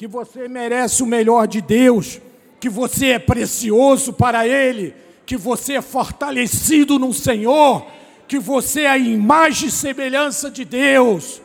que 0.00 0.06
você 0.06 0.48
merece 0.48 1.02
o 1.02 1.06
melhor 1.06 1.46
de 1.46 1.60
Deus, 1.60 2.22
que 2.58 2.70
você 2.70 3.08
é 3.08 3.18
precioso 3.18 4.14
para 4.14 4.48
Ele, 4.48 4.94
que 5.26 5.36
você 5.36 5.74
é 5.74 5.82
fortalecido 5.82 6.98
no 6.98 7.12
Senhor, 7.12 7.86
que 8.26 8.38
você 8.38 8.84
é 8.84 8.88
a 8.88 8.96
imagem 8.96 9.68
e 9.68 9.70
semelhança 9.70 10.50
de 10.50 10.64
Deus. 10.64 11.42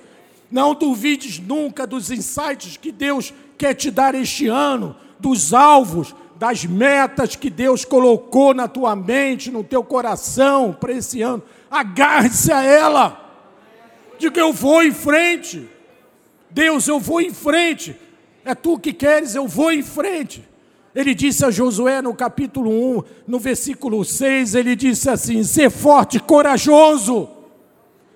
Não 0.49 0.73
duvides 0.73 1.37
nunca 1.37 1.85
dos 1.85 2.09
insights 2.09 2.77
que 2.77 2.93
Deus 2.93 3.33
quer 3.57 3.73
te 3.73 3.91
dar 3.91 4.15
este 4.15 4.47
ano, 4.47 4.95
dos 5.19 5.53
alvos, 5.53 6.15
das 6.37 6.63
metas 6.63 7.35
que 7.35 7.49
Deus 7.49 7.83
colocou 7.83 8.53
na 8.53 8.69
tua 8.69 8.95
mente, 8.95 9.51
no 9.51 9.65
teu 9.65 9.83
coração 9.83 10.71
para 10.71 10.93
esse 10.93 11.21
ano. 11.21 11.43
Agarre-se 11.69 12.53
a 12.53 12.63
ela. 12.63 13.21
Diga, 14.17 14.39
eu 14.39 14.53
vou 14.53 14.81
em 14.81 14.93
frente. 14.93 15.67
Deus, 16.49 16.87
eu 16.87 17.01
vou 17.01 17.19
em 17.19 17.33
frente. 17.33 18.04
É 18.45 18.53
tu 18.53 18.77
que 18.77 18.93
queres, 18.93 19.33
eu 19.33 19.47
vou 19.47 19.71
em 19.71 19.81
frente. 19.81 20.47
Ele 20.93 21.15
disse 21.15 21.43
a 21.43 21.49
Josué 21.49 21.99
no 21.99 22.13
capítulo 22.13 22.69
1, 22.99 23.03
no 23.27 23.39
versículo 23.39 24.05
6, 24.05 24.53
ele 24.53 24.75
disse 24.75 25.09
assim: 25.09 25.43
ser 25.43 25.71
forte, 25.71 26.19
corajoso. 26.19 27.27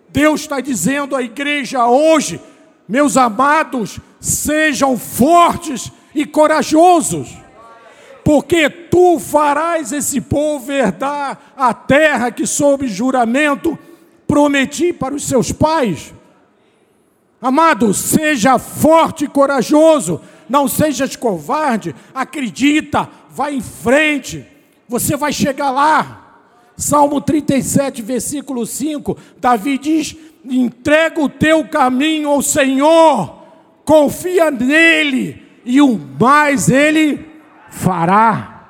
Deus 0.08 0.42
está 0.42 0.62
dizendo 0.62 1.16
à 1.16 1.22
igreja 1.22 1.86
hoje, 1.88 2.40
meus 2.88 3.18
amados, 3.18 4.00
sejam 4.20 4.98
fortes 4.98 5.92
e 6.14 6.26
corajosos, 6.26 7.30
porque 8.24 8.70
tu 8.70 9.20
farás 9.20 9.92
esse 9.92 10.22
povo 10.22 10.72
herdar 10.72 11.54
a 11.58 11.74
terra 11.74 12.32
que, 12.32 12.46
sob 12.46 12.88
juramento, 12.88 13.78
prometi 14.28 14.94
para 14.94 15.16
os 15.16 15.28
seus 15.28 15.52
pais. 15.52 16.14
Amado, 17.42 17.94
seja 17.94 18.60
forte 18.60 19.24
e 19.24 19.28
corajoso, 19.28 20.20
não 20.50 20.68
sejas 20.68 21.16
covarde, 21.16 21.96
acredita, 22.14 23.08
vai 23.30 23.56
em 23.56 23.62
frente, 23.62 24.46
você 24.88 25.16
vai 25.16 25.32
chegar 25.32 25.72
lá. 25.72 26.26
Salmo 26.76 27.22
37, 27.22 28.02
versículo 28.02 28.66
5, 28.66 29.18
Davi 29.38 29.78
diz: 29.78 30.18
entrega 30.44 31.22
o 31.22 31.30
teu 31.30 31.68
caminho 31.68 32.30
ao 32.30 32.42
Senhor, 32.42 33.44
confia 33.86 34.50
nele, 34.50 35.46
e 35.64 35.82
o 35.82 35.98
mais 35.98 36.70
ele 36.70 37.26
fará. 37.70 38.68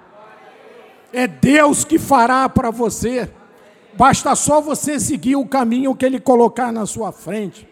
É 1.13 1.27
Deus 1.27 1.83
que 1.83 1.97
fará 1.97 2.47
para 2.49 2.69
você, 2.69 3.31
basta 3.97 4.35
só 4.35 4.59
você 4.59 4.99
seguir 4.99 5.35
o 5.35 5.47
caminho 5.47 5.95
que 5.95 6.05
ele 6.05 6.19
colocar 6.19 6.71
na 6.71 6.85
sua 6.85 7.11
frente. 7.11 7.68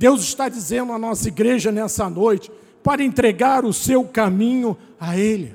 Deus 0.00 0.22
está 0.22 0.48
dizendo 0.48 0.94
à 0.94 0.98
nossa 0.98 1.28
igreja 1.28 1.70
nessa 1.70 2.08
noite 2.08 2.50
para 2.82 3.04
entregar 3.04 3.66
o 3.66 3.72
seu 3.72 4.02
caminho 4.02 4.74
a 4.98 5.14
Ele. 5.14 5.54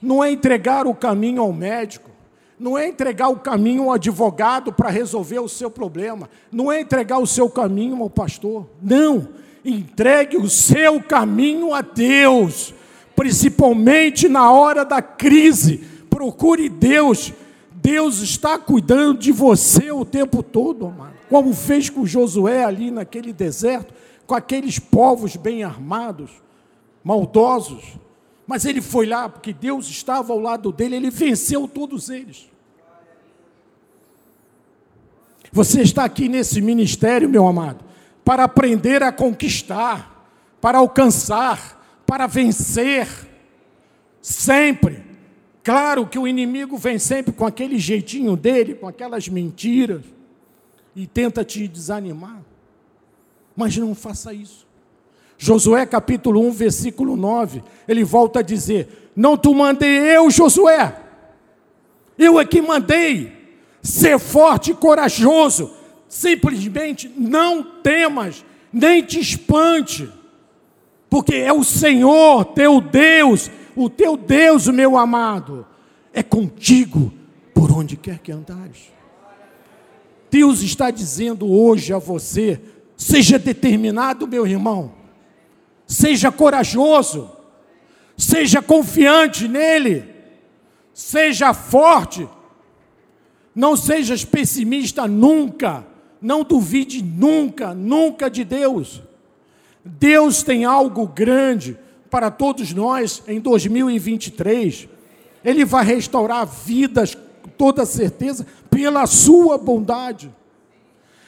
Não 0.00 0.22
é 0.22 0.30
entregar 0.30 0.86
o 0.86 0.94
caminho 0.94 1.40
ao 1.40 1.54
médico, 1.54 2.10
não 2.60 2.76
é 2.76 2.86
entregar 2.86 3.28
o 3.28 3.38
caminho 3.38 3.84
ao 3.84 3.92
advogado 3.92 4.74
para 4.74 4.90
resolver 4.90 5.38
o 5.38 5.48
seu 5.48 5.70
problema, 5.70 6.28
não 6.52 6.70
é 6.70 6.82
entregar 6.82 7.16
o 7.18 7.26
seu 7.26 7.48
caminho 7.48 8.02
ao 8.02 8.10
pastor. 8.10 8.66
Não, 8.82 9.26
entregue 9.64 10.36
o 10.36 10.50
seu 10.50 11.00
caminho 11.00 11.72
a 11.72 11.80
Deus, 11.80 12.74
principalmente 13.14 14.28
na 14.28 14.50
hora 14.50 14.84
da 14.84 15.00
crise. 15.00 15.78
Procure 16.10 16.68
Deus. 16.68 17.32
Deus 17.86 18.18
está 18.18 18.58
cuidando 18.58 19.20
de 19.20 19.30
você 19.30 19.92
o 19.92 20.04
tempo 20.04 20.42
todo, 20.42 20.88
amado 20.88 21.14
como 21.28 21.54
fez 21.54 21.88
com 21.88 22.04
Josué 22.04 22.64
ali 22.64 22.90
naquele 22.90 23.32
deserto, 23.32 23.94
com 24.26 24.34
aqueles 24.34 24.80
povos 24.80 25.36
bem 25.36 25.62
armados, 25.62 26.32
maldosos. 27.04 27.96
Mas 28.44 28.64
ele 28.64 28.82
foi 28.82 29.06
lá 29.06 29.28
porque 29.28 29.52
Deus 29.52 29.88
estava 29.88 30.32
ao 30.32 30.40
lado 30.40 30.72
dele, 30.72 30.96
ele 30.96 31.10
venceu 31.10 31.68
todos 31.68 32.10
eles. 32.10 32.50
Você 35.52 35.80
está 35.82 36.04
aqui 36.04 36.28
nesse 36.28 36.60
ministério, 36.60 37.28
meu 37.28 37.46
amado, 37.46 37.84
para 38.24 38.42
aprender 38.42 39.00
a 39.04 39.12
conquistar, 39.12 40.28
para 40.60 40.78
alcançar, 40.78 42.02
para 42.04 42.26
vencer, 42.26 43.06
sempre. 44.20 45.05
Claro 45.66 46.06
que 46.06 46.16
o 46.16 46.28
inimigo 46.28 46.78
vem 46.78 46.96
sempre 46.96 47.32
com 47.32 47.44
aquele 47.44 47.76
jeitinho 47.76 48.36
dele, 48.36 48.72
com 48.72 48.86
aquelas 48.86 49.28
mentiras, 49.28 50.02
e 50.94 51.08
tenta 51.08 51.44
te 51.44 51.66
desanimar. 51.66 52.40
Mas 53.56 53.76
não 53.76 53.92
faça 53.92 54.32
isso. 54.32 54.64
Josué 55.36 55.84
capítulo 55.84 56.40
1, 56.46 56.52
versículo 56.52 57.16
9, 57.16 57.64
ele 57.88 58.04
volta 58.04 58.38
a 58.38 58.42
dizer: 58.42 59.10
Não 59.16 59.36
tu 59.36 59.52
mandei 59.56 59.98
eu, 60.16 60.30
Josué, 60.30 61.00
eu 62.16 62.38
é 62.38 62.44
que 62.44 62.62
mandei, 62.62 63.32
ser 63.82 64.20
forte 64.20 64.70
e 64.70 64.74
corajoso, 64.74 65.72
simplesmente 66.08 67.12
não 67.16 67.64
temas, 67.82 68.44
nem 68.72 69.02
te 69.02 69.18
espante, 69.18 70.08
porque 71.10 71.34
é 71.34 71.52
o 71.52 71.64
Senhor 71.64 72.44
teu 72.44 72.80
Deus, 72.80 73.50
o 73.76 73.90
teu 73.90 74.16
Deus, 74.16 74.66
meu 74.68 74.96
amado, 74.96 75.66
é 76.12 76.22
contigo 76.22 77.12
por 77.54 77.70
onde 77.70 77.96
quer 77.96 78.18
que 78.18 78.32
andares. 78.32 78.90
Deus 80.30 80.62
está 80.62 80.90
dizendo 80.90 81.46
hoje 81.46 81.92
a 81.92 81.98
você: 81.98 82.60
seja 82.96 83.38
determinado, 83.38 84.26
meu 84.26 84.46
irmão, 84.46 84.92
seja 85.86 86.32
corajoso, 86.32 87.30
seja 88.16 88.62
confiante 88.62 89.46
nele, 89.46 90.04
seja 90.94 91.52
forte, 91.52 92.26
não 93.54 93.76
sejas 93.76 94.24
pessimista 94.24 95.06
nunca, 95.06 95.86
não 96.20 96.42
duvide 96.42 97.02
nunca, 97.02 97.74
nunca 97.74 98.30
de 98.30 98.42
Deus. 98.42 99.02
Deus 99.84 100.42
tem 100.42 100.64
algo 100.64 101.06
grande 101.06 101.78
para 102.16 102.30
todos 102.30 102.72
nós 102.72 103.22
em 103.28 103.38
2023. 103.38 104.88
Ele 105.44 105.66
vai 105.66 105.84
restaurar 105.84 106.46
vidas 106.46 107.14
toda 107.58 107.84
certeza, 107.84 108.46
pela 108.70 109.06
sua 109.06 109.58
bondade. 109.58 110.34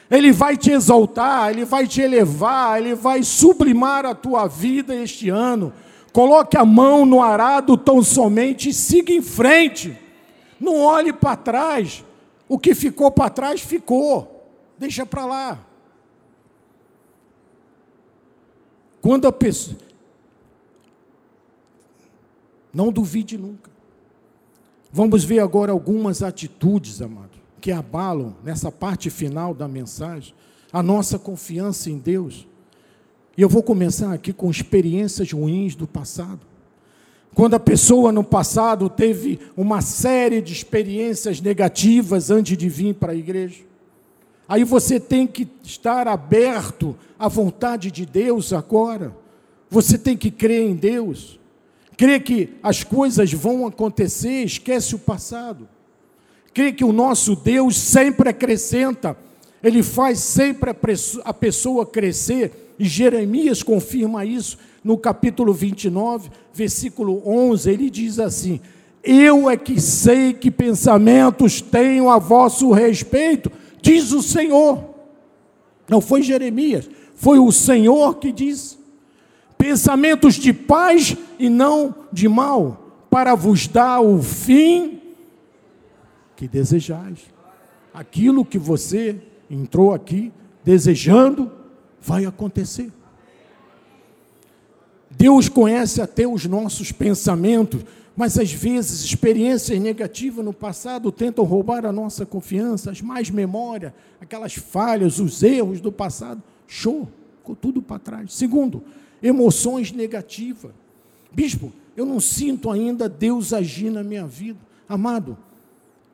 Ele 0.09 0.31
vai 0.31 0.57
te 0.57 0.71
exaltar, 0.71 1.51
ele 1.51 1.63
vai 1.63 1.85
te 1.85 2.01
elevar, 2.01 2.81
ele 2.81 2.95
vai 2.95 3.21
sublimar 3.21 4.03
a 4.03 4.15
tua 4.15 4.47
vida 4.47 4.95
este 4.95 5.29
ano. 5.29 5.71
Coloque 6.11 6.57
a 6.57 6.65
mão 6.65 7.05
no 7.05 7.21
arado 7.21 7.77
tão 7.77 8.01
somente 8.01 8.69
e 8.69 8.73
siga 8.73 9.13
em 9.13 9.21
frente. 9.21 9.95
Não 10.59 10.81
olhe 10.81 11.13
para 11.13 11.35
trás. 11.35 12.03
O 12.47 12.57
que 12.57 12.73
ficou 12.73 13.11
para 13.11 13.29
trás 13.29 13.61
ficou. 13.61 14.43
Deixa 14.75 15.05
para 15.05 15.23
lá. 15.23 15.59
Quando 18.99 19.27
a 19.27 19.31
pessoa. 19.31 19.88
Não 22.73 22.91
duvide 22.91 23.37
nunca. 23.37 23.69
Vamos 24.91 25.23
ver 25.23 25.39
agora 25.39 25.71
algumas 25.71 26.23
atitudes, 26.23 27.01
amado, 27.01 27.37
que 27.61 27.71
abalam, 27.71 28.35
nessa 28.43 28.71
parte 28.71 29.09
final 29.09 29.53
da 29.53 29.67
mensagem, 29.67 30.33
a 30.71 30.81
nossa 30.81 31.19
confiança 31.19 31.89
em 31.89 31.97
Deus. 31.97 32.47
E 33.37 33.41
eu 33.41 33.49
vou 33.49 33.63
começar 33.63 34.11
aqui 34.11 34.33
com 34.33 34.49
experiências 34.49 35.31
ruins 35.31 35.75
do 35.75 35.87
passado. 35.87 36.41
Quando 37.33 37.53
a 37.53 37.59
pessoa 37.59 38.11
no 38.11 38.23
passado 38.23 38.89
teve 38.89 39.39
uma 39.55 39.81
série 39.81 40.41
de 40.41 40.51
experiências 40.51 41.39
negativas 41.39 42.31
antes 42.31 42.57
de 42.57 42.67
vir 42.67 42.95
para 42.95 43.13
a 43.13 43.15
igreja. 43.15 43.63
Aí 44.47 44.63
você 44.63 44.99
tem 44.99 45.27
que 45.27 45.47
estar 45.63 46.07
aberto 46.07 46.97
à 47.17 47.27
vontade 47.27 47.91
de 47.91 48.05
Deus 48.05 48.51
agora. 48.51 49.15
Você 49.69 49.97
tem 49.97 50.17
que 50.17 50.31
crer 50.31 50.67
em 50.67 50.75
Deus. 50.75 51.38
Crer 51.99 52.23
que 52.23 52.51
as 52.63 52.81
coisas 52.81 53.33
vão 53.33 53.67
acontecer, 53.67 54.45
esquece 54.45 54.95
o 54.95 54.99
passado. 54.99 55.67
Crer 56.53 56.73
que 56.73 56.85
o 56.85 56.93
nosso 56.93 57.35
Deus 57.35 57.77
sempre 57.77 58.29
acrescenta, 58.29 59.17
Ele 59.61 59.83
faz 59.83 60.19
sempre 60.19 60.73
a 61.25 61.33
pessoa 61.33 61.85
crescer, 61.85 62.73
e 62.79 62.85
Jeremias 62.85 63.61
confirma 63.61 64.23
isso 64.23 64.57
no 64.81 64.97
capítulo 64.97 65.51
29, 65.51 66.29
versículo 66.53 67.21
11, 67.25 67.69
ele 67.69 67.89
diz 67.89 68.17
assim: 68.17 68.61
Eu 69.03 69.49
é 69.49 69.57
que 69.57 69.81
sei 69.81 70.31
que 70.31 70.49
pensamentos 70.49 71.59
tenho 71.59 72.09
a 72.09 72.17
vosso 72.17 72.71
respeito, 72.71 73.51
diz 73.81 74.13
o 74.13 74.23
Senhor. 74.23 74.85
Não 75.89 75.99
foi 75.99 76.21
Jeremias, 76.21 76.89
foi 77.13 77.39
o 77.39 77.51
Senhor 77.51 78.19
que 78.19 78.31
diz. 78.31 78.78
Pensamentos 79.59 80.35
de 80.35 80.53
paz 80.53 81.17
e 81.37 81.49
não 81.49 81.93
de 82.13 82.29
mal, 82.29 83.05
para 83.09 83.35
vos 83.35 83.67
dar 83.67 83.99
o 83.99 84.23
fim 84.23 85.01
que 86.35 86.47
desejais. 86.47 87.19
Aquilo 87.93 88.45
que 88.45 88.57
você 88.57 89.21
entrou 89.51 89.93
aqui 89.93 90.31
desejando 90.63 91.51
vai 91.99 92.25
acontecer. 92.25 92.89
Deus 95.11 95.49
conhece 95.49 96.01
até 96.01 96.25
os 96.25 96.45
nossos 96.45 96.93
pensamentos, 96.93 97.83
mas 98.15 98.39
às 98.39 98.53
vezes 98.53 99.03
experiências 99.03 99.77
negativas 99.77 100.45
no 100.45 100.53
passado 100.53 101.11
tentam 101.11 101.43
roubar 101.43 101.85
a 101.85 101.91
nossa 101.91 102.25
confiança, 102.25 102.91
as 102.91 103.01
mais 103.01 103.29
memória, 103.29 103.93
aquelas 104.21 104.53
falhas, 104.53 105.19
os 105.19 105.43
erros 105.43 105.81
do 105.81 105.91
passado. 105.91 106.41
Show, 106.65 107.09
ficou 107.39 107.57
tudo 107.57 107.81
para 107.81 107.99
trás. 107.99 108.33
Segundo, 108.33 108.81
emoções 109.21 109.91
negativas. 109.91 110.71
Bispo, 111.31 111.71
eu 111.95 112.05
não 112.05 112.19
sinto 112.19 112.69
ainda 112.71 113.07
Deus 113.07 113.53
agir 113.53 113.91
na 113.91 114.03
minha 114.03 114.25
vida. 114.25 114.59
Amado, 114.87 115.37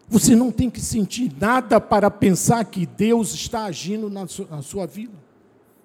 você 0.08 0.36
não 0.36 0.52
tem 0.52 0.70
que 0.70 0.82
sentir 0.82 1.32
nada 1.40 1.80
para 1.80 2.12
pensar 2.12 2.64
que 2.66 2.86
Deus 2.86 3.34
está 3.34 3.66
agindo 3.66 4.10
na 4.10 4.28
sua, 4.28 4.48
na 4.50 4.62
sua 4.62 4.86
vida. 4.86 5.14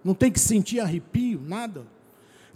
Não 0.04 0.14
tem 0.14 0.30
que 0.30 0.40
sentir 0.40 0.80
arrepio, 0.80 1.40
nada. 1.46 1.82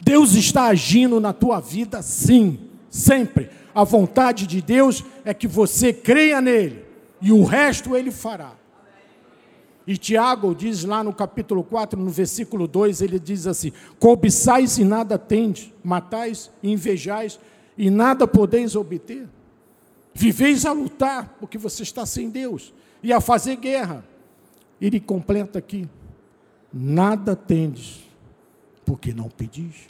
Deus 0.02 0.34
está 0.34 0.64
agindo 0.64 1.20
na 1.20 1.32
tua 1.32 1.60
vida, 1.60 2.02
sim 2.02 2.58
sempre. 2.94 3.50
A 3.74 3.82
vontade 3.82 4.46
de 4.46 4.62
Deus 4.62 5.04
é 5.24 5.34
que 5.34 5.48
você 5.48 5.92
creia 5.92 6.40
nele 6.40 6.84
e 7.20 7.32
o 7.32 7.42
resto 7.42 7.96
ele 7.96 8.12
fará. 8.12 8.52
E 9.86 9.98
Tiago 9.98 10.54
diz 10.54 10.84
lá 10.84 11.04
no 11.04 11.12
capítulo 11.12 11.62
4, 11.62 12.00
no 12.00 12.10
versículo 12.10 12.66
2, 12.66 13.02
ele 13.02 13.18
diz 13.18 13.46
assim: 13.46 13.72
Cobiçais 13.98 14.78
e 14.78 14.84
nada 14.84 15.18
tendes, 15.18 15.72
matais 15.82 16.50
e 16.62 16.72
invejais 16.72 17.38
e 17.76 17.90
nada 17.90 18.26
podeis 18.26 18.76
obter. 18.76 19.28
Viveis 20.14 20.64
a 20.64 20.72
lutar, 20.72 21.36
porque 21.40 21.58
você 21.58 21.82
está 21.82 22.06
sem 22.06 22.30
Deus, 22.30 22.72
e 23.02 23.12
a 23.12 23.20
fazer 23.20 23.56
guerra. 23.56 24.04
Ele 24.80 25.00
completa 25.00 25.58
aqui: 25.58 25.88
Nada 26.72 27.36
tendes, 27.36 28.04
porque 28.86 29.12
não 29.12 29.28
pedis. 29.28 29.88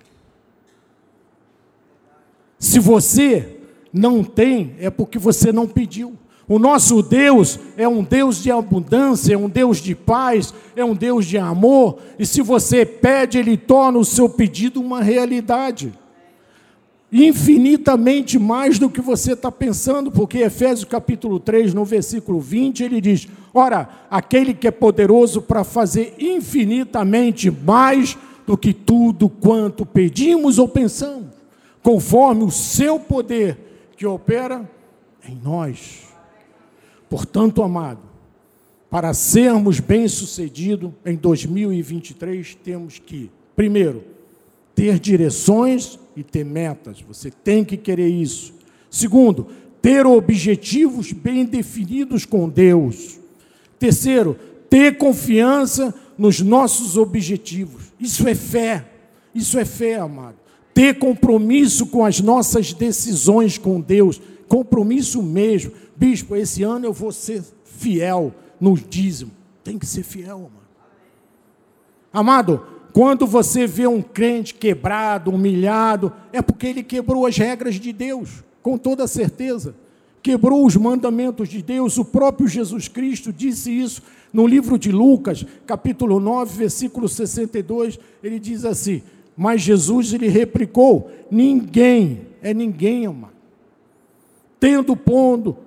Se 2.58 2.80
você 2.80 3.60
não 3.92 4.24
tem, 4.24 4.74
é 4.78 4.90
porque 4.90 5.18
você 5.18 5.52
não 5.52 5.68
pediu. 5.68 6.18
O 6.46 6.58
nosso 6.58 7.02
Deus 7.02 7.58
é 7.76 7.88
um 7.88 8.02
Deus 8.02 8.42
de 8.42 8.50
abundância, 8.50 9.34
é 9.34 9.38
um 9.38 9.48
Deus 9.48 9.78
de 9.78 9.94
paz, 9.94 10.52
é 10.76 10.84
um 10.84 10.94
Deus 10.94 11.24
de 11.26 11.38
amor, 11.38 11.98
e 12.18 12.26
se 12.26 12.42
você 12.42 12.84
pede, 12.84 13.38
Ele 13.38 13.56
torna 13.56 13.98
o 13.98 14.04
seu 14.04 14.28
pedido 14.28 14.80
uma 14.80 15.02
realidade. 15.02 15.92
Infinitamente 17.10 18.38
mais 18.38 18.78
do 18.78 18.90
que 18.90 19.00
você 19.00 19.34
está 19.34 19.50
pensando, 19.50 20.10
porque 20.10 20.38
Efésios 20.38 20.84
capítulo 20.84 21.38
3, 21.38 21.72
no 21.72 21.84
versículo 21.84 22.40
20, 22.40 22.82
ele 22.82 23.00
diz: 23.00 23.28
Ora, 23.52 23.88
aquele 24.10 24.52
que 24.52 24.66
é 24.66 24.72
poderoso 24.72 25.40
para 25.40 25.62
fazer 25.62 26.16
infinitamente 26.18 27.52
mais 27.52 28.18
do 28.44 28.58
que 28.58 28.72
tudo 28.72 29.28
quanto 29.28 29.86
pedimos 29.86 30.58
ou 30.58 30.66
pensamos 30.66 31.28
conforme 31.84 32.42
o 32.42 32.50
seu 32.50 32.98
poder 32.98 33.58
que 33.94 34.06
opera 34.06 34.68
em 35.28 35.38
nós. 35.44 36.13
Portanto, 37.14 37.62
amado, 37.62 38.00
para 38.90 39.14
sermos 39.14 39.78
bem-sucedidos 39.78 40.90
em 41.06 41.14
2023, 41.14 42.56
temos 42.56 42.98
que, 42.98 43.30
primeiro, 43.54 44.02
ter 44.74 44.98
direções 44.98 45.96
e 46.16 46.24
ter 46.24 46.44
metas. 46.44 47.00
Você 47.06 47.30
tem 47.30 47.64
que 47.64 47.76
querer 47.76 48.08
isso. 48.08 48.52
Segundo, 48.90 49.46
ter 49.80 50.04
objetivos 50.04 51.12
bem 51.12 51.44
definidos 51.44 52.26
com 52.26 52.48
Deus. 52.48 53.20
Terceiro, 53.78 54.36
ter 54.68 54.98
confiança 54.98 55.94
nos 56.18 56.40
nossos 56.40 56.96
objetivos. 56.96 57.92
Isso 58.00 58.26
é 58.26 58.34
fé. 58.34 58.86
Isso 59.32 59.56
é 59.56 59.64
fé, 59.64 60.00
amado 60.00 60.38
ter 60.74 60.98
compromisso 60.98 61.86
com 61.86 62.04
as 62.04 62.20
nossas 62.20 62.72
decisões 62.72 63.56
com 63.56 63.80
Deus, 63.80 64.20
compromisso 64.48 65.22
mesmo. 65.22 65.70
Bispo, 65.96 66.36
esse 66.36 66.62
ano 66.62 66.86
eu 66.86 66.92
vou 66.92 67.12
ser 67.12 67.42
fiel 67.64 68.34
no 68.60 68.76
dízimo. 68.76 69.30
Tem 69.62 69.78
que 69.78 69.86
ser 69.86 70.02
fiel, 70.02 70.36
amado. 70.36 70.64
Amado, 72.12 72.66
quando 72.92 73.26
você 73.26 73.66
vê 73.66 73.86
um 73.86 74.00
crente 74.00 74.54
quebrado, 74.54 75.30
humilhado, 75.30 76.12
é 76.32 76.40
porque 76.40 76.66
ele 76.66 76.82
quebrou 76.82 77.26
as 77.26 77.36
regras 77.36 77.76
de 77.76 77.92
Deus, 77.92 78.44
com 78.62 78.78
toda 78.78 79.06
certeza. 79.06 79.74
Quebrou 80.22 80.64
os 80.64 80.76
mandamentos 80.76 81.48
de 81.48 81.60
Deus, 81.60 81.98
o 81.98 82.04
próprio 82.04 82.48
Jesus 82.48 82.88
Cristo 82.88 83.32
disse 83.32 83.70
isso 83.70 84.02
no 84.32 84.46
livro 84.46 84.78
de 84.78 84.90
Lucas, 84.90 85.44
capítulo 85.66 86.18
9, 86.18 86.56
versículo 86.56 87.08
62. 87.08 87.98
Ele 88.22 88.38
diz 88.38 88.64
assim: 88.64 89.02
mas 89.36 89.62
Jesus 89.62 90.08
lhe 90.08 90.28
replicou: 90.28 91.10
ninguém, 91.30 92.22
é 92.42 92.54
ninguém, 92.54 93.06
amado. 93.06 93.34
Tendo 94.60 94.96
pondo, 94.96 95.58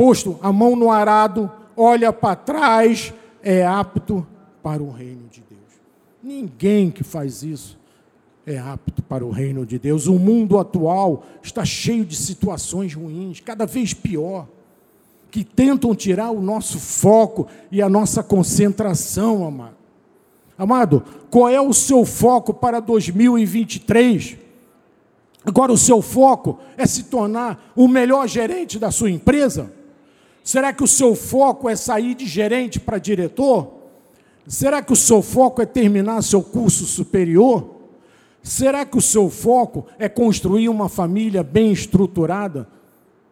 posto 0.00 0.38
a 0.40 0.50
mão 0.50 0.74
no 0.74 0.90
arado, 0.90 1.52
olha 1.76 2.10
para 2.10 2.34
trás, 2.34 3.12
é 3.42 3.66
apto 3.66 4.26
para 4.62 4.82
o 4.82 4.90
reino 4.90 5.28
de 5.30 5.42
Deus. 5.42 5.60
Ninguém 6.22 6.90
que 6.90 7.04
faz 7.04 7.42
isso 7.42 7.78
é 8.46 8.56
apto 8.56 9.02
para 9.02 9.26
o 9.26 9.30
reino 9.30 9.66
de 9.66 9.78
Deus. 9.78 10.06
O 10.06 10.18
mundo 10.18 10.58
atual 10.58 11.26
está 11.42 11.66
cheio 11.66 12.02
de 12.06 12.16
situações 12.16 12.94
ruins, 12.94 13.40
cada 13.40 13.66
vez 13.66 13.92
pior, 13.92 14.48
que 15.30 15.44
tentam 15.44 15.94
tirar 15.94 16.30
o 16.30 16.40
nosso 16.40 16.78
foco 16.80 17.46
e 17.70 17.82
a 17.82 17.88
nossa 17.90 18.22
concentração, 18.22 19.46
amado. 19.46 19.76
Amado, 20.56 21.04
qual 21.28 21.50
é 21.50 21.60
o 21.60 21.74
seu 21.74 22.06
foco 22.06 22.54
para 22.54 22.80
2023? 22.80 24.38
Agora, 25.44 25.70
o 25.70 25.76
seu 25.76 26.00
foco 26.00 26.58
é 26.78 26.86
se 26.86 27.02
tornar 27.04 27.70
o 27.76 27.86
melhor 27.86 28.26
gerente 28.26 28.78
da 28.78 28.90
sua 28.90 29.10
empresa? 29.10 29.78
Será 30.42 30.72
que 30.72 30.82
o 30.82 30.88
seu 30.88 31.14
foco 31.14 31.68
é 31.68 31.76
sair 31.76 32.14
de 32.14 32.26
gerente 32.26 32.80
para 32.80 32.98
diretor? 32.98 33.80
Será 34.46 34.82
que 34.82 34.92
o 34.92 34.96
seu 34.96 35.22
foco 35.22 35.62
é 35.62 35.66
terminar 35.66 36.22
seu 36.22 36.42
curso 36.42 36.84
superior? 36.84 37.76
Será 38.42 38.84
que 38.86 38.96
o 38.96 39.02
seu 39.02 39.28
foco 39.28 39.86
é 39.98 40.08
construir 40.08 40.68
uma 40.68 40.88
família 40.88 41.42
bem 41.42 41.72
estruturada, 41.72 42.66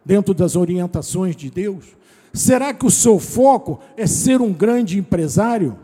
dentro 0.04 0.32
das 0.34 0.54
orientações 0.54 1.34
de 1.34 1.50
Deus? 1.50 1.84
Será 2.32 2.72
que 2.74 2.86
o 2.86 2.90
seu 2.90 3.18
foco 3.18 3.80
é 3.96 4.06
ser 4.06 4.40
um 4.40 4.52
grande 4.52 4.98
empresário? 4.98 5.78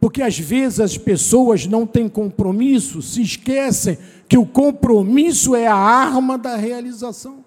Porque 0.00 0.22
às 0.22 0.38
vezes 0.38 0.80
as 0.80 0.98
pessoas 0.98 1.66
não 1.66 1.86
têm 1.86 2.08
compromisso, 2.08 3.00
se 3.00 3.22
esquecem 3.22 3.98
que 4.28 4.36
o 4.36 4.46
compromisso 4.46 5.54
é 5.54 5.66
a 5.66 5.74
arma 5.74 6.36
da 6.36 6.56
realização. 6.56 7.43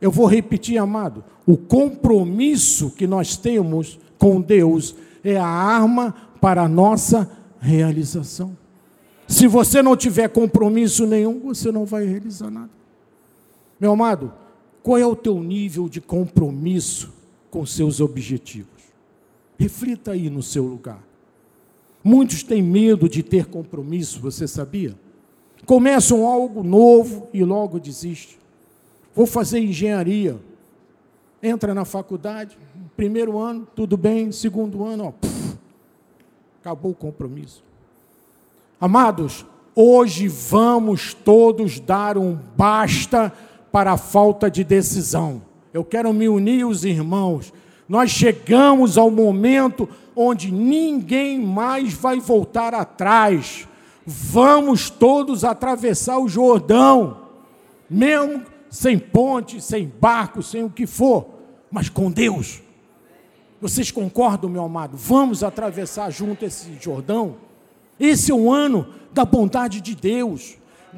Eu 0.00 0.10
vou 0.10 0.26
repetir, 0.26 0.78
amado: 0.78 1.24
o 1.46 1.56
compromisso 1.56 2.90
que 2.90 3.06
nós 3.06 3.36
temos 3.36 3.98
com 4.18 4.40
Deus 4.40 4.94
é 5.22 5.36
a 5.36 5.46
arma 5.46 6.14
para 6.40 6.62
a 6.62 6.68
nossa 6.68 7.30
realização. 7.60 8.56
Se 9.28 9.46
você 9.46 9.80
não 9.82 9.96
tiver 9.96 10.28
compromisso 10.28 11.06
nenhum, 11.06 11.40
você 11.40 11.70
não 11.70 11.84
vai 11.84 12.04
realizar 12.04 12.50
nada. 12.50 12.70
Meu 13.78 13.92
amado, 13.92 14.32
qual 14.82 14.98
é 14.98 15.06
o 15.06 15.14
teu 15.14 15.40
nível 15.40 15.88
de 15.88 16.00
compromisso 16.00 17.12
com 17.50 17.64
seus 17.64 18.00
objetivos? 18.00 18.80
Reflita 19.58 20.12
aí 20.12 20.28
no 20.28 20.42
seu 20.42 20.64
lugar. 20.64 21.02
Muitos 22.02 22.42
têm 22.42 22.62
medo 22.62 23.08
de 23.08 23.22
ter 23.22 23.46
compromisso, 23.46 24.20
você 24.20 24.48
sabia? 24.48 24.98
Começam 25.66 26.26
algo 26.26 26.62
novo 26.62 27.28
e 27.32 27.44
logo 27.44 27.78
desistem. 27.78 28.39
Vou 29.20 29.26
fazer 29.26 29.60
engenharia. 29.60 30.40
Entra 31.42 31.74
na 31.74 31.84
faculdade, 31.84 32.56
primeiro 32.96 33.38
ano, 33.38 33.68
tudo 33.76 33.94
bem, 33.94 34.32
segundo 34.32 34.82
ano, 34.82 35.08
ó, 35.08 35.10
puf, 35.10 35.58
acabou 36.58 36.92
o 36.92 36.94
compromisso. 36.94 37.62
Amados, 38.80 39.44
hoje 39.76 40.26
vamos 40.26 41.12
todos 41.12 41.78
dar 41.78 42.16
um 42.16 42.34
basta 42.56 43.30
para 43.70 43.92
a 43.92 43.98
falta 43.98 44.50
de 44.50 44.64
decisão. 44.64 45.42
Eu 45.70 45.84
quero 45.84 46.14
me 46.14 46.26
unir 46.26 46.64
os 46.64 46.82
irmãos. 46.86 47.52
Nós 47.86 48.10
chegamos 48.10 48.96
ao 48.96 49.10
momento 49.10 49.86
onde 50.16 50.50
ninguém 50.50 51.38
mais 51.38 51.92
vai 51.92 52.20
voltar 52.20 52.72
atrás. 52.72 53.68
Vamos 54.06 54.88
todos 54.88 55.44
atravessar 55.44 56.18
o 56.18 56.26
Jordão, 56.26 57.18
mesmo 57.90 58.44
sem 58.70 58.98
ponte, 58.98 59.60
sem 59.60 59.92
barco, 60.00 60.42
sem 60.42 60.62
o 60.62 60.70
que 60.70 60.86
for, 60.86 61.26
mas 61.70 61.88
com 61.88 62.10
Deus. 62.10 62.62
Vocês 63.60 63.90
concordam, 63.90 64.48
meu 64.48 64.64
amado? 64.64 64.96
Vamos 64.96 65.44
atravessar 65.44 66.10
junto 66.10 66.44
esse 66.46 66.78
Jordão? 66.80 67.36
Esse 67.98 68.30
é 68.30 68.34
o 68.34 68.50
ano 68.50 68.86
da 69.12 69.24
bondade 69.24 69.80
de 69.80 69.94
Deus. 69.94 70.56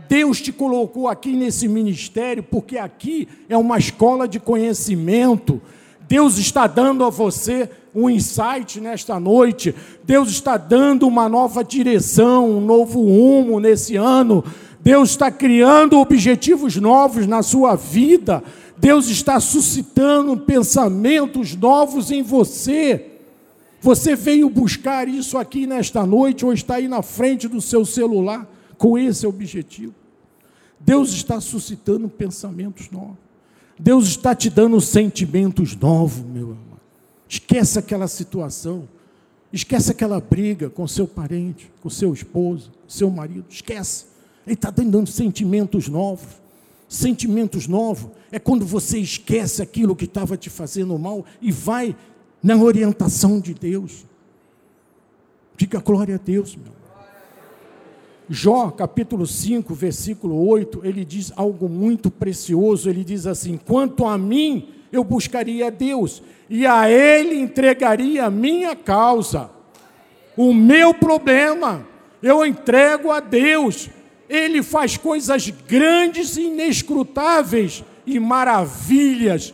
Deus 0.08 0.40
te 0.40 0.52
colocou 0.52 1.08
aqui 1.08 1.32
nesse 1.32 1.66
ministério 1.66 2.42
porque 2.42 2.78
aqui 2.78 3.28
é 3.48 3.56
uma 3.56 3.78
escola 3.78 4.28
de 4.28 4.38
conhecimento. 4.38 5.60
Deus 6.06 6.38
está 6.38 6.66
dando 6.66 7.04
a 7.04 7.10
você 7.10 7.68
um 7.94 8.08
insight 8.08 8.80
nesta 8.80 9.18
noite. 9.18 9.74
Deus 10.04 10.30
está 10.30 10.56
dando 10.56 11.06
uma 11.06 11.28
nova 11.28 11.64
direção, 11.64 12.48
um 12.48 12.60
novo 12.60 13.00
rumo 13.02 13.58
nesse 13.58 13.96
ano. 13.96 14.44
Deus 14.83 15.11
está 15.11 15.30
criando 15.30 15.99
objetivos 15.99 16.76
novos 16.76 17.26
na 17.26 17.41
sua 17.43 17.76
vida. 17.76 18.43
Deus 18.76 19.09
está 19.09 19.39
suscitando 19.39 20.37
pensamentos 20.37 21.55
novos 21.55 22.11
em 22.11 22.20
você. 22.20 23.11
Você 23.80 24.16
veio 24.16 24.51
buscar 24.51 25.07
isso 25.07 25.39
aqui 25.39 25.68
nesta 25.68 26.05
noite 26.05 26.45
ou 26.45 26.53
está 26.53 26.76
aí 26.76 26.89
na 26.89 27.01
frente 27.01 27.47
do 27.47 27.61
seu 27.61 27.85
celular 27.85 28.49
com 28.76 28.99
esse 28.99 29.24
objetivo. 29.24 29.95
Deus 30.80 31.12
está 31.12 31.41
suscitando 31.41 32.09
pensamentos 32.09 32.91
novos. 32.91 33.18
Deus 33.78 34.09
está 34.09 34.35
te 34.35 34.51
dando 34.51 34.80
sentimentos 34.80 35.76
novos, 35.76 36.24
meu 36.24 36.51
irmão. 36.51 36.80
Esquece 37.28 37.78
aquela 37.78 38.09
situação. 38.09 38.89
Esquece 39.53 39.93
aquela 39.93 40.20
briga 40.20 40.68
com 40.68 40.89
seu 40.89 41.07
parente, 41.07 41.70
com 41.80 41.89
seu 41.89 42.12
esposo, 42.12 42.72
seu 42.89 43.09
marido. 43.11 43.45
Esquece. 43.49 44.11
Ele 44.47 44.55
está 44.55 44.70
dando 44.70 45.07
sentimentos 45.07 45.88
novos. 45.88 46.40
Sentimentos 46.88 47.66
novos 47.66 48.11
é 48.30 48.38
quando 48.38 48.66
você 48.66 48.99
esquece 48.99 49.62
aquilo 49.62 49.97
que 49.97 50.05
estava 50.05 50.36
te 50.36 50.51
fazendo 50.51 50.99
mal 50.99 51.24
e 51.40 51.51
vai 51.51 51.97
na 52.43 52.57
orientação 52.57 53.40
de 53.40 53.55
Deus. 53.55 54.05
Diga 55.57 55.80
glória 55.80 56.16
a 56.16 56.18
Deus, 56.18 56.57
meu. 56.57 56.72
Jó, 58.28 58.70
capítulo 58.70 59.26
5, 59.26 59.74
versículo 59.74 60.47
8, 60.49 60.80
ele 60.84 61.05
diz 61.05 61.32
algo 61.36 61.68
muito 61.68 62.11
precioso. 62.11 62.88
Ele 62.88 63.05
diz 63.05 63.26
assim: 63.26 63.57
Quanto 63.57 64.07
a 64.07 64.16
mim, 64.16 64.68
eu 64.90 65.05
buscaria 65.05 65.66
a 65.66 65.70
Deus, 65.70 66.22
e 66.49 66.66
a 66.66 66.90
Ele 66.90 67.38
entregaria 67.38 68.24
a 68.24 68.30
minha 68.30 68.76
causa. 68.76 69.51
O 70.36 70.55
meu 70.55 70.95
problema, 70.95 71.86
eu 72.22 72.45
entrego 72.45 73.11
a 73.11 73.20
Deus. 73.20 73.90
Ele 74.33 74.62
faz 74.62 74.97
coisas 74.97 75.51
grandes 75.68 76.39
inescrutáveis 76.39 77.85
e 78.07 78.18
maravilhas 78.18 79.53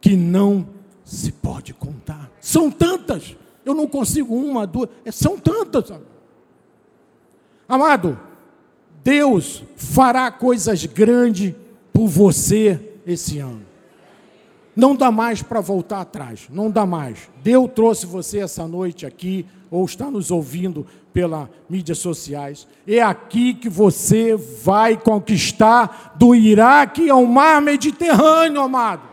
que 0.00 0.14
não 0.14 0.68
se 1.04 1.32
pode 1.32 1.74
contar. 1.74 2.30
São 2.40 2.70
tantas. 2.70 3.36
Eu 3.64 3.74
não 3.74 3.88
consigo 3.88 4.32
uma, 4.32 4.68
duas, 4.68 4.88
é, 5.04 5.10
são 5.10 5.36
tantas. 5.36 5.92
Amado, 7.68 8.16
Deus 9.02 9.64
fará 9.74 10.30
coisas 10.30 10.86
grandes 10.86 11.52
por 11.92 12.06
você 12.06 12.78
esse 13.04 13.40
ano. 13.40 13.62
Não 14.76 14.94
dá 14.94 15.10
mais 15.10 15.42
para 15.42 15.60
voltar 15.60 16.02
atrás, 16.02 16.46
não 16.50 16.70
dá 16.70 16.86
mais. 16.86 17.28
Deus 17.42 17.68
trouxe 17.74 18.06
você 18.06 18.38
essa 18.38 18.68
noite 18.68 19.04
aqui, 19.04 19.44
ou 19.72 19.84
está 19.84 20.08
nos 20.08 20.30
ouvindo 20.30 20.86
pelas 21.14 21.48
mídias 21.70 21.98
sociais. 21.98 22.66
É 22.86 23.00
aqui 23.00 23.54
que 23.54 23.68
você 23.68 24.34
vai 24.34 24.96
conquistar 24.96 26.16
do 26.16 26.34
Iraque 26.34 27.08
ao 27.08 27.24
mar 27.24 27.62
Mediterrâneo, 27.62 28.60
amado. 28.60 29.08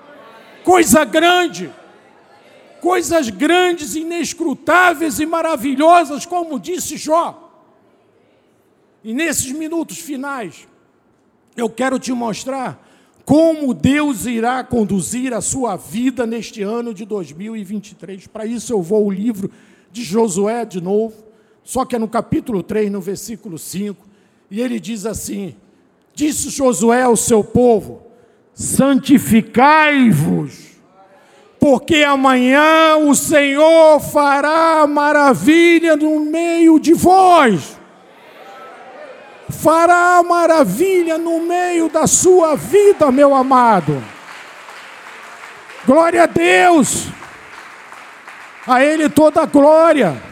Coisa 0.63 1.05
grande. 1.05 1.71
Coisas 2.81 3.29
grandes, 3.29 3.95
inescrutáveis 3.95 5.19
e 5.19 5.25
maravilhosas, 5.27 6.25
como 6.25 6.59
disse 6.59 6.97
Jó. 6.97 7.37
E 9.03 9.13
nesses 9.13 9.51
minutos 9.51 9.99
finais, 9.99 10.67
eu 11.55 11.69
quero 11.69 11.99
te 11.99 12.11
mostrar 12.11 12.83
como 13.23 13.75
Deus 13.75 14.25
irá 14.25 14.63
conduzir 14.63 15.35
a 15.35 15.41
sua 15.41 15.75
vida 15.75 16.25
neste 16.25 16.63
ano 16.63 16.95
de 16.95 17.05
2023. 17.05 18.25
Para 18.25 18.47
isso 18.47 18.73
eu 18.73 18.81
vou 18.81 19.03
ao 19.03 19.11
livro 19.11 19.51
de 19.91 20.03
Josué 20.03 20.65
de 20.65 20.81
novo, 20.81 21.30
só 21.63 21.85
que 21.85 21.95
é 21.95 21.99
no 21.99 22.07
capítulo 22.07 22.63
3, 22.63 22.91
no 22.91 23.01
versículo 23.01 23.57
5, 23.57 24.05
e 24.49 24.61
ele 24.61 24.79
diz 24.79 25.05
assim: 25.05 25.55
Disse 26.13 26.49
Josué 26.49 27.03
ao 27.03 27.15
seu 27.15 27.43
povo: 27.43 28.01
Santificai-vos, 28.53 30.71
porque 31.59 32.03
amanhã 32.03 32.97
o 32.97 33.15
Senhor 33.15 33.99
fará 33.99 34.85
maravilha 34.87 35.95
no 35.95 36.19
meio 36.19 36.79
de 36.79 36.93
vós 36.93 37.79
fará 39.51 40.23
maravilha 40.23 41.17
no 41.17 41.41
meio 41.41 41.89
da 41.89 42.07
sua 42.07 42.55
vida, 42.55 43.11
meu 43.11 43.35
amado. 43.35 44.01
Glória 45.85 46.23
a 46.23 46.25
Deus, 46.25 47.07
a 48.65 48.83
Ele 48.83 49.09
toda 49.09 49.41
a 49.41 49.45
glória. 49.45 50.30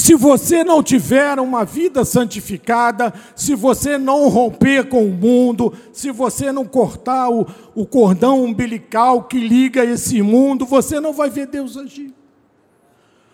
Se 0.00 0.14
você 0.14 0.64
não 0.64 0.82
tiver 0.82 1.38
uma 1.38 1.62
vida 1.62 2.06
santificada, 2.06 3.12
se 3.36 3.54
você 3.54 3.98
não 3.98 4.30
romper 4.30 4.88
com 4.88 5.04
o 5.04 5.12
mundo, 5.12 5.74
se 5.92 6.10
você 6.10 6.50
não 6.50 6.64
cortar 6.64 7.28
o, 7.28 7.46
o 7.74 7.84
cordão 7.84 8.42
umbilical 8.42 9.24
que 9.24 9.38
liga 9.38 9.84
esse 9.84 10.22
mundo, 10.22 10.64
você 10.64 10.98
não 11.00 11.12
vai 11.12 11.28
ver 11.28 11.48
Deus 11.48 11.76
agir. 11.76 12.14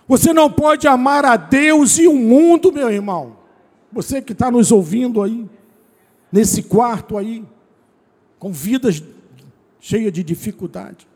Você 0.09 0.33
não 0.33 0.51
pode 0.51 0.89
amar 0.89 1.25
a 1.25 1.37
Deus 1.37 1.99
e 1.99 2.09
o 2.09 2.17
mundo, 2.17 2.73
meu 2.73 2.91
irmão. 2.91 3.37
Você 3.93 4.21
que 4.21 4.33
está 4.33 4.51
nos 4.51 4.73
ouvindo 4.73 5.23
aí, 5.23 5.49
nesse 6.33 6.65
quarto 6.65 7.17
aí, 7.17 7.45
com 8.41 8.51
vidas 8.51 9.01
cheias 9.79 10.13
de 10.13 10.25
dificuldade. 10.25 11.07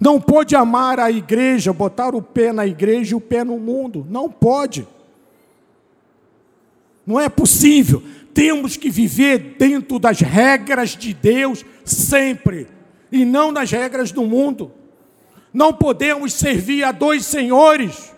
Não 0.00 0.20
pode 0.20 0.54
amar 0.54 1.00
a 1.00 1.10
igreja, 1.10 1.72
botar 1.72 2.14
o 2.14 2.22
pé 2.22 2.52
na 2.52 2.66
igreja 2.66 3.12
e 3.12 3.14
o 3.16 3.20
pé 3.20 3.42
no 3.42 3.58
mundo. 3.58 4.06
Não 4.08 4.30
pode. 4.30 4.86
Não 7.06 7.18
é 7.18 7.28
possível. 7.28 8.02
Temos 8.32 8.76
que 8.76 8.90
viver 8.90 9.56
dentro 9.58 9.98
das 9.98 10.20
regras 10.20 10.90
de 10.90 11.12
Deus 11.12 11.64
sempre, 11.84 12.68
e 13.10 13.24
não 13.24 13.50
nas 13.50 13.70
regras 13.70 14.12
do 14.12 14.24
mundo. 14.24 14.70
Não 15.52 15.72
podemos 15.72 16.32
servir 16.34 16.84
a 16.84 16.92
dois 16.92 17.24
senhores. 17.24 18.12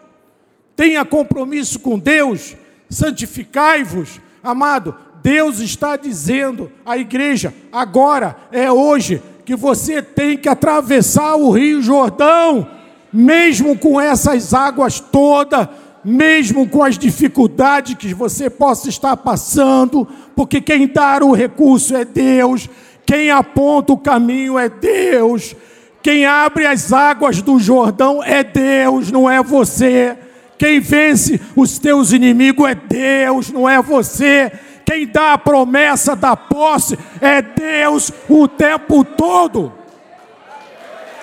Tenha 0.76 1.04
compromisso 1.04 1.78
com 1.78 1.98
Deus 1.98 2.56
santificai-vos. 2.90 4.20
Amado, 4.42 4.94
Deus 5.22 5.60
está 5.60 5.96
dizendo 5.96 6.70
à 6.84 6.98
igreja, 6.98 7.54
agora 7.70 8.36
é 8.50 8.70
hoje, 8.70 9.22
que 9.44 9.56
você 9.56 10.02
tem 10.02 10.36
que 10.36 10.48
atravessar 10.48 11.36
o 11.36 11.50
Rio 11.50 11.82
Jordão, 11.82 12.66
mesmo 13.12 13.76
com 13.76 14.00
essas 14.00 14.54
águas 14.54 15.00
todas, 15.00 15.68
mesmo 16.04 16.68
com 16.68 16.82
as 16.82 16.96
dificuldades 16.96 17.94
que 17.94 18.14
você 18.14 18.48
possa 18.48 18.88
estar 18.88 19.16
passando, 19.16 20.06
porque 20.34 20.60
quem 20.60 20.86
dá 20.86 21.18
o 21.22 21.32
recurso 21.32 21.94
é 21.96 22.04
Deus, 22.04 22.68
quem 23.04 23.30
aponta 23.30 23.92
o 23.92 23.98
caminho 23.98 24.58
é 24.58 24.68
Deus, 24.68 25.54
quem 26.02 26.24
abre 26.24 26.66
as 26.66 26.92
águas 26.92 27.42
do 27.42 27.58
Jordão 27.58 28.22
é 28.22 28.42
Deus, 28.42 29.10
não 29.10 29.28
é 29.28 29.42
você. 29.42 30.16
Quem 30.56 30.78
vence 30.78 31.40
os 31.56 31.78
teus 31.78 32.12
inimigos 32.12 32.68
é 32.68 32.74
Deus, 32.74 33.50
não 33.50 33.68
é 33.68 33.80
você. 33.82 34.52
Quem 34.90 35.06
dá 35.06 35.34
a 35.34 35.38
promessa 35.38 36.16
da 36.16 36.36
posse 36.36 36.98
é 37.20 37.40
Deus 37.40 38.10
o 38.28 38.48
tempo 38.48 39.04
todo. 39.04 39.72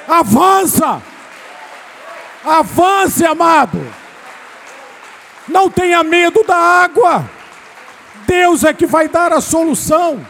Avança, 0.07 1.03
avance, 2.45 3.25
amado, 3.25 3.85
Não 5.49 5.69
tenha 5.69 6.01
medo 6.01 6.45
da 6.45 6.55
água. 6.55 7.29
Deus 8.25 8.63
é 8.63 8.73
que 8.73 8.85
vai 8.85 9.09
dar 9.09 9.33
a 9.33 9.41
solução. 9.41 10.25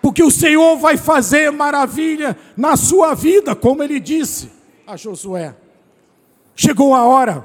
Porque 0.00 0.22
o 0.22 0.30
Senhor 0.30 0.76
vai 0.76 0.96
fazer 0.96 1.50
maravilha 1.50 2.38
na 2.56 2.76
sua 2.76 3.14
vida, 3.14 3.56
como 3.56 3.82
ele 3.82 3.98
disse 3.98 4.48
a 4.86 4.96
Josué. 4.96 5.56
Chegou 6.54 6.94
a 6.94 7.02
hora, 7.02 7.44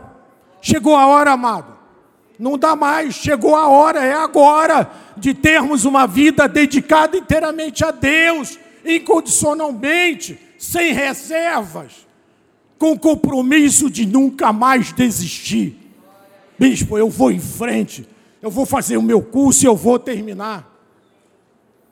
chegou 0.61 0.95
a 0.95 1.07
hora, 1.07 1.31
amado. 1.31 1.78
Não 2.39 2.57
dá 2.57 2.73
mais, 2.73 3.15
chegou 3.15 3.53
a 3.53 3.67
hora, 3.67 3.99
é 3.99 4.13
agora 4.13 4.89
de 5.17 5.33
termos 5.33 5.83
uma 5.83 6.07
vida 6.07 6.47
dedicada 6.47 7.17
inteiramente 7.17 7.83
a 7.83 7.91
Deus, 7.91 8.57
incondicionalmente, 8.85 10.39
sem 10.57 10.93
reservas, 10.93 12.07
com 12.77 12.97
compromisso 12.97 13.89
de 13.89 14.05
nunca 14.05 14.53
mais 14.53 14.93
desistir. 14.93 15.77
Bispo, 16.57 16.97
eu 16.97 17.09
vou 17.09 17.29
em 17.29 17.41
frente, 17.41 18.07
eu 18.41 18.49
vou 18.49 18.65
fazer 18.65 18.95
o 18.95 19.03
meu 19.03 19.21
curso 19.21 19.65
e 19.65 19.67
eu 19.67 19.75
vou 19.75 19.99
terminar. 19.99 20.65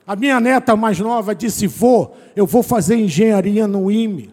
A 0.06 0.16
minha 0.16 0.40
neta 0.40 0.74
mais 0.74 0.98
nova 0.98 1.34
disse: 1.34 1.66
Vou, 1.66 2.16
eu 2.34 2.46
vou 2.46 2.62
fazer 2.62 2.96
engenharia 2.96 3.66
no 3.66 3.90
IME. 3.90 4.30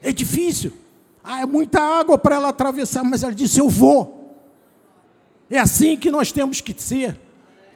É 0.00 0.10
difícil. 0.10 0.72
Ah, 1.22 1.42
é 1.42 1.46
muita 1.46 1.78
água 1.78 2.16
para 2.16 2.36
ela 2.36 2.48
atravessar, 2.48 3.04
mas 3.04 3.22
ela 3.22 3.34
disse: 3.34 3.60
Eu 3.60 3.68
vou. 3.68 4.17
É 5.50 5.58
assim 5.58 5.96
que 5.96 6.10
nós 6.10 6.32
temos 6.32 6.60
que 6.60 6.74
ser. 6.80 7.18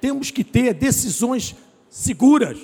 Temos 0.00 0.30
que 0.30 0.44
ter 0.44 0.74
decisões 0.74 1.54
seguras. 1.88 2.58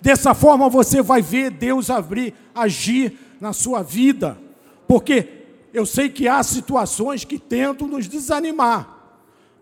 Dessa 0.00 0.34
forma 0.34 0.68
você 0.68 1.02
vai 1.02 1.22
ver 1.22 1.50
Deus 1.50 1.90
abrir, 1.90 2.34
agir 2.54 3.18
na 3.40 3.52
sua 3.52 3.82
vida. 3.82 4.38
Porque 4.86 5.28
eu 5.72 5.84
sei 5.84 6.08
que 6.08 6.28
há 6.28 6.42
situações 6.42 7.24
que 7.24 7.38
tentam 7.38 7.88
nos 7.88 8.08
desanimar. 8.08 8.96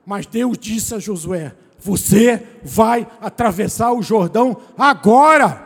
Mas 0.04 0.26
Deus 0.26 0.58
disse 0.58 0.94
a 0.94 0.98
Josué: 0.98 1.54
Você 1.78 2.46
vai 2.62 3.06
atravessar 3.20 3.92
o 3.92 4.02
Jordão 4.02 4.56
agora. 4.76 5.64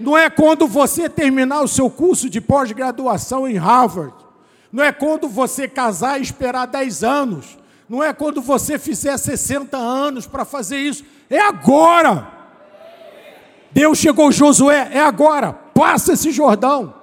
Não 0.00 0.16
é 0.16 0.30
quando 0.30 0.66
você 0.66 1.08
terminar 1.08 1.62
o 1.62 1.68
seu 1.68 1.90
curso 1.90 2.30
de 2.30 2.40
pós-graduação 2.40 3.48
em 3.48 3.56
Harvard. 3.56 4.14
Não 4.72 4.82
é 4.84 4.92
quando 4.92 5.28
você 5.28 5.66
casar 5.66 6.18
e 6.18 6.22
esperar 6.22 6.66
10 6.66 7.02
anos. 7.02 7.57
Não 7.88 8.02
é 8.02 8.12
quando 8.12 8.42
você 8.42 8.78
fizer 8.78 9.16
60 9.16 9.76
anos 9.76 10.26
para 10.26 10.44
fazer 10.44 10.76
isso. 10.78 11.04
É 11.30 11.40
agora. 11.40 12.30
Deus 13.70 13.98
chegou, 13.98 14.30
Josué, 14.30 14.90
é 14.92 15.00
agora. 15.00 15.52
Passa 15.52 16.12
esse 16.12 16.30
Jordão. 16.30 16.94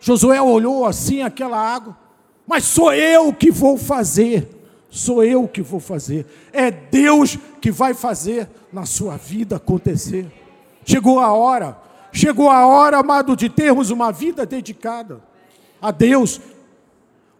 Josué 0.00 0.40
olhou 0.40 0.84
assim 0.84 1.22
aquela 1.22 1.58
água. 1.58 1.96
Mas 2.46 2.64
sou 2.64 2.92
eu 2.92 3.32
que 3.32 3.50
vou 3.50 3.76
fazer. 3.76 4.48
Sou 4.88 5.24
eu 5.24 5.48
que 5.48 5.60
vou 5.60 5.80
fazer. 5.80 6.26
É 6.52 6.70
Deus 6.70 7.36
que 7.60 7.70
vai 7.70 7.92
fazer 7.92 8.48
na 8.72 8.86
sua 8.86 9.16
vida 9.16 9.56
acontecer. 9.56 10.26
Chegou 10.84 11.18
a 11.18 11.32
hora. 11.32 11.76
Chegou 12.12 12.48
a 12.48 12.66
hora, 12.66 12.98
amado, 12.98 13.36
de 13.36 13.48
termos 13.48 13.90
uma 13.90 14.12
vida 14.12 14.46
dedicada 14.46 15.20
a 15.82 15.90
Deus. 15.90 16.40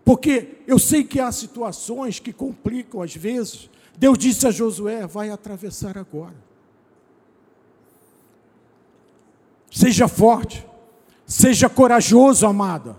Porque 0.06 0.58
eu 0.68 0.78
sei 0.78 1.02
que 1.02 1.18
há 1.18 1.32
situações 1.32 2.20
que 2.20 2.32
complicam 2.32 3.02
às 3.02 3.12
vezes. 3.12 3.68
Deus 3.98 4.16
disse 4.16 4.46
a 4.46 4.52
Josué: 4.52 5.04
vai 5.04 5.30
atravessar 5.30 5.98
agora. 5.98 6.36
Seja 9.68 10.06
forte, 10.06 10.64
seja 11.26 11.68
corajoso, 11.68 12.46
amada. 12.46 12.96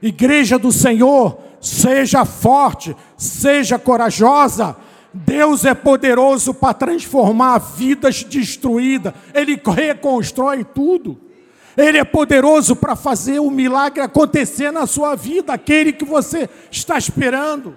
Igreja 0.00 0.58
do 0.58 0.72
Senhor, 0.72 1.38
seja 1.60 2.24
forte, 2.24 2.96
seja 3.18 3.78
corajosa. 3.78 4.74
Deus 5.12 5.62
é 5.66 5.74
poderoso 5.74 6.54
para 6.54 6.72
transformar 6.72 7.58
vidas 7.58 8.24
destruídas, 8.24 9.12
Ele 9.34 9.60
reconstrói 9.62 10.64
tudo. 10.64 11.20
Ele 11.76 11.98
é 11.98 12.04
poderoso 12.04 12.74
para 12.74 12.96
fazer 12.96 13.38
o 13.38 13.50
milagre 13.50 14.02
acontecer 14.02 14.70
na 14.70 14.86
sua 14.86 15.14
vida, 15.14 15.52
aquele 15.52 15.92
que 15.92 16.04
você 16.04 16.48
está 16.70 16.96
esperando. 16.96 17.76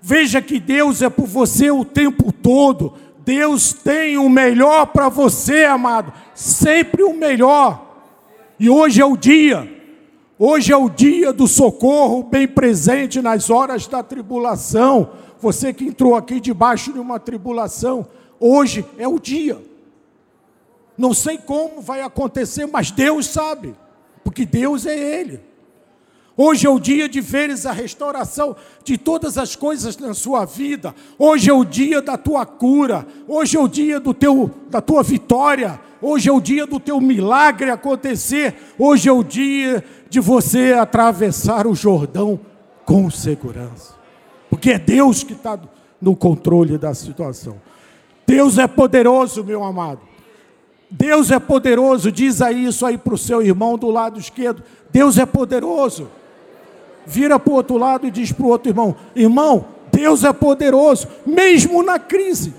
Veja 0.00 0.42
que 0.42 0.58
Deus 0.58 1.02
é 1.02 1.08
por 1.08 1.26
você 1.26 1.70
o 1.70 1.84
tempo 1.84 2.32
todo. 2.32 2.94
Deus 3.18 3.72
tem 3.72 4.18
o 4.18 4.28
melhor 4.28 4.86
para 4.86 5.08
você, 5.08 5.64
amado, 5.64 6.12
sempre 6.34 7.02
o 7.02 7.12
melhor. 7.12 7.86
E 8.58 8.68
hoje 8.68 9.00
é 9.00 9.04
o 9.04 9.16
dia 9.16 9.80
Hoje 10.42 10.72
é 10.72 10.76
o 10.78 10.88
dia 10.88 11.34
do 11.34 11.46
socorro 11.46 12.22
bem 12.22 12.48
presente 12.48 13.20
nas 13.20 13.50
horas 13.50 13.86
da 13.86 14.02
tribulação. 14.02 15.10
Você 15.38 15.70
que 15.70 15.84
entrou 15.84 16.14
aqui 16.14 16.40
debaixo 16.40 16.94
de 16.94 16.98
uma 16.98 17.20
tribulação, 17.20 18.06
hoje 18.40 18.82
é 18.96 19.06
o 19.06 19.18
dia. 19.18 19.58
Não 21.00 21.14
sei 21.14 21.38
como 21.38 21.80
vai 21.80 22.02
acontecer, 22.02 22.66
mas 22.66 22.90
Deus 22.90 23.24
sabe, 23.24 23.74
porque 24.22 24.44
Deus 24.44 24.84
é 24.84 24.94
Ele. 25.18 25.40
Hoje 26.36 26.66
é 26.66 26.70
o 26.70 26.78
dia 26.78 27.08
de 27.08 27.22
veres 27.22 27.64
a 27.64 27.72
restauração 27.72 28.54
de 28.84 28.98
todas 28.98 29.38
as 29.38 29.56
coisas 29.56 29.96
na 29.96 30.12
sua 30.12 30.44
vida. 30.44 30.94
Hoje 31.18 31.48
é 31.48 31.54
o 31.54 31.64
dia 31.64 32.02
da 32.02 32.18
tua 32.18 32.44
cura. 32.44 33.06
Hoje 33.26 33.56
é 33.56 33.60
o 33.60 33.66
dia 33.66 33.98
do 33.98 34.12
teu, 34.12 34.50
da 34.68 34.82
tua 34.82 35.02
vitória. 35.02 35.80
Hoje 36.02 36.28
é 36.28 36.32
o 36.32 36.40
dia 36.40 36.66
do 36.66 36.78
teu 36.78 37.00
milagre 37.00 37.70
acontecer. 37.70 38.54
Hoje 38.78 39.08
é 39.08 39.12
o 39.12 39.24
dia 39.24 39.82
de 40.10 40.20
você 40.20 40.74
atravessar 40.74 41.66
o 41.66 41.74
Jordão 41.74 42.38
com 42.84 43.10
segurança. 43.10 43.94
Porque 44.50 44.72
é 44.72 44.78
Deus 44.78 45.22
que 45.22 45.32
está 45.32 45.58
no 45.98 46.14
controle 46.14 46.76
da 46.76 46.92
situação. 46.92 47.56
Deus 48.26 48.58
é 48.58 48.66
poderoso, 48.66 49.42
meu 49.42 49.64
amado. 49.64 50.09
Deus 50.90 51.30
é 51.30 51.38
poderoso. 51.38 52.10
Diz 52.10 52.42
aí 52.42 52.64
isso 52.64 52.84
aí 52.84 52.98
para 52.98 53.14
o 53.14 53.18
seu 53.18 53.42
irmão 53.42 53.78
do 53.78 53.90
lado 53.90 54.18
esquerdo. 54.18 54.62
Deus 54.90 55.18
é 55.18 55.26
poderoso 55.26 56.08
vira 57.06 57.38
para 57.38 57.52
o 57.52 57.56
outro 57.56 57.76
lado 57.76 58.06
e 58.06 58.10
diz 58.10 58.32
para 58.32 58.46
o 58.46 58.48
outro 58.48 58.70
irmão: 58.70 58.96
irmão, 59.14 59.64
Deus 59.92 60.24
é 60.24 60.32
poderoso, 60.32 61.08
mesmo 61.26 61.82
na 61.82 61.98
crise. 61.98 62.54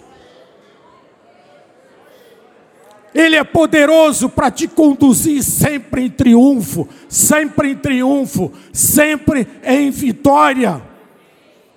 Ele 3.14 3.36
é 3.36 3.44
poderoso 3.44 4.30
para 4.30 4.50
te 4.50 4.68
conduzir 4.68 5.44
sempre 5.44 6.06
em 6.06 6.10
triunfo, 6.10 6.88
sempre 7.10 7.72
em 7.72 7.76
triunfo, 7.76 8.54
sempre 8.72 9.48
em 9.64 9.92
vitória. 9.92 10.82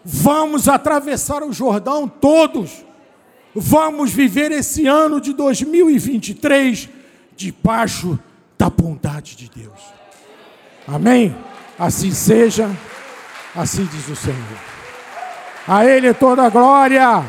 Vamos 0.05 0.69
atravessar 0.69 1.43
o 1.43 1.53
Jordão 1.53 2.07
todos. 2.07 2.85
Vamos 3.55 4.13
viver 4.13 4.51
esse 4.51 4.87
ano 4.87 5.21
de 5.21 5.33
2023 5.33 6.89
debaixo 7.37 8.19
da 8.59 8.69
bondade 8.69 9.37
de 9.37 9.49
Deus. 9.49 9.81
Amém? 10.87 11.35
Assim 11.79 12.11
seja, 12.11 12.69
assim 13.55 13.85
diz 13.87 14.09
o 14.09 14.17
Senhor. 14.17 14.59
A 15.67 15.85
Ele 15.85 16.13
toda 16.13 16.43
a 16.43 16.49
glória. 16.49 17.25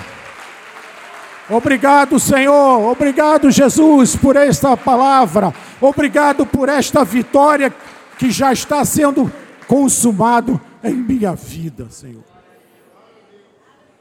Obrigado, 1.49 2.19
Senhor. 2.19 2.91
Obrigado, 2.91 3.51
Jesus, 3.51 4.15
por 4.15 4.36
esta 4.36 4.76
palavra. 4.76 5.53
Obrigado 5.80 6.45
por 6.45 6.69
esta 6.69 7.03
vitória 7.03 7.73
que 8.17 8.32
já 8.32 8.51
está 8.51 8.84
sendo 8.84 9.32
consumado 9.67 10.59
em 10.84 10.93
minha 10.93 11.36
vida, 11.36 11.88
Senhor. 11.89 12.23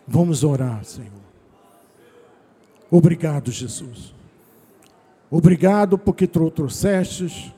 Vamos 0.06 0.42
orar, 0.42 0.84
Senhor. 0.84 1.23
Obrigado, 2.96 3.50
Jesus. 3.50 4.14
Obrigado 5.28 5.98
porque 5.98 6.28
trouxestes 6.28 7.52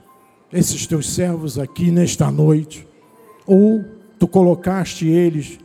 esses 0.50 0.86
teus 0.86 1.12
servos 1.12 1.58
aqui 1.58 1.90
nesta 1.90 2.30
noite, 2.30 2.88
ou 3.46 3.84
tu 4.18 4.26
colocaste 4.26 5.06
eles 5.06 5.58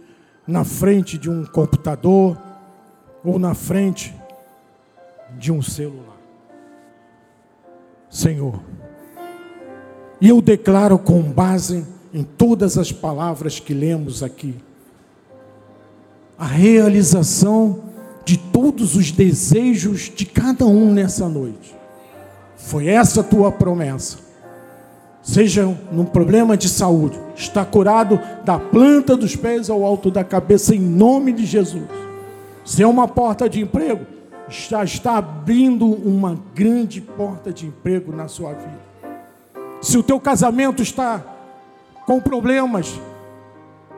na 0.46 0.66
frente 0.66 1.18
de 1.18 1.30
um 1.30 1.46
computador, 1.46 2.38
ou 3.24 3.40
na 3.40 3.54
frente 3.54 4.14
de 5.40 5.54
um 5.54 5.62
celular. 5.62 6.18
Senhor, 8.10 8.60
e 10.20 10.28
eu 10.28 10.42
declaro 10.42 11.00
com 11.00 11.22
base 11.22 11.88
em 12.14 12.26
todas 12.26 12.78
as 12.78 12.92
palavras 12.92 13.58
que 13.58 13.74
lemos 13.74 14.22
aqui, 14.22 14.54
a 16.38 16.46
realização 16.46 17.91
de 18.24 18.38
todos 18.38 18.96
os 18.96 19.12
desejos 19.12 20.12
de 20.16 20.26
cada 20.26 20.66
um 20.66 20.92
nessa 20.94 21.28
noite. 21.28 21.76
Foi 22.56 22.88
essa 22.88 23.22
a 23.22 23.24
tua 23.24 23.52
promessa 23.52 24.32
seja 25.22 25.66
num 25.92 26.06
problema 26.06 26.58
de 26.58 26.68
saúde, 26.68 27.20
está 27.36 27.64
curado 27.64 28.20
da 28.44 28.58
planta 28.58 29.16
dos 29.16 29.36
pés 29.36 29.70
ao 29.70 29.86
alto 29.86 30.10
da 30.10 30.24
cabeça, 30.24 30.76
em 30.76 30.80
nome 30.80 31.32
de 31.32 31.46
Jesus. 31.46 31.84
Se 32.66 32.82
é 32.82 32.88
uma 32.88 33.08
porta 33.08 33.48
de 33.48 33.62
emprego, 33.62 34.06
já 34.50 34.84
está 34.84 35.18
abrindo 35.18 35.86
uma 35.86 36.38
grande 36.54 37.00
porta 37.02 37.54
de 37.54 37.68
emprego 37.68 38.12
na 38.16 38.28
sua 38.28 38.54
vida. 38.54 38.92
Se 39.82 39.98
o 39.98 40.04
teu 40.04 40.20
casamento 40.20 40.82
está 40.82 41.24
com 42.06 42.20
problemas, 42.20 43.00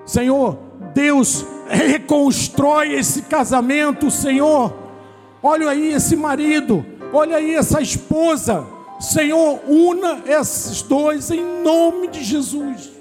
Senhor, 0.06 0.58
Deus, 0.94 1.46
reconstrói 1.74 2.94
esse 2.94 3.24
casamento, 3.24 4.12
Senhor. 4.12 4.74
Olha 5.42 5.70
aí 5.70 5.92
esse 5.92 6.16
marido, 6.16 6.86
olha 7.12 7.38
aí 7.38 7.56
essa 7.56 7.82
esposa. 7.82 8.66
Senhor, 9.00 9.60
una 9.68 10.22
esses 10.26 10.82
dois 10.82 11.30
em 11.32 11.44
nome 11.62 12.08
de 12.08 12.24
Jesus. 12.24 12.92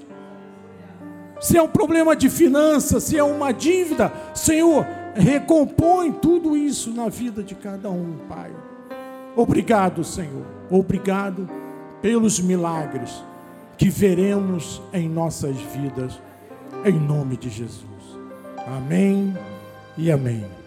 Se 1.39 1.57
é 1.57 1.61
um 1.61 1.67
problema 1.67 2.15
de 2.15 2.29
finanças, 2.29 3.03
se 3.03 3.17
é 3.17 3.23
uma 3.23 3.51
dívida, 3.51 4.11
Senhor, 4.33 4.85
recompõe 5.13 6.11
tudo 6.11 6.57
isso 6.57 6.91
na 6.91 7.09
vida 7.09 7.43
de 7.43 7.55
cada 7.55 7.89
um, 7.89 8.17
Pai. 8.27 8.51
Obrigado, 9.35 10.03
Senhor. 10.03 10.45
Obrigado 10.69 11.49
pelos 12.01 12.39
milagres 12.39 13.23
que 13.77 13.89
veremos 13.89 14.81
em 14.93 15.09
nossas 15.09 15.55
vidas, 15.57 16.19
em 16.85 16.99
nome 16.99 17.37
de 17.37 17.49
Jesus. 17.49 17.92
Amém 18.65 19.35
e 19.97 20.11
amém. 20.11 20.62